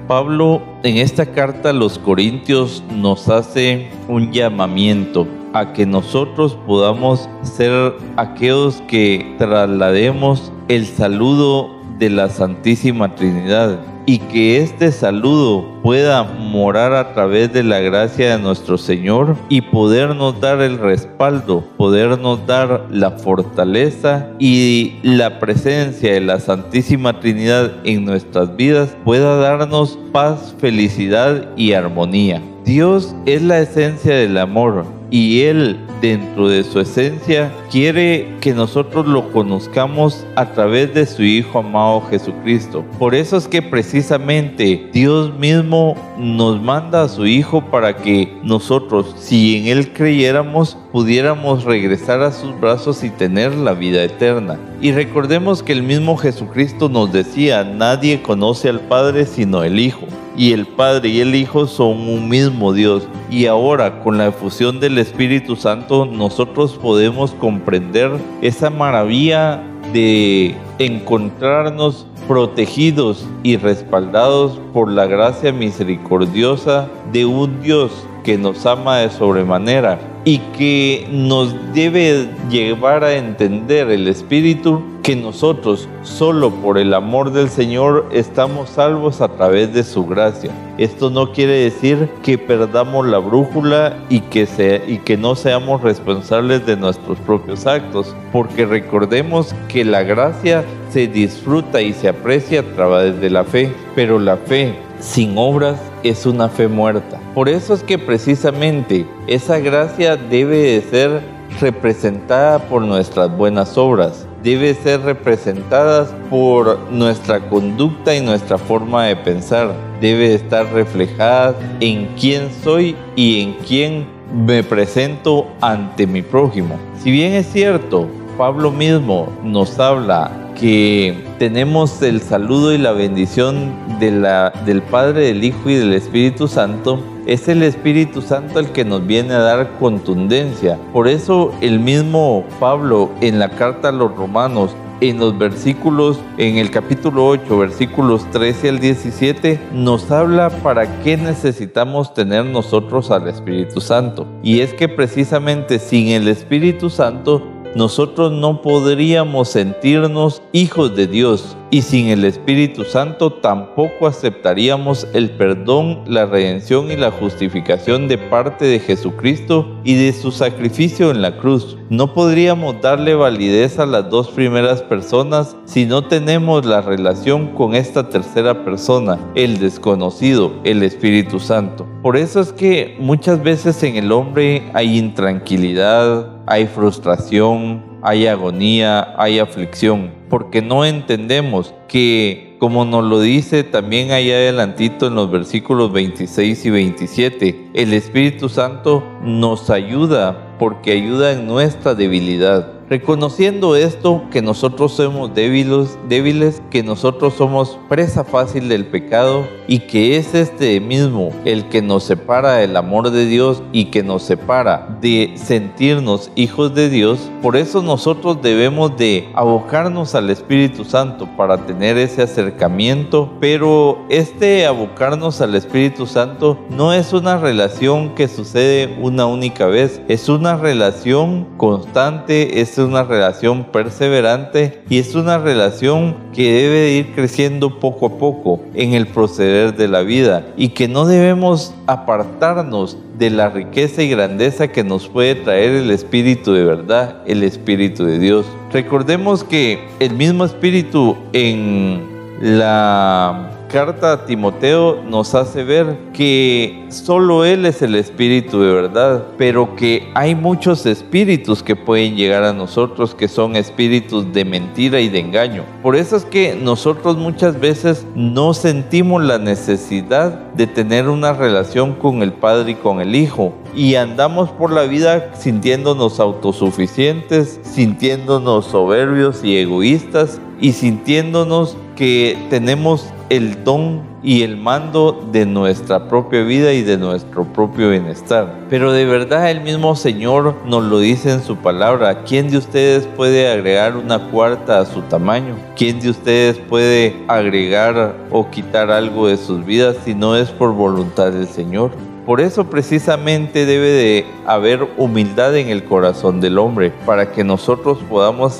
Pablo 0.07 0.61
en 0.83 0.97
esta 0.97 1.25
carta 1.25 1.69
a 1.69 1.73
los 1.73 1.97
Corintios 1.97 2.83
nos 2.93 3.29
hace 3.29 3.89
un 4.09 4.31
llamamiento 4.31 5.25
a 5.53 5.71
que 5.71 5.85
nosotros 5.85 6.57
podamos 6.67 7.29
ser 7.43 7.93
aquellos 8.17 8.81
que 8.87 9.35
traslademos 9.37 10.51
el 10.67 10.85
saludo 10.85 11.72
de 11.99 12.09
la 12.09 12.29
Santísima 12.29 13.15
Trinidad 13.15 13.79
y 14.05 14.19
que 14.19 14.61
este 14.61 14.91
saludo 14.91 15.65
pueda 15.81 16.23
morar 16.23 16.93
a 16.93 17.13
través 17.13 17.53
de 17.53 17.63
la 17.63 17.79
gracia 17.79 18.35
de 18.35 18.43
nuestro 18.43 18.77
Señor 18.77 19.35
y 19.49 19.61
podernos 19.61 20.39
dar 20.41 20.61
el 20.61 20.77
respaldo, 20.77 21.63
podernos 21.77 22.45
dar 22.45 22.87
la 22.91 23.11
fortaleza 23.11 24.27
y 24.39 24.95
la 25.03 25.39
presencia 25.39 26.13
de 26.13 26.21
la 26.21 26.39
Santísima 26.39 27.19
Trinidad 27.19 27.71
en 27.83 28.05
nuestras 28.05 28.55
vidas 28.55 28.95
pueda 29.05 29.37
darnos 29.37 29.97
paz, 30.11 30.55
felicidad 30.59 31.49
y 31.55 31.73
armonía. 31.73 32.41
Dios 32.65 33.15
es 33.25 33.41
la 33.41 33.59
esencia 33.59 34.15
del 34.15 34.37
amor 34.37 34.85
y 35.13 35.41
Él 35.43 35.77
dentro 36.01 36.47
de 36.47 36.63
su 36.63 36.79
esencia 36.79 37.53
quiere 37.69 38.35
que 38.41 38.51
nosotros 38.51 39.05
lo 39.05 39.31
conozcamos 39.31 40.25
a 40.35 40.47
través 40.53 40.91
de 40.95 41.05
su 41.05 41.21
Hijo 41.21 41.59
amado 41.59 42.01
Jesucristo. 42.09 42.83
Por 42.97 43.13
eso 43.13 43.37
es 43.37 43.47
que 43.47 43.61
precisamente 43.61 44.89
Dios 44.91 45.31
mismo 45.37 45.95
nos 46.17 46.59
manda 46.59 47.03
a 47.03 47.09
su 47.09 47.27
Hijo 47.27 47.63
para 47.63 47.95
que 47.95 48.35
nosotros, 48.41 49.13
si 49.19 49.59
en 49.59 49.77
Él 49.77 49.93
creyéramos, 49.93 50.79
pudiéramos 50.91 51.63
regresar 51.63 52.23
a 52.23 52.31
sus 52.31 52.59
brazos 52.59 53.03
y 53.03 53.11
tener 53.11 53.53
la 53.53 53.75
vida 53.75 54.03
eterna. 54.03 54.57
Y 54.81 54.93
recordemos 54.93 55.61
que 55.61 55.73
el 55.73 55.83
mismo 55.83 56.17
Jesucristo 56.17 56.89
nos 56.89 57.13
decía, 57.13 57.63
nadie 57.63 58.23
conoce 58.23 58.67
al 58.67 58.79
Padre 58.79 59.27
sino 59.27 59.63
el 59.63 59.79
Hijo 59.79 60.07
y 60.35 60.53
el 60.53 60.65
Padre 60.65 61.09
y 61.09 61.21
el 61.21 61.35
Hijo 61.35 61.67
son 61.67 62.07
un 62.07 62.29
mismo 62.29 62.73
Dios. 62.73 63.07
Y 63.29 63.45
ahora 63.45 64.01
con 64.01 64.17
la 64.17 64.27
efusión 64.27 64.79
del 64.79 64.97
Espíritu 64.97 65.55
Santo 65.55 66.05
nosotros 66.05 66.73
podemos 66.73 67.31
comprender 67.31 68.11
esa 68.41 68.69
maravilla 68.69 69.63
de 69.91 70.55
encontrarnos 70.79 72.07
protegidos 72.27 73.27
y 73.43 73.57
respaldados 73.57 74.59
por 74.73 74.89
la 74.89 75.05
gracia 75.05 75.51
misericordiosa 75.51 76.87
de 77.11 77.25
un 77.25 77.61
Dios 77.61 77.91
que 78.23 78.37
nos 78.37 78.65
ama 78.65 78.97
de 78.99 79.09
sobremanera 79.09 80.12
y 80.25 80.39
que 80.57 81.07
nos 81.11 81.55
debe 81.73 82.29
llevar 82.49 83.03
a 83.03 83.15
entender 83.15 83.89
el 83.89 84.07
Espíritu 84.07 84.81
que 85.03 85.15
nosotros 85.17 85.89
solo 86.03 86.49
por 86.49 86.77
el 86.77 86.93
amor 86.93 87.33
del 87.33 87.49
Señor 87.49 88.07
estamos 88.13 88.69
salvos 88.69 89.19
a 89.19 89.27
través 89.27 89.73
de 89.73 89.83
su 89.83 90.05
gracia. 90.05 90.51
Esto 90.77 91.09
no 91.09 91.33
quiere 91.33 91.63
decir 91.63 92.09
que 92.23 92.37
perdamos 92.37 93.05
la 93.05 93.17
brújula 93.17 93.97
y 94.09 94.21
que, 94.21 94.81
y 94.87 94.99
que 94.99 95.17
no 95.17 95.35
seamos 95.35 95.81
responsables 95.81 96.65
de 96.65 96.77
nuestros 96.77 97.19
propios 97.19 97.67
actos, 97.67 98.15
porque 98.31 98.65
recordemos 98.65 99.53
que 99.67 99.83
la 99.83 100.03
gracia 100.03 100.63
se 100.89 101.07
disfruta 101.07 101.81
y 101.81 101.91
se 101.91 102.07
aprecia 102.07 102.61
a 102.61 102.75
través 102.75 103.19
de 103.19 103.29
la 103.29 103.43
fe, 103.43 103.73
pero 103.95 104.19
la 104.19 104.37
fe 104.37 104.73
sin 105.01 105.37
obras 105.37 105.77
es 106.03 106.25
una 106.25 106.49
fe 106.49 106.67
muerta. 106.67 107.19
Por 107.33 107.49
eso 107.49 107.73
es 107.73 107.83
que 107.83 107.97
precisamente 107.97 109.05
esa 109.27 109.59
gracia 109.59 110.15
debe 110.15 110.57
de 110.57 110.81
ser 110.81 111.21
representada 111.59 112.59
por 112.59 112.81
nuestras 112.81 113.35
buenas 113.35 113.77
obras, 113.77 114.27
debe 114.43 114.73
ser 114.73 115.01
representada 115.01 116.07
por 116.29 116.77
nuestra 116.91 117.39
conducta 117.49 118.15
y 118.15 118.21
nuestra 118.21 118.57
forma 118.57 119.05
de 119.05 119.15
pensar, 119.15 119.73
debe 120.01 120.33
estar 120.33 120.71
reflejada 120.73 121.55
en 121.79 122.07
quién 122.19 122.49
soy 122.63 122.95
y 123.15 123.41
en 123.41 123.53
quién 123.65 124.05
me 124.33 124.63
presento 124.63 125.47
ante 125.61 126.07
mi 126.07 126.21
prójimo. 126.21 126.77
Si 127.01 127.11
bien 127.11 127.33
es 127.33 127.45
cierto, 127.51 128.07
Pablo 128.37 128.71
mismo 128.71 129.27
nos 129.43 129.79
habla 129.79 130.31
que 130.59 131.23
tenemos 131.39 132.01
el 132.01 132.21
saludo 132.21 132.73
y 132.73 132.77
la 132.77 132.91
bendición 132.91 133.73
del 133.99 134.81
Padre, 134.89 135.27
del 135.27 135.43
Hijo 135.43 135.69
y 135.69 135.75
del 135.75 135.93
Espíritu 135.93 136.47
Santo, 136.47 136.99
es 137.25 137.47
el 137.47 137.63
Espíritu 137.63 138.21
Santo 138.21 138.59
el 138.59 138.67
que 138.67 138.83
nos 138.83 139.05
viene 139.05 139.33
a 139.33 139.39
dar 139.39 139.77
contundencia. 139.79 140.77
Por 140.91 141.07
eso 141.07 141.53
el 141.61 141.79
mismo 141.79 142.43
Pablo 142.59 143.11
en 143.21 143.39
la 143.39 143.49
carta 143.49 143.89
a 143.89 143.91
los 143.91 144.15
romanos 144.15 144.75
en 145.09 145.19
los 145.19 145.37
versículos, 145.37 146.19
en 146.37 146.57
el 146.57 146.71
capítulo 146.71 147.27
8, 147.27 147.57
versículos 147.57 148.29
13 148.31 148.69
al 148.69 148.79
17, 148.79 149.59
nos 149.73 150.09
habla 150.11 150.49
para 150.49 151.01
qué 151.01 151.17
necesitamos 151.17 152.13
tener 152.13 152.45
nosotros 152.45 153.11
al 153.11 153.27
Espíritu 153.27 153.81
Santo. 153.81 154.25
Y 154.43 154.61
es 154.61 154.73
que 154.73 154.87
precisamente 154.87 155.79
sin 155.79 156.09
el 156.09 156.27
Espíritu 156.27 156.89
Santo 156.89 157.52
nosotros 157.75 158.31
no 158.31 158.61
podríamos 158.61 159.49
sentirnos 159.49 160.41
hijos 160.51 160.95
de 160.95 161.07
Dios 161.07 161.57
y 161.73 161.81
sin 161.81 162.09
el 162.09 162.23
Espíritu 162.23 162.83
Santo 162.83 163.33
tampoco 163.33 164.05
aceptaríamos 164.05 165.07
el 165.13 165.31
perdón, 165.31 166.03
la 166.05 166.27
redención 166.27 166.91
y 166.91 166.95
la 166.95 167.09
justificación 167.09 168.07
de 168.07 168.19
parte 168.19 168.65
de 168.65 168.79
Jesucristo 168.79 169.79
y 169.83 169.95
de 169.95 170.13
su 170.13 170.31
sacrificio 170.31 171.09
en 171.09 171.23
la 171.23 171.35
cruz. 171.37 171.75
No 171.89 172.13
podríamos 172.13 172.79
darle 172.79 173.15
validez 173.15 173.79
a 173.79 173.87
las 173.87 174.07
dos 174.11 174.29
primeras 174.29 174.83
personas 174.83 175.55
si 175.65 175.87
no 175.87 176.03
tenemos 176.03 176.63
la 176.63 176.81
relación 176.81 177.47
con 177.55 177.73
esta 177.73 178.07
tercera 178.07 178.63
persona, 178.63 179.17
el 179.33 179.57
desconocido, 179.57 180.53
el 180.63 180.83
Espíritu 180.83 181.39
Santo. 181.39 181.87
Por 182.03 182.17
eso 182.17 182.39
es 182.39 182.53
que 182.53 182.97
muchas 182.99 183.41
veces 183.41 183.81
en 183.81 183.95
el 183.95 184.11
hombre 184.11 184.69
hay 184.75 184.95
intranquilidad, 184.99 186.32
hay 186.45 186.67
frustración, 186.67 187.83
hay 188.01 188.27
agonía, 188.27 189.13
hay 189.17 189.39
aflicción, 189.39 190.11
porque 190.29 190.61
no 190.61 190.85
entendemos 190.85 191.73
que, 191.87 192.57
como 192.59 192.85
nos 192.85 193.03
lo 193.03 193.19
dice 193.19 193.63
también 193.63 194.11
ahí 194.11 194.31
adelantito 194.31 195.07
en 195.07 195.15
los 195.15 195.31
versículos 195.31 195.91
26 195.93 196.65
y 196.65 196.69
27, 196.69 197.69
el 197.73 197.93
Espíritu 197.93 198.49
Santo 198.49 199.03
nos 199.23 199.69
ayuda 199.69 200.55
porque 200.59 200.91
ayuda 200.91 201.31
en 201.31 201.47
nuestra 201.47 201.95
debilidad. 201.95 202.82
Reconociendo 202.93 203.75
esto 203.75 204.21
que 204.29 204.43
nosotros 204.43 204.93
somos 204.93 205.33
débiles, 205.33 205.97
débiles, 206.07 206.61
que 206.69 206.83
nosotros 206.83 207.33
somos 207.33 207.79
presa 207.89 208.23
fácil 208.23 208.69
del 208.69 208.85
pecado 208.85 209.47
y 209.67 209.79
que 209.79 210.17
es 210.17 210.35
este 210.35 210.79
mismo 210.79 211.31
el 211.43 211.69
que 211.69 211.81
nos 211.81 212.03
separa 212.03 212.57
del 212.57 212.77
amor 212.77 213.09
de 213.09 213.25
Dios 213.25 213.63
y 213.71 213.85
que 213.85 214.03
nos 214.03 214.21
separa 214.21 214.95
de 215.01 215.33
sentirnos 215.33 216.29
hijos 216.35 216.75
de 216.75 216.91
Dios, 216.91 217.31
por 217.41 217.57
eso 217.57 217.81
nosotros 217.81 218.43
debemos 218.43 218.95
de 218.95 219.27
abocarnos 219.33 220.13
al 220.13 220.29
Espíritu 220.29 220.85
Santo 220.85 221.27
para 221.35 221.65
tener 221.65 221.97
ese 221.97 222.21
acercamiento, 222.21 223.33
pero 223.39 224.05
este 224.09 224.67
abocarnos 224.67 225.41
al 225.41 225.55
Espíritu 225.55 226.05
Santo 226.05 226.59
no 226.69 226.93
es 226.93 227.11
una 227.11 227.37
relación 227.37 228.13
que 228.13 228.27
sucede 228.27 228.99
una 229.01 229.25
única 229.25 229.65
vez, 229.65 229.99
es 230.07 230.29
una 230.29 230.57
relación 230.57 231.47
constante, 231.57 232.61
una 232.83 233.03
relación 233.03 233.65
perseverante 233.65 234.81
y 234.89 234.99
es 234.99 235.15
una 235.15 235.37
relación 235.37 236.15
que 236.33 236.51
debe 236.51 236.91
ir 236.91 237.15
creciendo 237.15 237.79
poco 237.79 238.05
a 238.07 238.17
poco 238.17 238.61
en 238.73 238.93
el 238.93 239.07
proceder 239.07 239.75
de 239.75 239.87
la 239.87 240.01
vida 240.01 240.45
y 240.57 240.69
que 240.69 240.87
no 240.87 241.05
debemos 241.05 241.73
apartarnos 241.87 242.97
de 243.17 243.29
la 243.29 243.49
riqueza 243.49 244.03
y 244.03 244.09
grandeza 244.09 244.67
que 244.67 244.83
nos 244.83 245.07
puede 245.07 245.35
traer 245.35 245.71
el 245.71 245.91
Espíritu 245.91 246.53
de 246.53 246.63
verdad, 246.63 247.21
el 247.25 247.43
Espíritu 247.43 248.05
de 248.05 248.19
Dios. 248.19 248.45
Recordemos 248.71 249.43
que 249.43 249.79
el 249.99 250.13
mismo 250.13 250.45
Espíritu 250.45 251.15
en 251.31 252.01
la 252.41 253.51
carta 253.73 254.13
a 254.13 254.25
Timoteo 254.27 255.01
nos 255.01 255.33
hace 255.33 255.63
ver 255.63 255.97
que 256.13 256.85
solo 256.89 257.43
Él 257.43 257.65
es 257.65 257.81
el 257.81 257.95
Espíritu 257.95 258.61
de 258.61 258.71
verdad, 258.71 259.25
pero 259.35 259.75
que 259.75 260.11
hay 260.13 260.35
muchos 260.35 260.85
espíritus 260.85 261.63
que 261.63 261.75
pueden 261.75 262.15
llegar 262.15 262.43
a 262.43 262.53
nosotros 262.53 263.15
que 263.15 263.27
son 263.27 263.55
espíritus 263.55 264.31
de 264.31 264.45
mentira 264.45 264.99
y 264.99 265.09
de 265.09 265.17
engaño. 265.17 265.63
Por 265.81 265.95
eso 265.95 266.15
es 266.15 266.23
que 266.23 266.55
nosotros 266.55 267.17
muchas 267.17 267.59
veces 267.59 268.05
no 268.13 268.53
sentimos 268.53 269.23
la 269.23 269.39
necesidad 269.39 270.51
de 270.53 270.67
tener 270.67 271.09
una 271.09 271.33
relación 271.33 271.95
con 271.95 272.21
el 272.21 272.31
Padre 272.31 272.73
y 272.73 272.75
con 272.75 273.01
el 273.01 273.15
Hijo 273.15 273.55
y 273.75 273.95
andamos 273.95 274.51
por 274.51 274.71
la 274.71 274.83
vida 274.83 275.33
sintiéndonos 275.33 276.19
autosuficientes, 276.19 277.59
sintiéndonos 277.63 278.65
soberbios 278.65 279.43
y 279.43 279.57
egoístas 279.57 280.39
y 280.61 280.73
sintiéndonos 280.73 281.75
que 281.95 282.37
tenemos 282.49 283.12
el 283.35 283.63
don 283.63 284.01
y 284.21 284.43
el 284.43 284.57
mando 284.57 285.27
de 285.31 285.45
nuestra 285.45 286.07
propia 286.07 286.43
vida 286.43 286.71
y 286.73 286.81
de 286.81 286.97
nuestro 286.97 287.43
propio 287.43 287.89
bienestar. 287.89 288.59
Pero 288.69 288.91
de 288.91 289.05
verdad 289.05 289.49
el 289.49 289.61
mismo 289.61 289.95
Señor 289.95 290.55
nos 290.65 290.83
lo 290.83 290.99
dice 290.99 291.31
en 291.31 291.41
su 291.41 291.57
palabra. 291.57 292.23
¿Quién 292.23 292.49
de 292.49 292.57
ustedes 292.57 293.07
puede 293.17 293.51
agregar 293.51 293.97
una 293.97 294.29
cuarta 294.29 294.79
a 294.79 294.85
su 294.85 295.01
tamaño? 295.01 295.55
¿Quién 295.75 295.99
de 295.99 296.09
ustedes 296.09 296.57
puede 296.57 297.23
agregar 297.27 298.15
o 298.29 298.49
quitar 298.49 298.91
algo 298.91 299.27
de 299.27 299.37
sus 299.37 299.65
vidas 299.65 299.97
si 300.05 300.13
no 300.13 300.35
es 300.35 300.49
por 300.49 300.73
voluntad 300.73 301.31
del 301.31 301.47
Señor? 301.47 301.91
Por 302.25 302.39
eso 302.39 302.69
precisamente 302.69 303.65
debe 303.65 303.89
de 303.89 304.25
haber 304.45 304.87
humildad 304.97 305.57
en 305.57 305.67
el 305.67 305.83
corazón 305.83 306.39
del 306.39 306.57
hombre 306.57 306.93
para 307.05 307.33
que 307.33 307.43
nosotros 307.43 307.97
podamos 308.09 308.53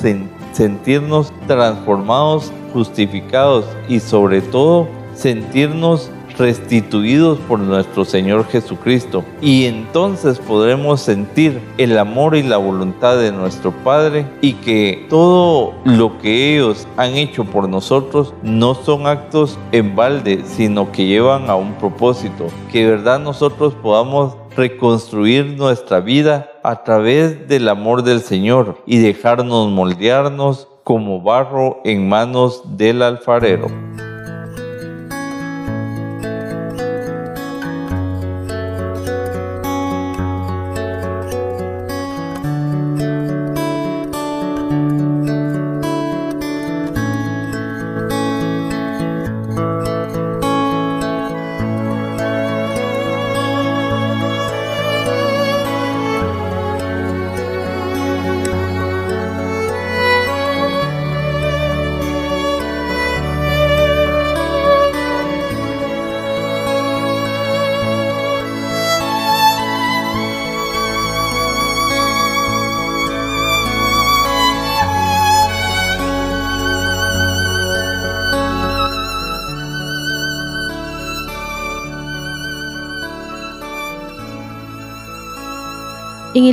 sentirnos 0.53 1.33
transformados 1.47 2.51
justificados 2.73 3.65
y 3.87 3.99
sobre 3.99 4.41
todo 4.41 4.87
sentirnos 5.13 6.09
restituidos 6.37 7.37
por 7.47 7.59
nuestro 7.59 8.05
Señor 8.05 8.47
Jesucristo. 8.47 9.23
Y 9.41 9.65
entonces 9.65 10.39
podremos 10.39 11.01
sentir 11.01 11.61
el 11.77 11.97
amor 11.97 12.35
y 12.35 12.43
la 12.43 12.57
voluntad 12.57 13.17
de 13.17 13.31
nuestro 13.31 13.71
Padre 13.71 14.25
y 14.41 14.53
que 14.53 15.05
todo 15.09 15.73
lo 15.85 16.17
que 16.17 16.55
ellos 16.55 16.87
han 16.97 17.15
hecho 17.15 17.45
por 17.45 17.69
nosotros 17.69 18.33
no 18.41 18.75
son 18.75 19.07
actos 19.07 19.57
en 19.71 19.95
balde, 19.95 20.43
sino 20.45 20.91
que 20.91 21.05
llevan 21.05 21.49
a 21.49 21.55
un 21.55 21.73
propósito. 21.73 22.47
Que 22.71 22.79
de 22.79 22.91
verdad 22.91 23.19
nosotros 23.19 23.73
podamos 23.75 24.35
reconstruir 24.55 25.55
nuestra 25.57 25.99
vida 25.99 26.49
a 26.63 26.83
través 26.83 27.47
del 27.47 27.67
amor 27.67 28.03
del 28.03 28.21
Señor 28.21 28.81
y 28.85 28.97
dejarnos 28.97 29.69
moldearnos 29.69 30.67
como 30.83 31.21
barro 31.21 31.81
en 31.83 32.07
manos 32.07 32.77
del 32.77 33.01
alfarero. 33.01 33.67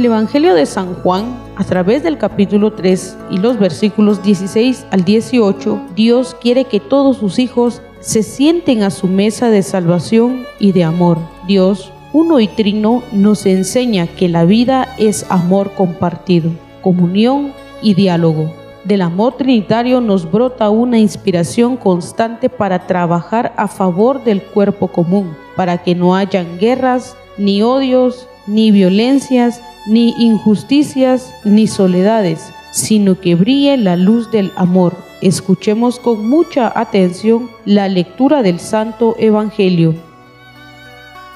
El 0.00 0.06
Evangelio 0.06 0.54
de 0.54 0.64
San 0.64 0.94
Juan, 0.94 1.38
a 1.56 1.64
través 1.64 2.02
del 2.02 2.16
capítulo 2.16 2.72
3 2.72 3.18
y 3.32 3.36
los 3.36 3.58
versículos 3.58 4.22
16 4.22 4.86
al 4.90 5.04
18, 5.04 5.78
Dios 5.94 6.34
quiere 6.40 6.64
que 6.64 6.80
todos 6.80 7.18
sus 7.18 7.38
hijos 7.38 7.82
se 8.00 8.22
sienten 8.22 8.82
a 8.82 8.88
su 8.88 9.08
mesa 9.08 9.50
de 9.50 9.62
salvación 9.62 10.46
y 10.58 10.72
de 10.72 10.84
amor. 10.84 11.18
Dios, 11.46 11.92
uno 12.14 12.40
y 12.40 12.48
trino, 12.48 13.02
nos 13.12 13.44
enseña 13.44 14.06
que 14.06 14.30
la 14.30 14.46
vida 14.46 14.88
es 14.96 15.26
amor 15.28 15.74
compartido, 15.74 16.50
comunión 16.80 17.52
y 17.82 17.92
diálogo. 17.92 18.50
Del 18.84 19.02
amor 19.02 19.36
trinitario 19.36 20.00
nos 20.00 20.30
brota 20.32 20.70
una 20.70 20.98
inspiración 20.98 21.76
constante 21.76 22.48
para 22.48 22.86
trabajar 22.86 23.52
a 23.58 23.68
favor 23.68 24.24
del 24.24 24.42
cuerpo 24.42 24.88
común, 24.88 25.36
para 25.56 25.82
que 25.82 25.94
no 25.94 26.16
hayan 26.16 26.58
guerras, 26.58 27.18
ni 27.36 27.60
odios, 27.62 28.29
ni 28.50 28.72
violencias, 28.72 29.62
ni 29.86 30.10
injusticias, 30.18 31.32
ni 31.44 31.68
soledades, 31.68 32.52
sino 32.72 33.18
que 33.20 33.36
brille 33.36 33.76
la 33.76 33.96
luz 33.96 34.30
del 34.30 34.50
amor. 34.56 34.94
Escuchemos 35.22 35.98
con 36.00 36.28
mucha 36.28 36.72
atención 36.74 37.48
la 37.64 37.88
lectura 37.88 38.42
del 38.42 38.58
Santo 38.58 39.14
Evangelio. 39.18 39.94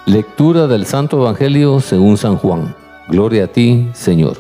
Lectura 0.07 0.67
del 0.67 0.87
Santo 0.87 1.21
Evangelio 1.21 1.81
según 1.81 2.17
San 2.17 2.37
Juan. 2.37 2.75
Gloria 3.09 3.45
a 3.45 3.47
ti, 3.47 3.89
Señor. 3.93 4.39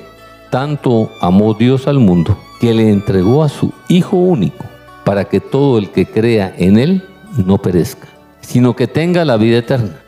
Tanto 0.51 1.11
amó 1.21 1.55
Dios 1.55 1.87
al 1.87 2.01
mundo 2.01 2.37
que 2.61 2.75
le 2.75 2.91
entregó 2.91 3.45
a 3.45 3.49
su 3.49 3.73
Hijo 3.89 4.17
único, 4.17 4.65
para 5.05 5.27
que 5.27 5.41
todo 5.41 5.79
el 5.79 5.91
que 5.91 6.07
crea 6.07 6.55
en 6.59 6.79
Él 6.79 7.05
no 7.37 7.59
perezca, 7.59 8.09
sino 8.41 8.75
que 8.75 8.87
tenga 8.87 9.25
la 9.25 9.37
vida 9.37 9.59
eterna 9.59 10.04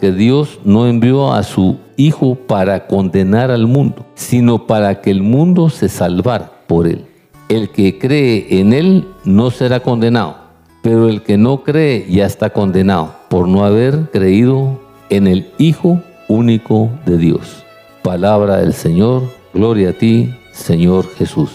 porque 0.00 0.16
Dios 0.16 0.60
no 0.64 0.86
envió 0.86 1.30
a 1.30 1.42
su 1.42 1.76
Hijo 1.98 2.34
para 2.34 2.86
condenar 2.86 3.50
al 3.50 3.66
mundo, 3.66 4.06
sino 4.14 4.66
para 4.66 5.02
que 5.02 5.10
el 5.10 5.20
mundo 5.22 5.68
se 5.68 5.90
salvara 5.90 6.50
por 6.66 6.86
él. 6.86 7.04
El 7.50 7.68
que 7.68 7.98
cree 7.98 8.46
en 8.60 8.72
él 8.72 9.06
no 9.24 9.50
será 9.50 9.80
condenado, 9.80 10.36
pero 10.80 11.10
el 11.10 11.22
que 11.22 11.36
no 11.36 11.62
cree 11.62 12.06
ya 12.08 12.24
está 12.24 12.48
condenado 12.48 13.14
por 13.28 13.46
no 13.46 13.62
haber 13.62 14.08
creído 14.10 14.80
en 15.10 15.26
el 15.26 15.50
Hijo 15.58 16.00
único 16.28 16.88
de 17.04 17.18
Dios. 17.18 17.66
Palabra 18.02 18.56
del 18.56 18.72
Señor, 18.72 19.24
gloria 19.52 19.90
a 19.90 19.92
ti, 19.92 20.34
Señor 20.52 21.10
Jesús. 21.16 21.50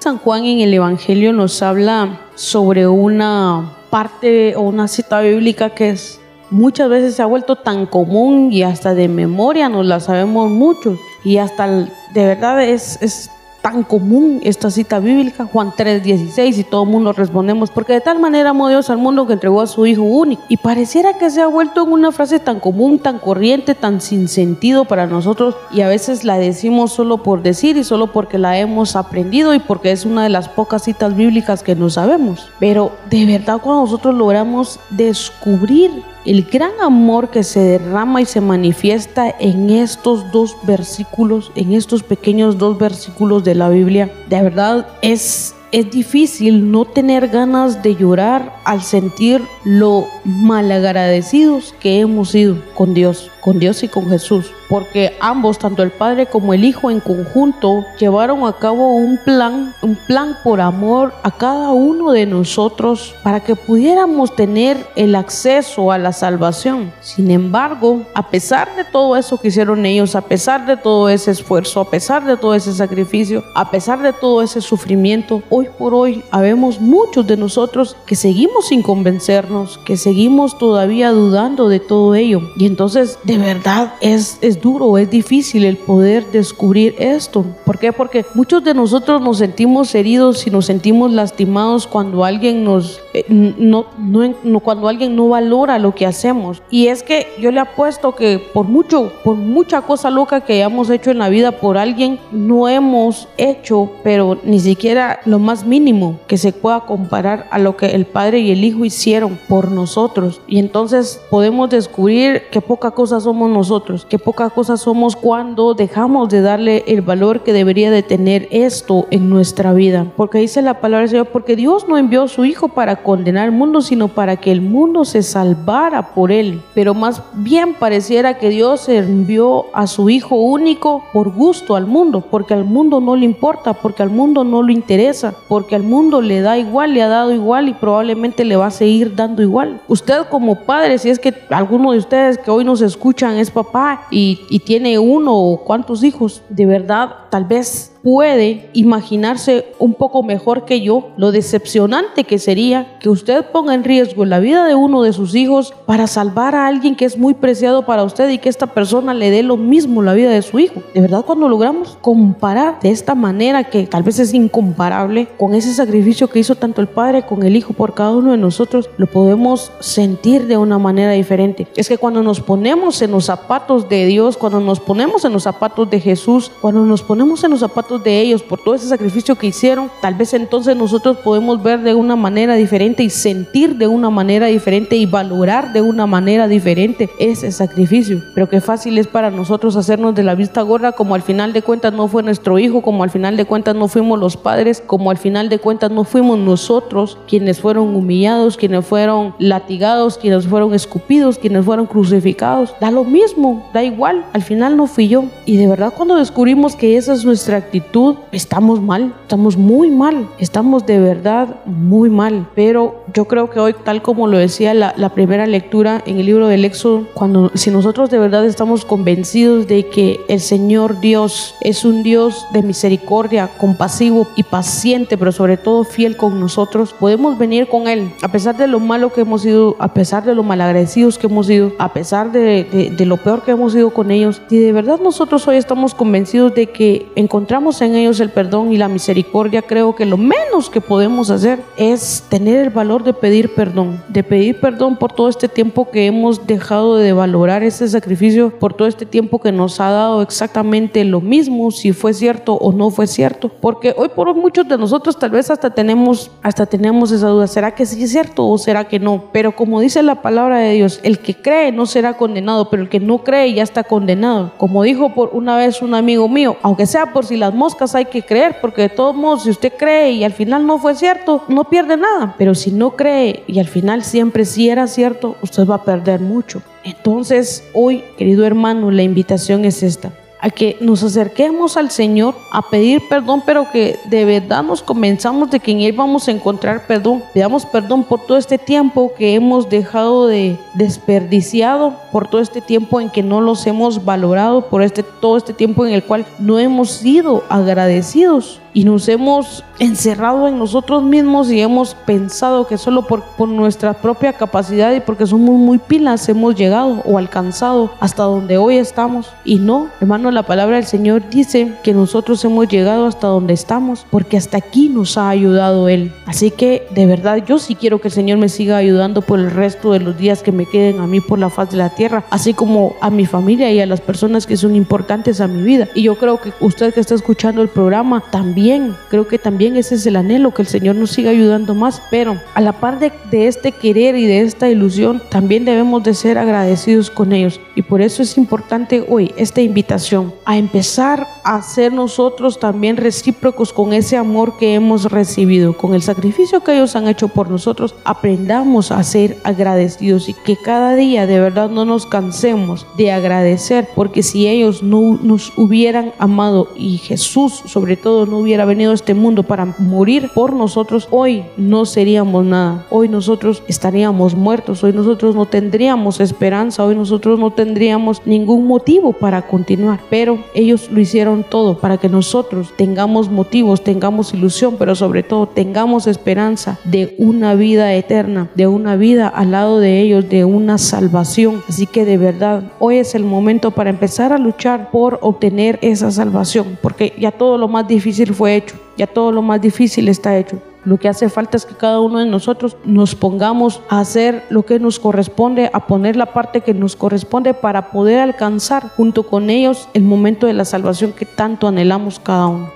San 0.00 0.18
Juan 0.18 0.44
en 0.44 0.60
el 0.60 0.74
Evangelio 0.74 1.32
nos 1.32 1.62
habla 1.62 2.20
sobre 2.34 2.86
una 2.86 3.78
parte 3.88 4.54
o 4.56 4.60
una 4.60 4.86
cita 4.88 5.22
bíblica 5.22 5.70
que 5.70 5.88
es 5.88 6.20
muchas 6.50 6.88
veces 6.88 7.14
se 7.14 7.22
ha 7.22 7.26
vuelto 7.26 7.56
tan 7.56 7.86
común 7.86 8.52
y 8.52 8.62
hasta 8.62 8.94
de 8.94 9.08
memoria 9.08 9.68
nos 9.68 9.86
la 9.86 10.00
sabemos 10.00 10.50
muchos 10.50 10.98
y 11.24 11.38
hasta 11.38 11.66
de 11.68 11.88
verdad 12.26 12.62
es, 12.62 12.98
es 13.00 13.30
tan 13.64 13.82
común 13.82 14.40
esta 14.44 14.70
cita 14.70 14.98
bíblica, 14.98 15.46
Juan 15.46 15.72
3:16, 15.72 16.58
y 16.58 16.64
todo 16.64 16.82
el 16.82 16.90
mundo 16.90 17.14
respondemos, 17.14 17.70
porque 17.70 17.94
de 17.94 18.02
tal 18.02 18.18
manera 18.18 18.50
amó 18.50 18.68
Dios 18.68 18.90
al 18.90 18.98
mundo 18.98 19.26
que 19.26 19.32
entregó 19.32 19.62
a 19.62 19.66
su 19.66 19.86
Hijo 19.86 20.02
único. 20.02 20.42
Y 20.50 20.58
pareciera 20.58 21.14
que 21.14 21.30
se 21.30 21.40
ha 21.40 21.46
vuelto 21.46 21.84
en 21.84 21.92
una 21.92 22.12
frase 22.12 22.40
tan 22.40 22.60
común, 22.60 22.98
tan 22.98 23.18
corriente, 23.18 23.74
tan 23.74 24.02
sin 24.02 24.28
sentido 24.28 24.84
para 24.84 25.06
nosotros, 25.06 25.56
y 25.72 25.80
a 25.80 25.88
veces 25.88 26.24
la 26.24 26.36
decimos 26.36 26.92
solo 26.92 27.22
por 27.22 27.40
decir 27.40 27.78
y 27.78 27.84
solo 27.84 28.12
porque 28.12 28.36
la 28.36 28.58
hemos 28.58 28.96
aprendido 28.96 29.54
y 29.54 29.60
porque 29.60 29.92
es 29.92 30.04
una 30.04 30.24
de 30.24 30.28
las 30.28 30.50
pocas 30.50 30.82
citas 30.82 31.16
bíblicas 31.16 31.62
que 31.62 31.74
no 31.74 31.88
sabemos. 31.88 32.50
Pero 32.60 32.92
de 33.08 33.24
verdad 33.24 33.62
cuando 33.62 33.84
nosotros 33.84 34.14
logramos 34.14 34.78
descubrir 34.90 35.90
el 36.24 36.44
gran 36.44 36.72
amor 36.80 37.30
que 37.30 37.42
se 37.42 37.60
derrama 37.60 38.22
y 38.22 38.24
se 38.26 38.40
manifiesta 38.40 39.34
en 39.38 39.70
estos 39.70 40.30
dos 40.32 40.56
versículos, 40.62 41.52
en 41.54 41.72
estos 41.72 42.02
pequeños 42.02 42.58
dos 42.58 42.78
versículos 42.78 43.44
de 43.44 43.54
la 43.54 43.68
Biblia, 43.68 44.10
de 44.28 44.42
verdad 44.42 44.86
es 45.02 45.54
es 45.74 45.90
difícil 45.90 46.70
no 46.70 46.84
tener 46.84 47.26
ganas 47.26 47.82
de 47.82 47.96
llorar 47.96 48.54
al 48.64 48.80
sentir 48.80 49.42
lo 49.64 50.06
malagradecidos 50.24 51.74
que 51.80 51.98
hemos 51.98 52.30
sido 52.30 52.58
con 52.76 52.94
Dios, 52.94 53.28
con 53.44 53.58
Dios 53.58 53.82
y 53.82 53.88
con 53.88 54.08
Jesús 54.08 54.50
porque 54.68 55.16
ambos, 55.20 55.58
tanto 55.58 55.82
el 55.82 55.90
Padre 55.90 56.26
como 56.26 56.54
el 56.54 56.64
Hijo 56.64 56.90
en 56.90 56.98
conjunto, 56.98 57.84
llevaron 57.98 58.44
a 58.44 58.54
cabo 58.54 58.96
un 58.96 59.18
plan, 59.18 59.74
un 59.82 59.94
plan 59.94 60.36
por 60.42 60.60
amor 60.60 61.14
a 61.22 61.30
cada 61.30 61.70
uno 61.70 62.12
de 62.12 62.26
nosotros 62.26 63.14
para 63.22 63.40
que 63.40 63.56
pudiéramos 63.56 64.34
tener 64.34 64.84
el 64.96 65.14
acceso 65.14 65.92
a 65.92 65.98
la 65.98 66.12
salvación. 66.12 66.92
Sin 67.00 67.30
embargo, 67.30 68.02
a 68.14 68.30
pesar 68.30 68.74
de 68.76 68.84
todo 68.84 69.16
eso 69.16 69.38
que 69.38 69.48
hicieron 69.48 69.84
ellos, 69.86 70.14
a 70.14 70.22
pesar 70.22 70.66
de 70.66 70.76
todo 70.76 71.08
ese 71.08 71.30
esfuerzo, 71.30 71.80
a 71.80 71.90
pesar 71.90 72.24
de 72.24 72.36
todo 72.36 72.54
ese 72.54 72.72
sacrificio, 72.72 73.44
a 73.54 73.70
pesar 73.70 74.02
de 74.02 74.12
todo 74.12 74.42
ese 74.42 74.60
sufrimiento, 74.60 75.42
hoy 75.50 75.68
por 75.78 75.94
hoy 75.94 76.24
habemos 76.30 76.80
muchos 76.80 77.26
de 77.26 77.36
nosotros 77.36 77.96
que 78.06 78.16
seguimos 78.16 78.68
sin 78.68 78.82
convencernos, 78.82 79.78
que 79.84 79.96
seguimos 79.96 80.58
todavía 80.58 81.12
dudando 81.12 81.68
de 81.68 81.80
todo 81.80 82.14
ello. 82.14 82.40
Y 82.56 82.66
entonces, 82.66 83.18
de 83.24 83.33
verdad, 83.42 83.94
es, 84.00 84.38
es 84.40 84.60
duro, 84.60 84.98
es 84.98 85.10
difícil 85.10 85.64
el 85.64 85.76
poder 85.76 86.30
descubrir 86.30 86.94
esto. 86.98 87.44
¿Por 87.64 87.78
qué? 87.78 87.92
Porque 87.92 88.24
muchos 88.34 88.62
de 88.64 88.74
nosotros 88.74 89.20
nos 89.20 89.38
sentimos 89.38 89.94
heridos 89.94 90.46
y 90.46 90.50
nos 90.50 90.66
sentimos 90.66 91.12
lastimados 91.12 91.86
cuando 91.86 92.24
alguien 92.24 92.64
nos 92.64 93.00
eh, 93.14 93.24
no, 93.28 93.86
no, 93.96 94.60
cuando 94.60 94.88
alguien 94.88 95.14
no 95.14 95.28
valora 95.28 95.78
lo 95.78 95.94
que 95.94 96.04
hacemos. 96.04 96.62
Y 96.68 96.88
es 96.88 97.04
que 97.04 97.28
yo 97.40 97.52
le 97.52 97.60
apuesto 97.60 98.16
que 98.16 98.40
por 98.52 98.66
mucho, 98.66 99.12
por 99.22 99.36
mucha 99.36 99.82
cosa 99.82 100.10
loca 100.10 100.40
que 100.40 100.54
hayamos 100.54 100.90
hecho 100.90 101.12
en 101.12 101.18
la 101.18 101.28
vida 101.28 101.52
por 101.52 101.78
alguien, 101.78 102.18
no 102.32 102.68
hemos 102.68 103.28
hecho, 103.36 103.92
pero 104.02 104.38
ni 104.42 104.58
siquiera 104.58 105.20
lo 105.26 105.38
más 105.38 105.64
mínimo 105.64 106.18
que 106.26 106.38
se 106.38 106.52
pueda 106.52 106.80
comparar 106.80 107.46
a 107.52 107.60
lo 107.60 107.76
que 107.76 107.86
el 107.86 108.04
Padre 108.04 108.40
y 108.40 108.50
el 108.50 108.64
Hijo 108.64 108.84
hicieron 108.84 109.38
por 109.48 109.70
nosotros. 109.70 110.40
Y 110.48 110.58
entonces 110.58 111.20
podemos 111.30 111.70
descubrir 111.70 112.42
que 112.50 112.60
poca 112.60 112.90
cosa 112.90 113.20
somos 113.20 113.48
nosotros, 113.48 114.04
que 114.04 114.18
poca 114.18 114.50
cosa 114.50 114.76
somos 114.76 115.14
cuando 115.14 115.74
dejamos 115.74 116.30
de 116.30 116.42
darle 116.42 116.82
el 116.88 117.02
valor 117.02 117.44
que 117.44 117.52
debería 117.52 117.92
de 117.92 118.02
tener 118.02 118.48
esto 118.50 119.06
en 119.12 119.30
nuestra 119.30 119.72
vida. 119.72 120.06
Porque 120.16 120.38
dice 120.38 120.62
la 120.62 120.80
palabra 120.80 121.02
del 121.02 121.10
Señor, 121.10 121.26
porque 121.26 121.54
Dios 121.54 121.86
no 121.86 121.96
envió 121.96 122.24
a 122.24 122.28
su 122.28 122.44
Hijo 122.44 122.66
para 122.68 123.03
condenar 123.04 123.44
al 123.44 123.52
mundo, 123.52 123.80
sino 123.80 124.08
para 124.08 124.36
que 124.36 124.50
el 124.50 124.60
mundo 124.60 125.04
se 125.04 125.22
salvara 125.22 126.14
por 126.14 126.32
él. 126.32 126.60
Pero 126.74 126.94
más 126.94 127.22
bien 127.34 127.74
pareciera 127.74 128.38
que 128.38 128.48
Dios 128.48 128.88
envió 128.88 129.66
a 129.72 129.86
su 129.86 130.10
Hijo 130.10 130.34
único 130.34 131.04
por 131.12 131.32
gusto 131.32 131.76
al 131.76 131.86
mundo, 131.86 132.20
porque 132.20 132.54
al 132.54 132.64
mundo 132.64 133.00
no 133.00 133.14
le 133.14 133.24
importa, 133.24 133.74
porque 133.74 134.02
al 134.02 134.10
mundo 134.10 134.42
no 134.42 134.62
le 134.62 134.72
interesa, 134.72 135.34
porque 135.48 135.76
al 135.76 135.84
mundo 135.84 136.20
le 136.20 136.40
da 136.40 136.58
igual, 136.58 136.94
le 136.94 137.02
ha 137.02 137.08
dado 137.08 137.32
igual 137.32 137.68
y 137.68 137.74
probablemente 137.74 138.44
le 138.44 138.56
va 138.56 138.66
a 138.66 138.70
seguir 138.70 139.14
dando 139.14 139.42
igual. 139.42 139.80
Usted 139.86 140.22
como 140.30 140.56
padre, 140.64 140.98
si 140.98 141.10
es 141.10 141.20
que 141.20 141.34
alguno 141.50 141.92
de 141.92 141.98
ustedes 141.98 142.38
que 142.38 142.50
hoy 142.50 142.64
nos 142.64 142.80
escuchan 142.80 143.36
es 143.36 143.50
papá 143.50 144.06
y, 144.10 144.40
y 144.48 144.60
tiene 144.60 144.98
uno 144.98 145.34
o 145.34 145.58
cuántos 145.58 146.02
hijos, 146.02 146.42
de 146.48 146.66
verdad, 146.66 147.14
tal 147.34 147.46
vez 147.46 147.90
puede 148.04 148.68
imaginarse 148.74 149.72
un 149.78 149.94
poco 149.94 150.22
mejor 150.22 150.66
que 150.66 150.82
yo 150.82 151.08
lo 151.16 151.32
decepcionante 151.32 152.24
que 152.24 152.38
sería 152.38 152.98
que 153.00 153.08
usted 153.08 153.46
ponga 153.50 153.72
en 153.74 153.82
riesgo 153.82 154.26
la 154.26 154.38
vida 154.38 154.66
de 154.66 154.74
uno 154.74 155.02
de 155.02 155.14
sus 155.14 155.34
hijos 155.34 155.72
para 155.86 156.06
salvar 156.06 156.54
a 156.54 156.66
alguien 156.66 156.94
que 156.94 157.06
es 157.06 157.16
muy 157.16 157.32
preciado 157.32 157.86
para 157.86 158.04
usted 158.04 158.28
y 158.28 158.38
que 158.38 158.50
esta 158.50 158.66
persona 158.66 159.14
le 159.14 159.30
dé 159.30 159.42
lo 159.42 159.56
mismo 159.56 160.02
la 160.02 160.12
vida 160.12 160.30
de 160.30 160.42
su 160.42 160.58
hijo. 160.58 160.82
De 160.92 161.00
verdad 161.00 161.24
cuando 161.24 161.48
logramos 161.48 161.96
comparar 162.02 162.78
de 162.80 162.90
esta 162.90 163.14
manera 163.14 163.64
que 163.64 163.86
tal 163.86 164.02
vez 164.02 164.18
es 164.18 164.34
incomparable 164.34 165.26
con 165.38 165.54
ese 165.54 165.72
sacrificio 165.72 166.28
que 166.28 166.40
hizo 166.40 166.54
tanto 166.54 166.82
el 166.82 166.88
Padre 166.88 167.24
con 167.24 167.42
el 167.42 167.56
Hijo 167.56 167.72
por 167.72 167.94
cada 167.94 168.10
uno 168.10 168.32
de 168.32 168.38
nosotros, 168.38 168.90
lo 168.98 169.06
podemos 169.06 169.72
sentir 169.80 170.46
de 170.46 170.58
una 170.58 170.78
manera 170.78 171.12
diferente. 171.12 171.66
Es 171.74 171.88
que 171.88 171.96
cuando 171.96 172.22
nos 172.22 172.40
ponemos 172.40 173.00
en 173.00 173.12
los 173.12 173.24
zapatos 173.24 173.88
de 173.88 174.04
Dios, 174.04 174.36
cuando 174.36 174.60
nos 174.60 174.78
ponemos 174.78 175.24
en 175.24 175.32
los 175.32 175.44
zapatos 175.44 175.88
de 175.88 176.00
Jesús, 176.00 176.52
cuando 176.60 176.84
nos 176.84 177.02
ponemos 177.02 177.23
en 177.24 177.50
los 177.50 177.60
zapatos 177.60 178.04
de 178.04 178.20
ellos, 178.20 178.42
por 178.42 178.62
todo 178.62 178.74
ese 178.74 178.86
sacrificio 178.86 179.34
que 179.36 179.46
hicieron, 179.46 179.90
tal 180.00 180.14
vez 180.14 180.34
entonces 180.34 180.76
nosotros 180.76 181.16
podemos 181.18 181.62
ver 181.62 181.80
de 181.80 181.94
una 181.94 182.16
manera 182.16 182.54
diferente 182.54 183.02
y 183.02 183.10
sentir 183.10 183.76
de 183.76 183.86
una 183.86 184.10
manera 184.10 184.46
diferente 184.46 184.96
y 184.96 185.06
valorar 185.06 185.72
de 185.72 185.80
una 185.80 186.06
manera 186.06 186.46
diferente 186.48 187.08
ese 187.18 187.50
sacrificio. 187.50 188.22
Pero 188.34 188.48
qué 188.48 188.60
fácil 188.60 188.98
es 188.98 189.06
para 189.06 189.30
nosotros 189.30 189.74
hacernos 189.76 190.14
de 190.14 190.22
la 190.22 190.34
vista 190.34 190.60
gorda 190.62 190.92
como 190.92 191.14
al 191.14 191.22
final 191.22 191.52
de 191.52 191.62
cuentas 191.62 191.92
no 191.94 192.08
fue 192.08 192.22
nuestro 192.22 192.58
hijo, 192.58 192.82
como 192.82 193.02
al 193.02 193.10
final 193.10 193.36
de 193.36 193.46
cuentas 193.46 193.74
no 193.74 193.88
fuimos 193.88 194.18
los 194.20 194.36
padres, 194.36 194.82
como 194.86 195.10
al 195.10 195.16
final 195.16 195.48
de 195.48 195.58
cuentas 195.58 195.90
no 195.90 196.04
fuimos 196.04 196.38
nosotros 196.38 197.18
quienes 197.26 197.58
fueron 197.58 197.96
humillados, 197.96 198.56
quienes 198.56 198.84
fueron 198.84 199.34
latigados, 199.38 200.18
quienes 200.18 200.46
fueron 200.46 200.74
escupidos, 200.74 201.38
quienes 201.38 201.64
fueron 201.64 201.86
crucificados. 201.86 202.74
Da 202.80 202.90
lo 202.90 203.04
mismo, 203.04 203.68
da 203.72 203.82
igual, 203.82 204.26
al 204.32 204.42
final 204.42 204.76
no 204.76 204.86
fui 204.86 205.08
yo. 205.08 205.24
Y 205.46 205.56
de 205.56 205.66
verdad 205.66 205.92
cuando 205.96 206.16
descubrimos 206.16 206.76
que 206.76 206.96
esa 206.96 207.13
es 207.14 207.24
nuestra 207.24 207.56
actitud, 207.56 208.16
estamos 208.32 208.80
mal, 208.80 209.14
estamos 209.22 209.56
muy 209.56 209.90
mal, 209.90 210.28
estamos 210.38 210.84
de 210.86 210.98
verdad 210.98 211.56
muy 211.64 212.10
mal. 212.10 212.48
Pero 212.54 213.04
yo 213.14 213.26
creo 213.26 213.50
que 213.50 213.60
hoy, 213.60 213.74
tal 213.84 214.02
como 214.02 214.26
lo 214.26 214.36
decía 214.36 214.74
la, 214.74 214.94
la 214.96 215.10
primera 215.10 215.46
lectura 215.46 216.02
en 216.06 216.18
el 216.18 216.26
libro 216.26 216.48
del 216.48 216.64
Éxodo, 216.64 217.06
cuando 217.14 217.50
si 217.54 217.70
nosotros 217.70 218.10
de 218.10 218.18
verdad 218.18 218.44
estamos 218.44 218.84
convencidos 218.84 219.66
de 219.66 219.86
que 219.86 220.20
el 220.28 220.40
Señor 220.40 221.00
Dios 221.00 221.54
es 221.60 221.84
un 221.84 222.02
Dios 222.02 222.44
de 222.52 222.62
misericordia, 222.62 223.48
compasivo 223.58 224.26
y 224.36 224.42
paciente, 224.42 225.16
pero 225.16 225.32
sobre 225.32 225.56
todo 225.56 225.84
fiel 225.84 226.16
con 226.16 226.40
nosotros, 226.40 226.92
podemos 226.92 227.38
venir 227.38 227.68
con 227.68 227.88
Él, 227.88 228.10
a 228.22 228.28
pesar 228.28 228.56
de 228.56 228.66
lo 228.66 228.80
malo 228.80 229.12
que 229.12 229.22
hemos 229.22 229.42
sido, 229.42 229.76
a 229.78 229.94
pesar 229.94 230.24
de 230.24 230.34
lo 230.34 230.42
malagradecidos 230.42 231.18
que 231.18 231.26
hemos 231.26 231.46
sido, 231.46 231.72
a 231.78 231.92
pesar 231.92 232.32
de, 232.32 232.64
de, 232.64 232.90
de 232.90 233.06
lo 233.06 233.16
peor 233.16 233.42
que 233.42 233.52
hemos 233.52 233.72
sido 233.72 233.90
con 233.90 234.10
ellos. 234.10 234.42
Si 234.48 234.58
de 234.58 234.72
verdad 234.72 235.00
nosotros 235.00 235.46
hoy 235.46 235.56
estamos 235.56 235.94
convencidos 235.94 236.54
de 236.54 236.66
que 236.66 237.03
encontramos 237.16 237.80
en 237.82 237.94
ellos 237.94 238.20
el 238.20 238.30
perdón 238.30 238.72
y 238.72 238.76
la 238.76 238.88
misericordia, 238.88 239.62
creo 239.62 239.94
que 239.94 240.06
lo 240.06 240.16
menos 240.16 240.70
que 240.70 240.80
podemos 240.80 241.30
hacer 241.30 241.60
es 241.76 242.24
tener 242.28 242.56
el 242.56 242.70
valor 242.70 243.04
de 243.04 243.12
pedir 243.12 243.54
perdón, 243.54 244.02
de 244.08 244.22
pedir 244.22 244.60
perdón 244.60 244.96
por 244.96 245.12
todo 245.12 245.28
este 245.28 245.48
tiempo 245.48 245.90
que 245.90 246.06
hemos 246.06 246.46
dejado 246.46 246.96
de 246.96 247.12
valorar 247.12 247.62
ese 247.62 247.88
sacrificio, 247.88 248.50
por 248.58 248.74
todo 248.74 248.88
este 248.88 249.06
tiempo 249.06 249.40
que 249.40 249.52
nos 249.52 249.80
ha 249.80 249.90
dado 249.90 250.22
exactamente 250.22 251.04
lo 251.04 251.20
mismo, 251.20 251.70
si 251.70 251.92
fue 251.92 252.14
cierto 252.14 252.54
o 252.54 252.72
no 252.72 252.90
fue 252.90 253.06
cierto, 253.06 253.48
porque 253.48 253.94
hoy 253.96 254.08
por 254.08 254.28
hoy 254.28 254.34
muchos 254.34 254.68
de 254.68 254.78
nosotros 254.78 255.18
tal 255.18 255.30
vez 255.30 255.50
hasta 255.50 255.70
tenemos, 255.70 256.30
hasta 256.42 256.66
tenemos 256.66 257.10
esa 257.12 257.28
duda, 257.28 257.46
¿será 257.46 257.74
que 257.74 257.86
sí 257.86 258.02
es 258.02 258.10
cierto 258.10 258.46
o 258.48 258.58
será 258.58 258.84
que 258.84 258.98
no? 258.98 259.24
Pero 259.32 259.54
como 259.56 259.80
dice 259.80 260.02
la 260.02 260.22
palabra 260.22 260.58
de 260.58 260.72
Dios, 260.72 261.00
el 261.02 261.18
que 261.18 261.34
cree 261.34 261.72
no 261.72 261.86
será 261.86 262.16
condenado, 262.16 262.70
pero 262.70 262.82
el 262.82 262.88
que 262.88 263.00
no 263.00 263.18
cree 263.18 263.52
ya 263.52 263.62
está 263.62 263.84
condenado. 263.84 264.52
Como 264.58 264.82
dijo 264.82 265.14
por 265.14 265.30
una 265.32 265.56
vez 265.56 265.82
un 265.82 265.94
amigo 265.94 266.28
mío, 266.28 266.56
aunque 266.62 266.83
sea 266.86 267.12
por 267.12 267.26
si 267.26 267.36
las 267.36 267.54
moscas 267.54 267.94
hay 267.94 268.06
que 268.06 268.22
creer, 268.22 268.58
porque 268.60 268.82
de 268.82 268.88
todos 268.88 269.14
modos, 269.14 269.44
si 269.44 269.50
usted 269.50 269.72
cree 269.78 270.12
y 270.12 270.24
al 270.24 270.32
final 270.32 270.66
no 270.66 270.78
fue 270.78 270.94
cierto, 270.94 271.42
no 271.48 271.64
pierde 271.64 271.96
nada. 271.96 272.34
Pero 272.38 272.54
si 272.54 272.70
no 272.70 272.96
cree 272.96 273.44
y 273.46 273.58
al 273.58 273.68
final 273.68 274.04
siempre 274.04 274.44
sí 274.44 274.68
era 274.68 274.86
cierto, 274.86 275.36
usted 275.42 275.66
va 275.66 275.76
a 275.76 275.84
perder 275.84 276.20
mucho. 276.20 276.62
Entonces, 276.82 277.64
hoy, 277.72 278.04
querido 278.16 278.44
hermano, 278.44 278.90
la 278.90 279.02
invitación 279.02 279.64
es 279.64 279.82
esta 279.82 280.12
a 280.44 280.50
que 280.50 280.76
nos 280.78 281.02
acerquemos 281.02 281.78
al 281.78 281.90
Señor 281.90 282.34
a 282.52 282.60
pedir 282.68 283.00
perdón, 283.08 283.42
pero 283.46 283.70
que 283.72 283.98
de 284.04 284.26
verdad 284.26 284.62
nos 284.62 284.82
comenzamos 284.82 285.50
de 285.50 285.58
que 285.58 285.70
en 285.70 285.80
Él 285.80 285.92
vamos 285.92 286.28
a 286.28 286.32
encontrar 286.32 286.86
perdón. 286.86 287.22
Pidamos 287.32 287.64
perdón 287.64 288.04
por 288.04 288.20
todo 288.26 288.36
este 288.36 288.58
tiempo 288.58 289.14
que 289.16 289.34
hemos 289.34 289.70
dejado 289.70 290.26
de 290.26 290.58
desperdiciado, 290.74 291.94
por 292.12 292.28
todo 292.28 292.42
este 292.42 292.60
tiempo 292.60 293.00
en 293.00 293.08
que 293.08 293.22
no 293.22 293.40
los 293.40 293.66
hemos 293.66 294.04
valorado, 294.04 294.68
por 294.68 294.82
este, 294.82 295.02
todo 295.02 295.38
este 295.38 295.54
tiempo 295.54 295.86
en 295.86 295.94
el 295.94 296.04
cual 296.04 296.26
no 296.38 296.58
hemos 296.58 296.90
sido 296.90 297.42
agradecidos 297.48 298.60
y 298.74 298.84
nos 298.84 299.08
hemos 299.08 299.64
encerrado 299.78 300.48
en 300.48 300.58
nosotros 300.58 301.02
mismos 301.02 301.50
y 301.50 301.60
hemos 301.60 301.94
pensado 301.94 302.66
que 302.66 302.76
solo 302.76 303.06
por, 303.06 303.22
por, 303.22 303.48
nuestra 303.48 303.94
propia 303.94 304.32
capacidad 304.32 304.92
y 304.92 305.00
porque 305.00 305.26
somos 305.26 305.54
muy 305.54 305.78
pilas 305.78 306.28
hemos 306.28 306.56
llegado 306.56 307.00
o 307.04 307.16
alcanzado 307.16 307.92
hasta 308.00 308.24
donde 308.24 308.58
hoy 308.58 308.76
estamos. 308.78 309.32
Y 309.44 309.56
no, 309.60 309.88
hermano, 310.00 310.32
la 310.34 310.42
palabra 310.42 310.76
del 310.76 310.84
Señor 310.84 311.22
dice 311.30 311.72
que 311.82 311.94
nosotros 311.94 312.44
hemos 312.44 312.68
llegado 312.68 313.06
hasta 313.06 313.28
donde 313.28 313.54
estamos 313.54 314.06
porque 314.10 314.36
hasta 314.36 314.58
aquí 314.58 314.88
nos 314.88 315.16
ha 315.16 315.28
ayudado 315.28 315.88
Él. 315.88 316.12
Así 316.26 316.50
que 316.50 316.86
de 316.90 317.06
verdad 317.06 317.44
yo 317.46 317.58
sí 317.58 317.74
quiero 317.74 318.00
que 318.00 318.08
el 318.08 318.14
Señor 318.14 318.38
me 318.38 318.48
siga 318.48 318.76
ayudando 318.76 319.22
por 319.22 319.38
el 319.38 319.50
resto 319.50 319.92
de 319.92 320.00
los 320.00 320.18
días 320.18 320.42
que 320.42 320.52
me 320.52 320.66
queden 320.66 321.00
a 321.00 321.06
mí 321.06 321.20
por 321.20 321.38
la 321.38 321.50
faz 321.50 321.70
de 321.70 321.76
la 321.76 321.90
tierra, 321.90 322.24
así 322.30 322.52
como 322.52 322.94
a 323.00 323.10
mi 323.10 323.26
familia 323.26 323.70
y 323.72 323.80
a 323.80 323.86
las 323.86 324.00
personas 324.00 324.46
que 324.46 324.56
son 324.56 324.74
importantes 324.74 325.40
a 325.40 325.46
mi 325.46 325.62
vida. 325.62 325.88
Y 325.94 326.02
yo 326.02 326.16
creo 326.16 326.40
que 326.40 326.52
usted 326.60 326.92
que 326.92 327.00
está 327.00 327.14
escuchando 327.14 327.62
el 327.62 327.68
programa 327.68 328.22
también, 328.30 328.94
creo 329.08 329.28
que 329.28 329.38
también 329.38 329.76
ese 329.76 329.94
es 329.94 330.06
el 330.06 330.16
anhelo, 330.16 330.52
que 330.52 330.62
el 330.62 330.68
Señor 330.68 330.96
nos 330.96 331.10
siga 331.10 331.30
ayudando 331.30 331.74
más. 331.74 332.02
Pero 332.10 332.40
a 332.54 332.60
la 332.60 332.72
par 332.72 332.98
de, 332.98 333.12
de 333.30 333.46
este 333.46 333.72
querer 333.72 334.16
y 334.16 334.26
de 334.26 334.40
esta 334.40 334.68
ilusión, 334.68 335.22
también 335.30 335.64
debemos 335.64 336.02
de 336.02 336.14
ser 336.14 336.38
agradecidos 336.38 337.10
con 337.10 337.32
ellos. 337.32 337.60
Y 337.76 337.82
por 337.82 338.02
eso 338.02 338.22
es 338.22 338.36
importante 338.36 339.04
hoy 339.08 339.32
esta 339.36 339.60
invitación 339.60 340.23
a 340.44 340.56
empezar 340.56 341.26
a 341.44 341.60
ser 341.62 341.92
nosotros 341.92 342.58
también 342.58 342.96
recíprocos 342.96 343.72
con 343.72 343.92
ese 343.92 344.16
amor 344.16 344.56
que 344.56 344.74
hemos 344.74 345.10
recibido, 345.10 345.76
con 345.76 345.94
el 345.94 346.02
sacrificio 346.02 346.62
que 346.62 346.74
ellos 346.74 346.96
han 346.96 347.08
hecho 347.08 347.28
por 347.28 347.50
nosotros. 347.50 347.94
Aprendamos 348.04 348.90
a 348.90 349.02
ser 349.02 349.38
agradecidos 349.44 350.28
y 350.28 350.34
que 350.34 350.56
cada 350.56 350.94
día 350.94 351.26
de 351.26 351.40
verdad 351.40 351.68
no 351.68 351.84
nos 351.84 352.06
cansemos 352.06 352.86
de 352.96 353.12
agradecer, 353.12 353.88
porque 353.94 354.22
si 354.22 354.46
ellos 354.46 354.82
no 354.82 355.18
nos 355.22 355.52
hubieran 355.56 356.12
amado 356.18 356.68
y 356.76 356.98
Jesús 356.98 357.62
sobre 357.66 357.96
todo 357.96 358.26
no 358.26 358.38
hubiera 358.38 358.64
venido 358.64 358.92
a 358.92 358.94
este 358.94 359.14
mundo 359.14 359.42
para 359.42 359.66
morir 359.78 360.30
por 360.34 360.52
nosotros, 360.52 361.08
hoy 361.10 361.44
no 361.56 361.86
seríamos 361.86 362.44
nada. 362.44 362.86
Hoy 362.90 363.08
nosotros 363.08 363.62
estaríamos 363.68 364.34
muertos, 364.34 364.82
hoy 364.84 364.92
nosotros 364.92 365.34
no 365.34 365.46
tendríamos 365.46 366.20
esperanza, 366.20 366.84
hoy 366.84 366.94
nosotros 366.94 367.38
no 367.38 367.50
tendríamos 367.50 368.22
ningún 368.26 368.66
motivo 368.66 369.12
para 369.12 369.42
continuar. 369.42 370.00
Pero 370.10 370.38
ellos 370.54 370.90
lo 370.90 371.00
hicieron 371.00 371.44
todo 371.44 371.78
para 371.78 371.98
que 371.98 372.08
nosotros 372.08 372.72
tengamos 372.76 373.30
motivos, 373.30 373.82
tengamos 373.82 374.34
ilusión, 374.34 374.76
pero 374.78 374.94
sobre 374.94 375.22
todo 375.22 375.46
tengamos 375.46 376.06
esperanza 376.06 376.78
de 376.84 377.14
una 377.18 377.54
vida 377.54 377.94
eterna, 377.94 378.50
de 378.54 378.66
una 378.66 378.96
vida 378.96 379.28
al 379.28 379.50
lado 379.52 379.78
de 379.78 380.00
ellos, 380.00 380.28
de 380.28 380.44
una 380.44 380.78
salvación. 380.78 381.62
Así 381.68 381.86
que 381.86 382.04
de 382.04 382.18
verdad, 382.18 382.72
hoy 382.78 382.98
es 382.98 383.14
el 383.14 383.24
momento 383.24 383.70
para 383.70 383.90
empezar 383.90 384.32
a 384.32 384.38
luchar 384.38 384.90
por 384.90 385.18
obtener 385.22 385.78
esa 385.82 386.10
salvación, 386.10 386.78
porque 386.82 387.12
ya 387.18 387.32
todo 387.32 387.58
lo 387.58 387.68
más 387.68 387.86
difícil 387.88 388.34
fue 388.34 388.56
hecho, 388.56 388.76
ya 388.96 389.06
todo 389.06 389.32
lo 389.32 389.42
más 389.42 389.60
difícil 389.60 390.08
está 390.08 390.36
hecho. 390.38 390.58
Lo 390.84 390.98
que 390.98 391.08
hace 391.08 391.30
falta 391.30 391.56
es 391.56 391.64
que 391.64 391.74
cada 391.74 392.00
uno 392.00 392.18
de 392.18 392.26
nosotros 392.26 392.76
nos 392.84 393.14
pongamos 393.14 393.80
a 393.88 394.00
hacer 394.00 394.44
lo 394.50 394.64
que 394.64 394.78
nos 394.78 394.98
corresponde, 394.98 395.70
a 395.72 395.86
poner 395.86 396.14
la 396.14 396.26
parte 396.26 396.60
que 396.60 396.74
nos 396.74 396.94
corresponde 396.94 397.54
para 397.54 397.90
poder 397.90 398.18
alcanzar 398.18 398.90
junto 398.90 399.22
con 399.22 399.48
ellos 399.48 399.88
el 399.94 400.02
momento 400.02 400.46
de 400.46 400.52
la 400.52 400.66
salvación 400.66 401.12
que 401.12 401.24
tanto 401.24 401.66
anhelamos 401.66 402.18
cada 402.18 402.48
uno. 402.48 402.70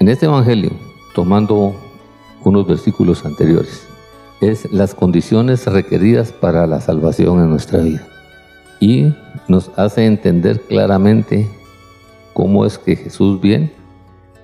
En 0.00 0.08
este 0.08 0.26
Evangelio, 0.26 0.72
tomando 1.14 1.76
unos 2.42 2.66
versículos 2.66 3.24
anteriores, 3.24 3.86
es 4.40 4.70
las 4.72 4.96
condiciones 4.96 5.64
requeridas 5.66 6.32
para 6.32 6.66
la 6.66 6.80
salvación 6.80 7.40
en 7.40 7.50
nuestra 7.50 7.78
vida. 7.78 8.06
Y 8.80 9.14
nos 9.46 9.70
hace 9.76 10.04
entender 10.04 10.60
claramente 10.62 11.48
cómo 12.34 12.66
es 12.66 12.78
que 12.78 12.96
Jesús 12.96 13.40
viene, 13.40 13.72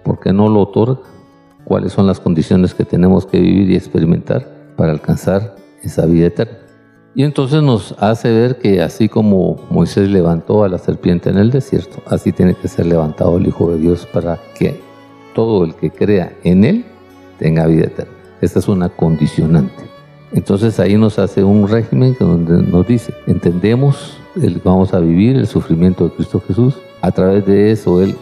por 0.05 0.21
qué 0.21 0.33
no 0.33 0.49
lo 0.49 0.61
otorga 0.61 1.12
cuáles 1.73 1.95
son 1.95 2.07
las 2.07 2.21
condiciones 2.21 2.75
que 2.75 2.85
tenemos 2.85 3.25
que 3.25 3.41
vivir 3.41 3.71
y 3.71 3.77
experimentar 3.77 4.47
para 4.77 4.93
alcanzar 4.93 5.57
esa 5.83 6.05
vida 6.05 6.27
eterna. 6.27 6.59
Y 7.15 7.25
entonces 7.25 7.63
nos 7.63 7.95
hace 7.99 8.31
ver 8.31 8.59
que 8.59 8.83
así 8.83 9.09
como 9.09 9.57
Moisés 9.71 10.11
levantó 10.11 10.65
a 10.65 10.69
la 10.69 10.77
serpiente 10.77 11.31
en 11.31 11.39
el 11.39 11.51
desierto, 11.51 12.03
así 12.05 12.31
tiene 12.31 12.55
que 12.55 12.69
ser 12.69 12.85
levantado 12.85 13.39
el 13.39 13.47
Hijo 13.47 13.71
de 13.71 13.79
Dios 13.79 14.07
para 14.13 14.39
que 14.55 14.79
todo 15.35 15.65
el 15.65 15.75
que 15.75 15.91
crea 15.91 16.35
en 16.45 16.65
Él 16.65 16.85
tenga 17.39 17.67
vida 17.67 17.87
eterna. 17.87 18.13
Esta 18.43 18.59
es 18.59 18.69
una 18.69 18.91
condicionante. 18.91 19.85
Entonces 20.33 20.79
ahí 20.79 20.99
nos 20.99 21.19
hace 21.19 21.43
un 21.43 21.67
régimen 21.67 22.15
donde 22.21 22.71
nos 22.71 22.87
dice, 22.87 23.15
entendemos, 23.27 24.19
el, 24.37 24.61
vamos 24.63 24.93
a 24.93 24.99
vivir 24.99 25.37
el 25.37 25.47
sufrimiento 25.47 26.05
de 26.05 26.17
Cristo 26.17 26.43
Jesús, 26.47 26.75
a 27.03 27.11
través 27.11 27.45
de 27.45 27.73
eso 27.73 28.01
Él 28.01 28.17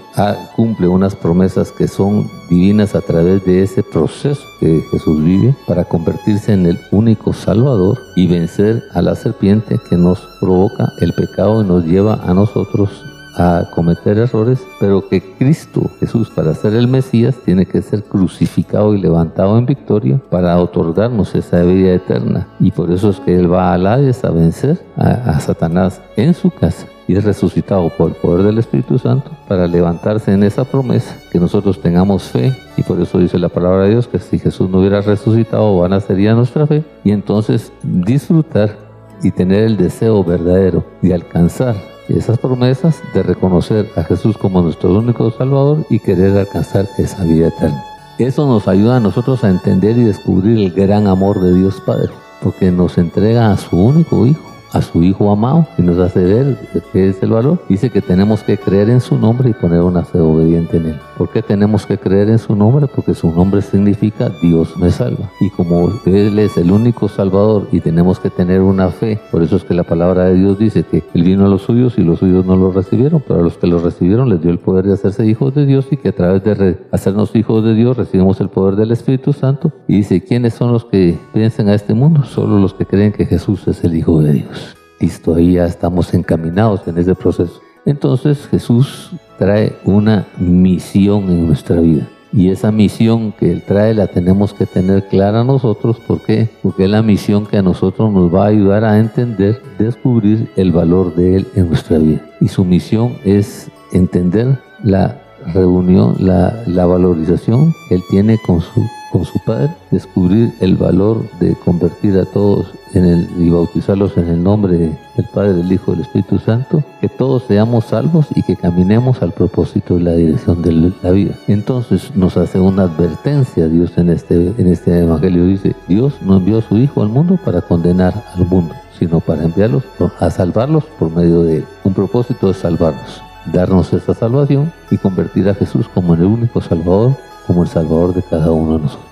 cumple 0.57 0.89
unas 0.89 1.15
promesas 1.15 1.71
que 1.71 1.87
son 1.87 2.29
divinas 2.49 2.95
a 2.95 3.01
través 3.01 3.45
de 3.45 3.63
ese 3.63 3.83
proceso 3.83 4.43
que 4.59 4.83
Jesús 4.91 5.23
vive 5.23 5.55
para 5.67 5.85
convertirse 5.85 6.53
en 6.53 6.67
el 6.67 6.79
único 6.91 7.33
Salvador 7.33 7.99
y 8.17 8.27
vencer 8.27 8.83
a 8.93 9.03
la 9.03 9.15
serpiente 9.15 9.79
que 9.89 9.97
nos 9.97 10.21
provoca 10.41 10.93
el 11.01 11.13
pecado 11.13 11.63
y 11.63 11.67
nos 11.67 11.85
lleva 11.85 12.21
a 12.25 12.35
nosotros 12.35 13.05
a 13.37 13.71
cometer 13.75 14.19
errores, 14.19 14.61
pero 14.81 15.09
que 15.09 15.23
Cristo 15.39 15.89
Jesús 16.01 16.29
para 16.31 16.53
ser 16.55 16.75
el 16.75 16.89
Mesías 16.89 17.37
tiene 17.45 17.65
que 17.65 17.81
ser 17.81 18.03
crucificado 18.03 18.95
y 18.95 19.01
levantado 19.01 19.57
en 19.57 19.67
victoria 19.67 20.21
para 20.31 20.59
otorgarnos 20.59 21.35
esa 21.35 21.63
vida 21.63 21.95
eterna. 21.95 22.49
Y 22.59 22.73
por 22.73 22.91
eso 22.91 23.11
es 23.11 23.21
que 23.21 23.37
Él 23.37 23.51
va 23.51 23.73
a 23.73 23.75
Hades 23.75 24.25
a 24.25 24.31
vencer 24.31 24.81
a, 24.97 25.11
a 25.31 25.41
Satanás 25.41 26.01
en 26.17 26.35
su 26.35 26.51
casa 26.51 26.87
y 27.11 27.17
es 27.17 27.25
resucitado 27.25 27.89
por 27.89 28.11
el 28.11 28.15
poder 28.15 28.45
del 28.45 28.59
Espíritu 28.59 28.97
Santo 28.97 29.33
para 29.49 29.67
levantarse 29.67 30.33
en 30.33 30.45
esa 30.45 30.65
promesa, 30.65 31.17
que 31.33 31.41
nosotros 31.41 31.83
tengamos 31.83 32.23
fe 32.23 32.53
y 32.77 32.85
por 32.85 33.01
eso 33.01 33.19
dice 33.19 33.37
la 33.37 33.49
palabra 33.49 33.83
de 33.83 33.91
Dios 33.91 34.07
que 34.07 34.21
si 34.21 34.39
Jesús 34.39 34.71
no 34.71 34.79
hubiera 34.79 35.01
resucitado, 35.01 35.77
vana 35.77 35.99
sería 35.99 36.35
nuestra 36.35 36.69
fe 36.69 36.85
y 37.03 37.11
entonces 37.11 37.73
disfrutar 37.83 38.77
y 39.25 39.33
tener 39.33 39.65
el 39.65 39.77
deseo 39.77 40.23
verdadero 40.23 40.85
de 41.03 41.13
alcanzar 41.13 41.75
esas 42.09 42.39
promesas, 42.39 43.03
de 43.13 43.25
reconocer 43.25 43.91
a 43.97 44.05
Jesús 44.05 44.39
como 44.39 44.63
nuestro 44.63 44.97
único 44.97 45.33
Salvador 45.33 45.79
y 45.91 45.99
querer 45.99 46.39
alcanzar 46.39 46.87
esa 46.97 47.25
vida 47.25 47.49
eterna. 47.49 47.83
Eso 48.21 48.47
nos 48.47 48.69
ayuda 48.69 48.99
a 48.99 49.01
nosotros 49.01 49.43
a 49.43 49.51
entender 49.51 49.99
y 49.99 50.05
descubrir 50.05 50.59
el 50.59 50.71
gran 50.71 51.09
amor 51.09 51.41
de 51.41 51.55
Dios 51.55 51.83
Padre, 51.85 52.11
porque 52.41 52.71
nos 52.71 52.99
entrega 52.99 53.51
a 53.51 53.57
su 53.57 53.77
único 53.77 54.27
Hijo 54.27 54.50
a 54.73 54.83
su 54.83 55.03
Hijo 55.03 55.31
amado 55.31 55.67
y 55.79 55.83
nos 55.83 55.99
hace 55.99 56.23
ver 56.23 56.59
qué 56.93 57.09
es 57.09 57.23
el 57.23 57.31
valor. 57.31 57.59
Dice 57.69 57.91
que 57.91 58.01
tenemos 58.01 58.43
que 58.43 58.59
creer 58.59 58.91
en 58.91 59.01
su 59.01 59.19
nombre 59.19 59.51
y 59.51 59.55
poner 59.55 59.81
una 59.81 60.05
fe 60.05 60.19
obediente 60.19 60.77
en 60.77 60.87
él. 60.87 61.01
¿Por 61.21 61.29
qué 61.29 61.43
tenemos 61.43 61.85
que 61.85 61.99
creer 61.99 62.31
en 62.31 62.39
su 62.39 62.57
nombre? 62.57 62.87
Porque 62.87 63.13
su 63.13 63.31
nombre 63.31 63.61
significa 63.61 64.31
Dios 64.41 64.75
me 64.79 64.91
salva. 64.91 65.31
Y 65.39 65.51
como 65.51 65.93
Él 66.07 66.39
es 66.39 66.57
el 66.57 66.73
único 66.73 67.11
Salvador 67.11 67.69
y 67.73 67.81
tenemos 67.81 68.19
que 68.19 68.31
tener 68.31 68.63
una 68.63 68.89
fe, 68.89 69.21
por 69.31 69.43
eso 69.43 69.57
es 69.57 69.65
que 69.65 69.75
la 69.75 69.83
palabra 69.83 70.25
de 70.25 70.37
Dios 70.37 70.59
dice 70.59 70.83
que 70.83 71.03
Él 71.13 71.25
vino 71.25 71.45
a 71.45 71.49
los 71.51 71.61
suyos 71.61 71.99
y 71.99 72.05
los 72.05 72.21
suyos 72.21 72.47
no 72.47 72.57
lo 72.57 72.73
recibieron, 72.73 73.23
pero 73.29 73.41
a 73.41 73.43
los 73.43 73.59
que 73.59 73.67
lo 73.67 73.81
recibieron 73.81 74.31
les 74.31 74.41
dio 74.41 74.51
el 74.51 74.61
poder 74.61 74.87
de 74.87 74.95
hacerse 74.95 75.27
hijos 75.27 75.55
de 75.55 75.67
Dios 75.67 75.89
y 75.91 75.99
que 75.99 76.09
a 76.09 76.13
través 76.13 76.43
de 76.43 76.79
hacernos 76.91 77.37
hijos 77.37 77.63
de 77.67 77.75
Dios 77.75 77.99
recibimos 77.99 78.41
el 78.41 78.49
poder 78.49 78.77
del 78.77 78.91
Espíritu 78.91 79.35
Santo. 79.35 79.73
Y 79.89 79.97
dice, 79.97 80.25
¿quiénes 80.25 80.55
son 80.55 80.73
los 80.73 80.87
que 80.87 81.19
piensan 81.35 81.69
a 81.69 81.75
este 81.75 81.93
mundo? 81.93 82.25
Solo 82.25 82.59
los 82.59 82.73
que 82.73 82.87
creen 82.87 83.13
que 83.13 83.27
Jesús 83.27 83.69
es 83.69 83.85
el 83.85 83.95
Hijo 83.95 84.23
de 84.23 84.33
Dios. 84.33 84.75
Listo, 84.99 85.35
ahí 85.35 85.53
ya 85.53 85.67
estamos 85.67 86.15
encaminados 86.15 86.89
en 86.89 86.97
ese 86.97 87.15
proceso. 87.15 87.61
Entonces 87.91 88.47
Jesús 88.47 89.11
trae 89.37 89.73
una 89.85 90.29
misión 90.39 91.29
en 91.29 91.49
nuestra 91.49 91.81
vida. 91.81 92.07
Y 92.33 92.51
esa 92.51 92.71
misión 92.71 93.33
que 93.33 93.51
Él 93.51 93.63
trae 93.67 93.95
la 93.95 94.07
tenemos 94.07 94.55
que 94.55 94.65
tener 94.65 95.09
clara 95.09 95.43
nosotros. 95.43 95.99
¿Por 95.99 96.21
qué? 96.21 96.49
Porque 96.63 96.85
es 96.85 96.91
la 96.91 97.03
misión 97.03 97.47
que 97.47 97.57
a 97.57 97.63
nosotros 97.63 98.13
nos 98.13 98.33
va 98.33 98.45
a 98.45 98.49
ayudar 98.49 98.85
a 98.85 99.01
entender, 99.01 99.61
descubrir 99.77 100.49
el 100.55 100.71
valor 100.71 101.17
de 101.17 101.39
Él 101.39 101.49
en 101.57 101.69
nuestra 101.69 101.99
vida. 101.99 102.21
Y 102.41 102.47
su 102.47 102.65
misión 102.65 103.17
es 103.25 103.69
entender 103.91 104.61
la 104.85 105.21
reunión, 105.53 106.15
la, 106.21 106.87
valorización 106.87 107.75
que 107.89 107.97
Él 107.97 108.03
tiene 108.09 108.39
con 108.47 108.61
su 108.61 108.87
con 109.11 109.25
su 109.25 109.41
Padre, 109.45 109.71
descubrir 109.91 110.53
el 110.61 110.77
valor 110.77 111.25
de 111.41 111.57
convertir 111.65 112.17
a 112.17 112.25
todos 112.27 112.73
en 112.95 113.05
el, 113.05 113.29
y 113.39 113.51
bautizarlos 113.51 114.17
en 114.17 114.29
el 114.29 114.43
nombre 114.43 114.77
del 114.77 115.27
Padre, 115.33 115.55
del 115.55 115.73
Hijo 115.73 115.93
y 115.93 115.97
del 115.97 116.05
Espíritu 116.05 116.39
Santo, 116.39 116.83
que 117.01 117.09
todos 117.09 117.45
seamos 117.45 117.87
salvos 117.87 118.27
y 118.35 118.43
que 118.43 118.57
caminemos 118.57 119.23
al 119.23 119.33
propósito 119.33 119.99
y 119.99 120.03
la 120.03 120.13
dirección 120.13 120.63
de 120.63 120.93
la 121.03 121.11
vida. 121.11 121.35
Entonces 121.49 122.15
nos 122.15 122.37
hace 122.37 122.59
una 122.61 122.83
advertencia 122.83 123.69
Dios 123.69 123.93
en 123.97 124.11
este, 124.11 124.55
en 124.57 124.67
este 124.67 125.01
Evangelio. 125.01 125.47
Dice, 125.47 125.75
Dios 125.89 126.15
no 126.23 126.37
envió 126.37 126.59
a 126.59 126.63
su 126.63 126.77
Hijo 126.77 127.03
al 127.03 127.09
mundo 127.09 127.39
para 127.45 127.61
condenar 127.61 128.15
al 128.35 128.47
mundo, 128.47 128.75
sino 128.99 129.21
para 129.21 129.45
enviarlos 129.45 129.85
a 130.19 130.31
salvarlos 130.31 130.85
por 130.99 131.11
medio 131.11 131.43
de 131.43 131.59
él. 131.59 131.65
Un 131.85 131.95
propósito 131.95 132.51
es 132.51 132.59
salvarnos, 132.59 133.23
darnos 133.53 133.93
esta 133.93 134.15
salvación 134.15 134.73
y 134.91 134.99
convertir 134.99 135.49
a 135.49 135.55
Jesús 135.55 135.87
como 135.89 136.15
el 136.15 136.23
único 136.25 136.61
Salvador 136.61 137.15
como 137.51 137.65
el 137.65 137.69
Salvador 137.69 138.15
de 138.15 138.23
cada 138.23 138.53
uno 138.53 138.77
de 138.77 138.83
nosotros. 138.85 139.10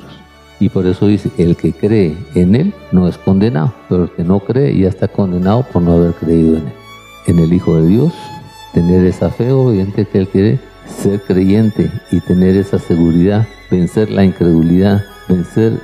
Y 0.60 0.68
por 0.68 0.86
eso 0.86 1.06
dice, 1.06 1.30
el 1.38 1.56
que 1.56 1.72
cree 1.72 2.16
en 2.34 2.54
Él 2.54 2.74
no 2.92 3.06
es 3.06 3.16
condenado, 3.18 3.72
pero 3.88 4.04
el 4.04 4.10
que 4.10 4.24
no 4.24 4.40
cree 4.40 4.76
ya 4.76 4.88
está 4.88 5.08
condenado 5.08 5.64
por 5.72 5.82
no 5.82 5.92
haber 5.92 6.12
creído 6.14 6.56
en 6.56 6.66
Él. 6.66 6.72
En 7.26 7.38
el 7.38 7.52
Hijo 7.52 7.80
de 7.80 7.86
Dios, 7.86 8.12
tener 8.72 9.04
esa 9.04 9.30
fe 9.30 9.52
obediente 9.52 10.04
que 10.06 10.18
Él 10.18 10.28
quiere, 10.28 10.60
ser 10.86 11.20
creyente 11.22 11.90
y 12.10 12.20
tener 12.20 12.56
esa 12.56 12.78
seguridad, 12.78 13.46
vencer 13.70 14.10
la 14.10 14.24
incredulidad, 14.24 15.04
vencer 15.28 15.80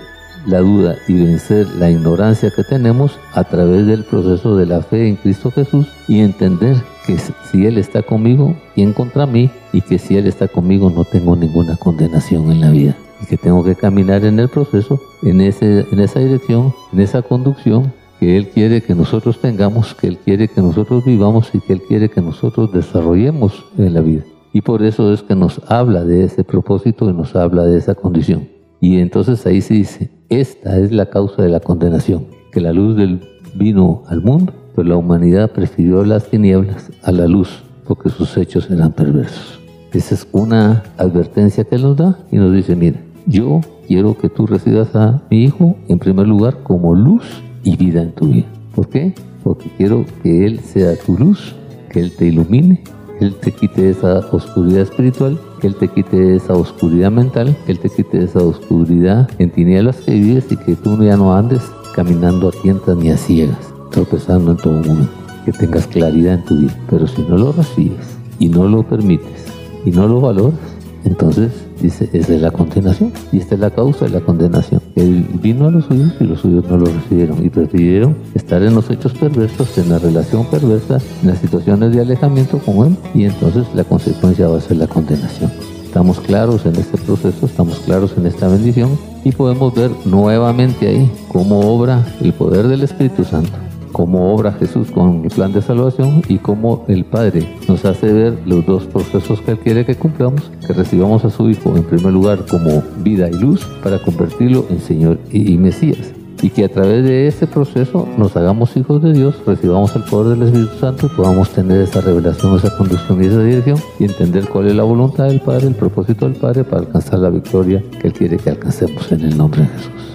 la 0.47 0.59
duda 0.59 0.97
y 1.09 1.15
vencer 1.15 1.67
la 1.79 1.91
ignorancia 1.91 2.51
que 2.51 2.65
tenemos 2.65 3.19
a 3.33 3.45
través 3.45 3.87
del 3.87 4.05
proceso 4.05 4.57
de 4.57 4.67
la 4.67 4.83
fe 4.83 5.09
en 5.09 5.17
Cristo 5.17 5.51
Jesús 5.51 5.87
y 6.09 6.21
entender 6.21 6.77
que 7.07 7.17
si 7.51 7.67
Él 7.67 7.79
está 7.79 8.03
conmigo, 8.03 8.57
¿quién 8.75 8.93
contra 8.93 9.27
mí? 9.27 9.51
Y 9.73 9.81
que 9.81 9.99
si 9.99 10.17
Él 10.17 10.27
está 10.27 10.49
conmigo 10.49 10.91
no 10.91 11.05
tengo 11.05 11.37
ninguna 11.37 11.77
condenación 11.77 12.51
en 12.51 12.61
la 12.61 12.71
vida. 12.71 12.97
Y 13.25 13.27
que 13.27 13.39
tengo 13.39 13.65
que 13.65 13.75
caminar 13.75 14.23
en 14.27 14.39
el 14.39 14.51
proceso, 14.51 15.01
en, 15.23 15.41
ese, 15.41 15.87
en 15.91 15.99
esa 15.99 16.21
dirección, 16.21 16.75
en 16.93 17.01
esa 17.01 17.23
conducción 17.23 17.91
que 18.21 18.37
Él 18.37 18.49
quiere 18.49 18.83
que 18.83 18.95
nosotros 18.95 19.41
tengamos, 19.41 19.95
que 19.95 20.09
Él 20.09 20.19
quiere 20.19 20.47
que 20.47 20.61
nosotros 20.61 21.07
vivamos 21.07 21.49
y 21.55 21.61
que 21.61 21.73
Él 21.73 21.81
quiere 21.89 22.11
que 22.11 22.21
nosotros 22.21 22.71
desarrollemos 22.71 23.65
en 23.79 23.95
la 23.95 24.03
vida. 24.03 24.25
Y 24.53 24.61
por 24.61 24.83
eso 24.83 25.11
es 25.11 25.23
que 25.23 25.35
nos 25.35 25.63
habla 25.69 26.05
de 26.05 26.25
ese 26.25 26.45
propósito 26.45 27.09
y 27.09 27.15
nos 27.15 27.35
habla 27.35 27.65
de 27.65 27.79
esa 27.79 27.95
condición. 27.95 28.47
Y 28.79 28.99
entonces 28.99 29.47
ahí 29.47 29.63
se 29.63 29.73
dice, 29.73 30.11
esta 30.29 30.79
es 30.79 30.93
la 30.93 31.07
causa 31.07 31.43
de 31.43 31.49
la 31.49 31.61
condenación, 31.61 32.27
que 32.53 32.61
la 32.61 32.75
luz 32.75 32.95
del 32.95 33.21
vino 33.55 34.03
al 34.09 34.21
mundo, 34.21 34.53
pero 34.77 34.87
la 34.87 34.97
humanidad 34.97 35.51
prefirió 35.51 36.05
las 36.05 36.27
tinieblas 36.27 36.91
a 37.03 37.11
la 37.11 37.27
luz 37.27 37.65
porque 37.87 38.11
sus 38.11 38.37
hechos 38.37 38.71
eran 38.71 38.93
perversos. 38.93 39.61
Esa 39.93 40.15
es 40.17 40.27
una 40.33 40.83
advertencia 40.97 41.63
que 41.65 41.79
nos 41.79 41.97
da 41.97 42.19
y 42.33 42.37
nos 42.37 42.53
dice, 42.53 42.75
mira, 42.75 42.99
yo 43.27 43.61
quiero 43.87 44.17
que 44.17 44.29
tú 44.29 44.47
recibas 44.47 44.95
a 44.95 45.23
mi 45.31 45.45
hijo 45.45 45.77
en 45.89 45.99
primer 45.99 46.27
lugar 46.27 46.63
como 46.63 46.95
luz 46.95 47.25
y 47.63 47.77
vida 47.77 48.03
en 48.03 48.13
tu 48.13 48.29
vida. 48.29 48.47
¿Por 48.75 48.89
qué? 48.89 49.15
Porque 49.43 49.71
quiero 49.77 50.05
que 50.23 50.47
Él 50.47 50.61
sea 50.61 50.97
tu 50.97 51.17
luz, 51.17 51.55
que 51.91 52.01
Él 52.01 52.13
te 52.13 52.27
ilumine, 52.27 52.83
que 53.19 53.27
Él 53.27 53.35
te 53.37 53.53
quite 53.53 53.91
esa 53.91 54.19
oscuridad 54.33 54.83
espiritual, 54.83 55.39
que 55.61 55.69
Él 55.69 55.77
te 55.77 55.89
quite 55.89 56.37
esa 56.37 56.55
oscuridad 56.55 57.11
mental, 57.11 57.57
que 57.65 57.73
Él 57.73 57.79
te 57.79 57.89
quite 57.89 58.25
esa 58.25 58.41
oscuridad 58.41 59.31
en 59.39 59.51
tinieblas 59.51 59.97
que 59.97 60.13
vives 60.13 60.51
y 60.51 60.57
que 60.57 60.77
tú 60.77 61.03
ya 61.03 61.17
no 61.17 61.35
andes 61.35 61.63
caminando 61.95 62.49
a 62.49 62.53
tientas 62.53 62.97
ni 62.97 63.11
a 63.11 63.17
ciegas, 63.17 63.73
tropezando 63.91 64.53
en 64.53 64.57
todo 64.57 64.75
momento. 64.75 65.13
Que 65.45 65.53
tengas 65.53 65.87
claridad 65.87 66.35
en 66.35 66.45
tu 66.47 66.57
vida. 66.57 66.75
Pero 66.89 67.07
si 67.07 67.23
no 67.23 67.37
lo 67.37 67.53
recibes 67.53 68.19
y 68.39 68.49
no 68.49 68.67
lo 68.67 68.83
permites 68.83 69.47
y 69.85 69.91
no 69.91 70.09
lo 70.09 70.21
valoras, 70.21 70.59
entonces 71.05 71.64
dice, 71.81 72.09
esa 72.13 72.35
es 72.35 72.41
la 72.41 72.51
condenación. 72.51 73.13
Y 73.33 73.39
esta 73.39 73.55
es 73.55 73.61
la 73.61 73.71
causa 73.71 74.05
de 74.05 74.13
la 74.13 74.21
condenación. 74.21 74.81
Él 74.97 75.27
vino 75.43 75.67
a 75.67 75.71
los 75.71 75.87
suyos 75.87 76.13
y 76.21 76.25
los 76.25 76.41
suyos 76.41 76.65
no 76.69 76.77
lo 76.79 76.87
recibieron. 76.87 77.45
Y 77.45 77.51
prefirieron 77.51 78.17
estar 78.35 78.63
en 78.63 78.75
los 78.75 78.91
hechos 78.91 79.13
perversos, 79.15 79.77
en 79.79 79.89
la 79.89 79.99
relación 79.99 80.47
perversa, 80.47 80.99
en 81.23 81.29
las 81.29 81.39
situaciones 81.39 81.95
de 81.95 82.03
alejamiento 82.03 82.59
con 82.59 82.87
Él. 82.87 82.97
Y 83.15 83.25
entonces 83.25 83.67
la 83.75 83.85
consecuencia 83.85 84.49
va 84.49 84.59
a 84.59 84.61
ser 84.61 84.77
la 84.77 84.87
condenación. 84.87 85.51
Estamos 85.85 86.19
claros 86.21 86.67
en 86.67 86.75
este 86.77 86.99
proceso, 86.99 87.47
estamos 87.47 87.79
claros 87.81 88.15
en 88.17 88.27
esta 88.27 88.49
bendición 88.49 88.99
y 89.23 89.31
podemos 89.31 89.73
ver 89.75 89.93
nuevamente 90.05 90.89
ahí 90.89 91.09
cómo 91.29 91.61
obra 91.61 92.05
el 92.21 92.33
poder 92.33 92.67
del 92.67 92.83
Espíritu 92.83 93.23
Santo 93.23 93.64
cómo 93.95 94.35
obra 94.35 94.53
Jesús 94.53 94.91
con 94.91 95.23
el 95.23 95.31
plan 95.31 95.53
de 95.53 95.63
salvación 95.63 96.21
y 96.29 96.39
cómo 96.39 96.85
el 96.89 97.05
Padre 97.05 97.49
nos 97.69 97.85
hace 97.85 98.13
ver 98.13 98.37
los 98.45 98.67
dos 98.67 98.87
procesos 98.87 99.41
que 99.41 99.53
Él 99.53 99.59
quiere 99.61 99.87
que 99.87 99.95
cumplamos, 99.95 100.51
que 100.67 100.73
recibamos 100.73 101.25
a 101.25 101.31
su 101.31 101.49
Hijo 101.49 101.77
en 101.77 101.85
primer 101.85 102.13
lugar 102.13 102.45
como 102.51 102.83
vida 102.99 103.31
y 103.31 103.35
luz 103.35 103.65
para 103.85 104.01
convertirlo 104.01 104.67
en 104.69 104.81
Señor 104.81 105.21
y, 105.31 105.57
Mesías. 105.59 106.13
Y 106.43 106.51
que 106.51 106.65
a 106.65 106.69
través 106.69 107.05
de 107.05 107.29
ese 107.29 107.47
proceso 107.47 108.09
nos 108.19 108.37
hagamos 108.37 108.77
hijos 108.77 109.01
de 109.01 109.13
Dios, 109.13 109.37
recibamos 109.47 109.95
el 109.95 110.03
poder 110.03 110.37
del 110.37 110.49
Espíritu 110.49 110.77
Santo 110.81 111.07
y 111.07 111.17
podamos 111.17 111.51
tener 111.51 111.81
esa 111.81 112.01
revelación, 112.01 112.57
esa 112.57 112.77
conducción 112.77 113.23
y 113.23 113.27
esa 113.27 113.43
dirección 113.45 113.79
y 114.01 114.05
entender 114.05 114.49
cuál 114.49 114.67
es 114.67 114.75
la 114.75 114.83
voluntad 114.83 115.29
del 115.29 115.41
Padre, 115.41 115.69
el 115.69 115.77
propósito 115.77 116.29
del 116.29 116.35
Padre 116.35 116.65
para 116.65 116.83
alcanzar 116.83 117.21
la 117.21 117.31
victoria 117.31 117.81
que 118.01 118.09
Él 118.09 118.13
quiere 118.13 118.39
que 118.39 118.51
alcancemos 118.51 119.13
en 119.13 119.21
el 119.21 119.39
nombre 119.39 119.61
de 119.61 119.69
Jesús. 119.69 120.15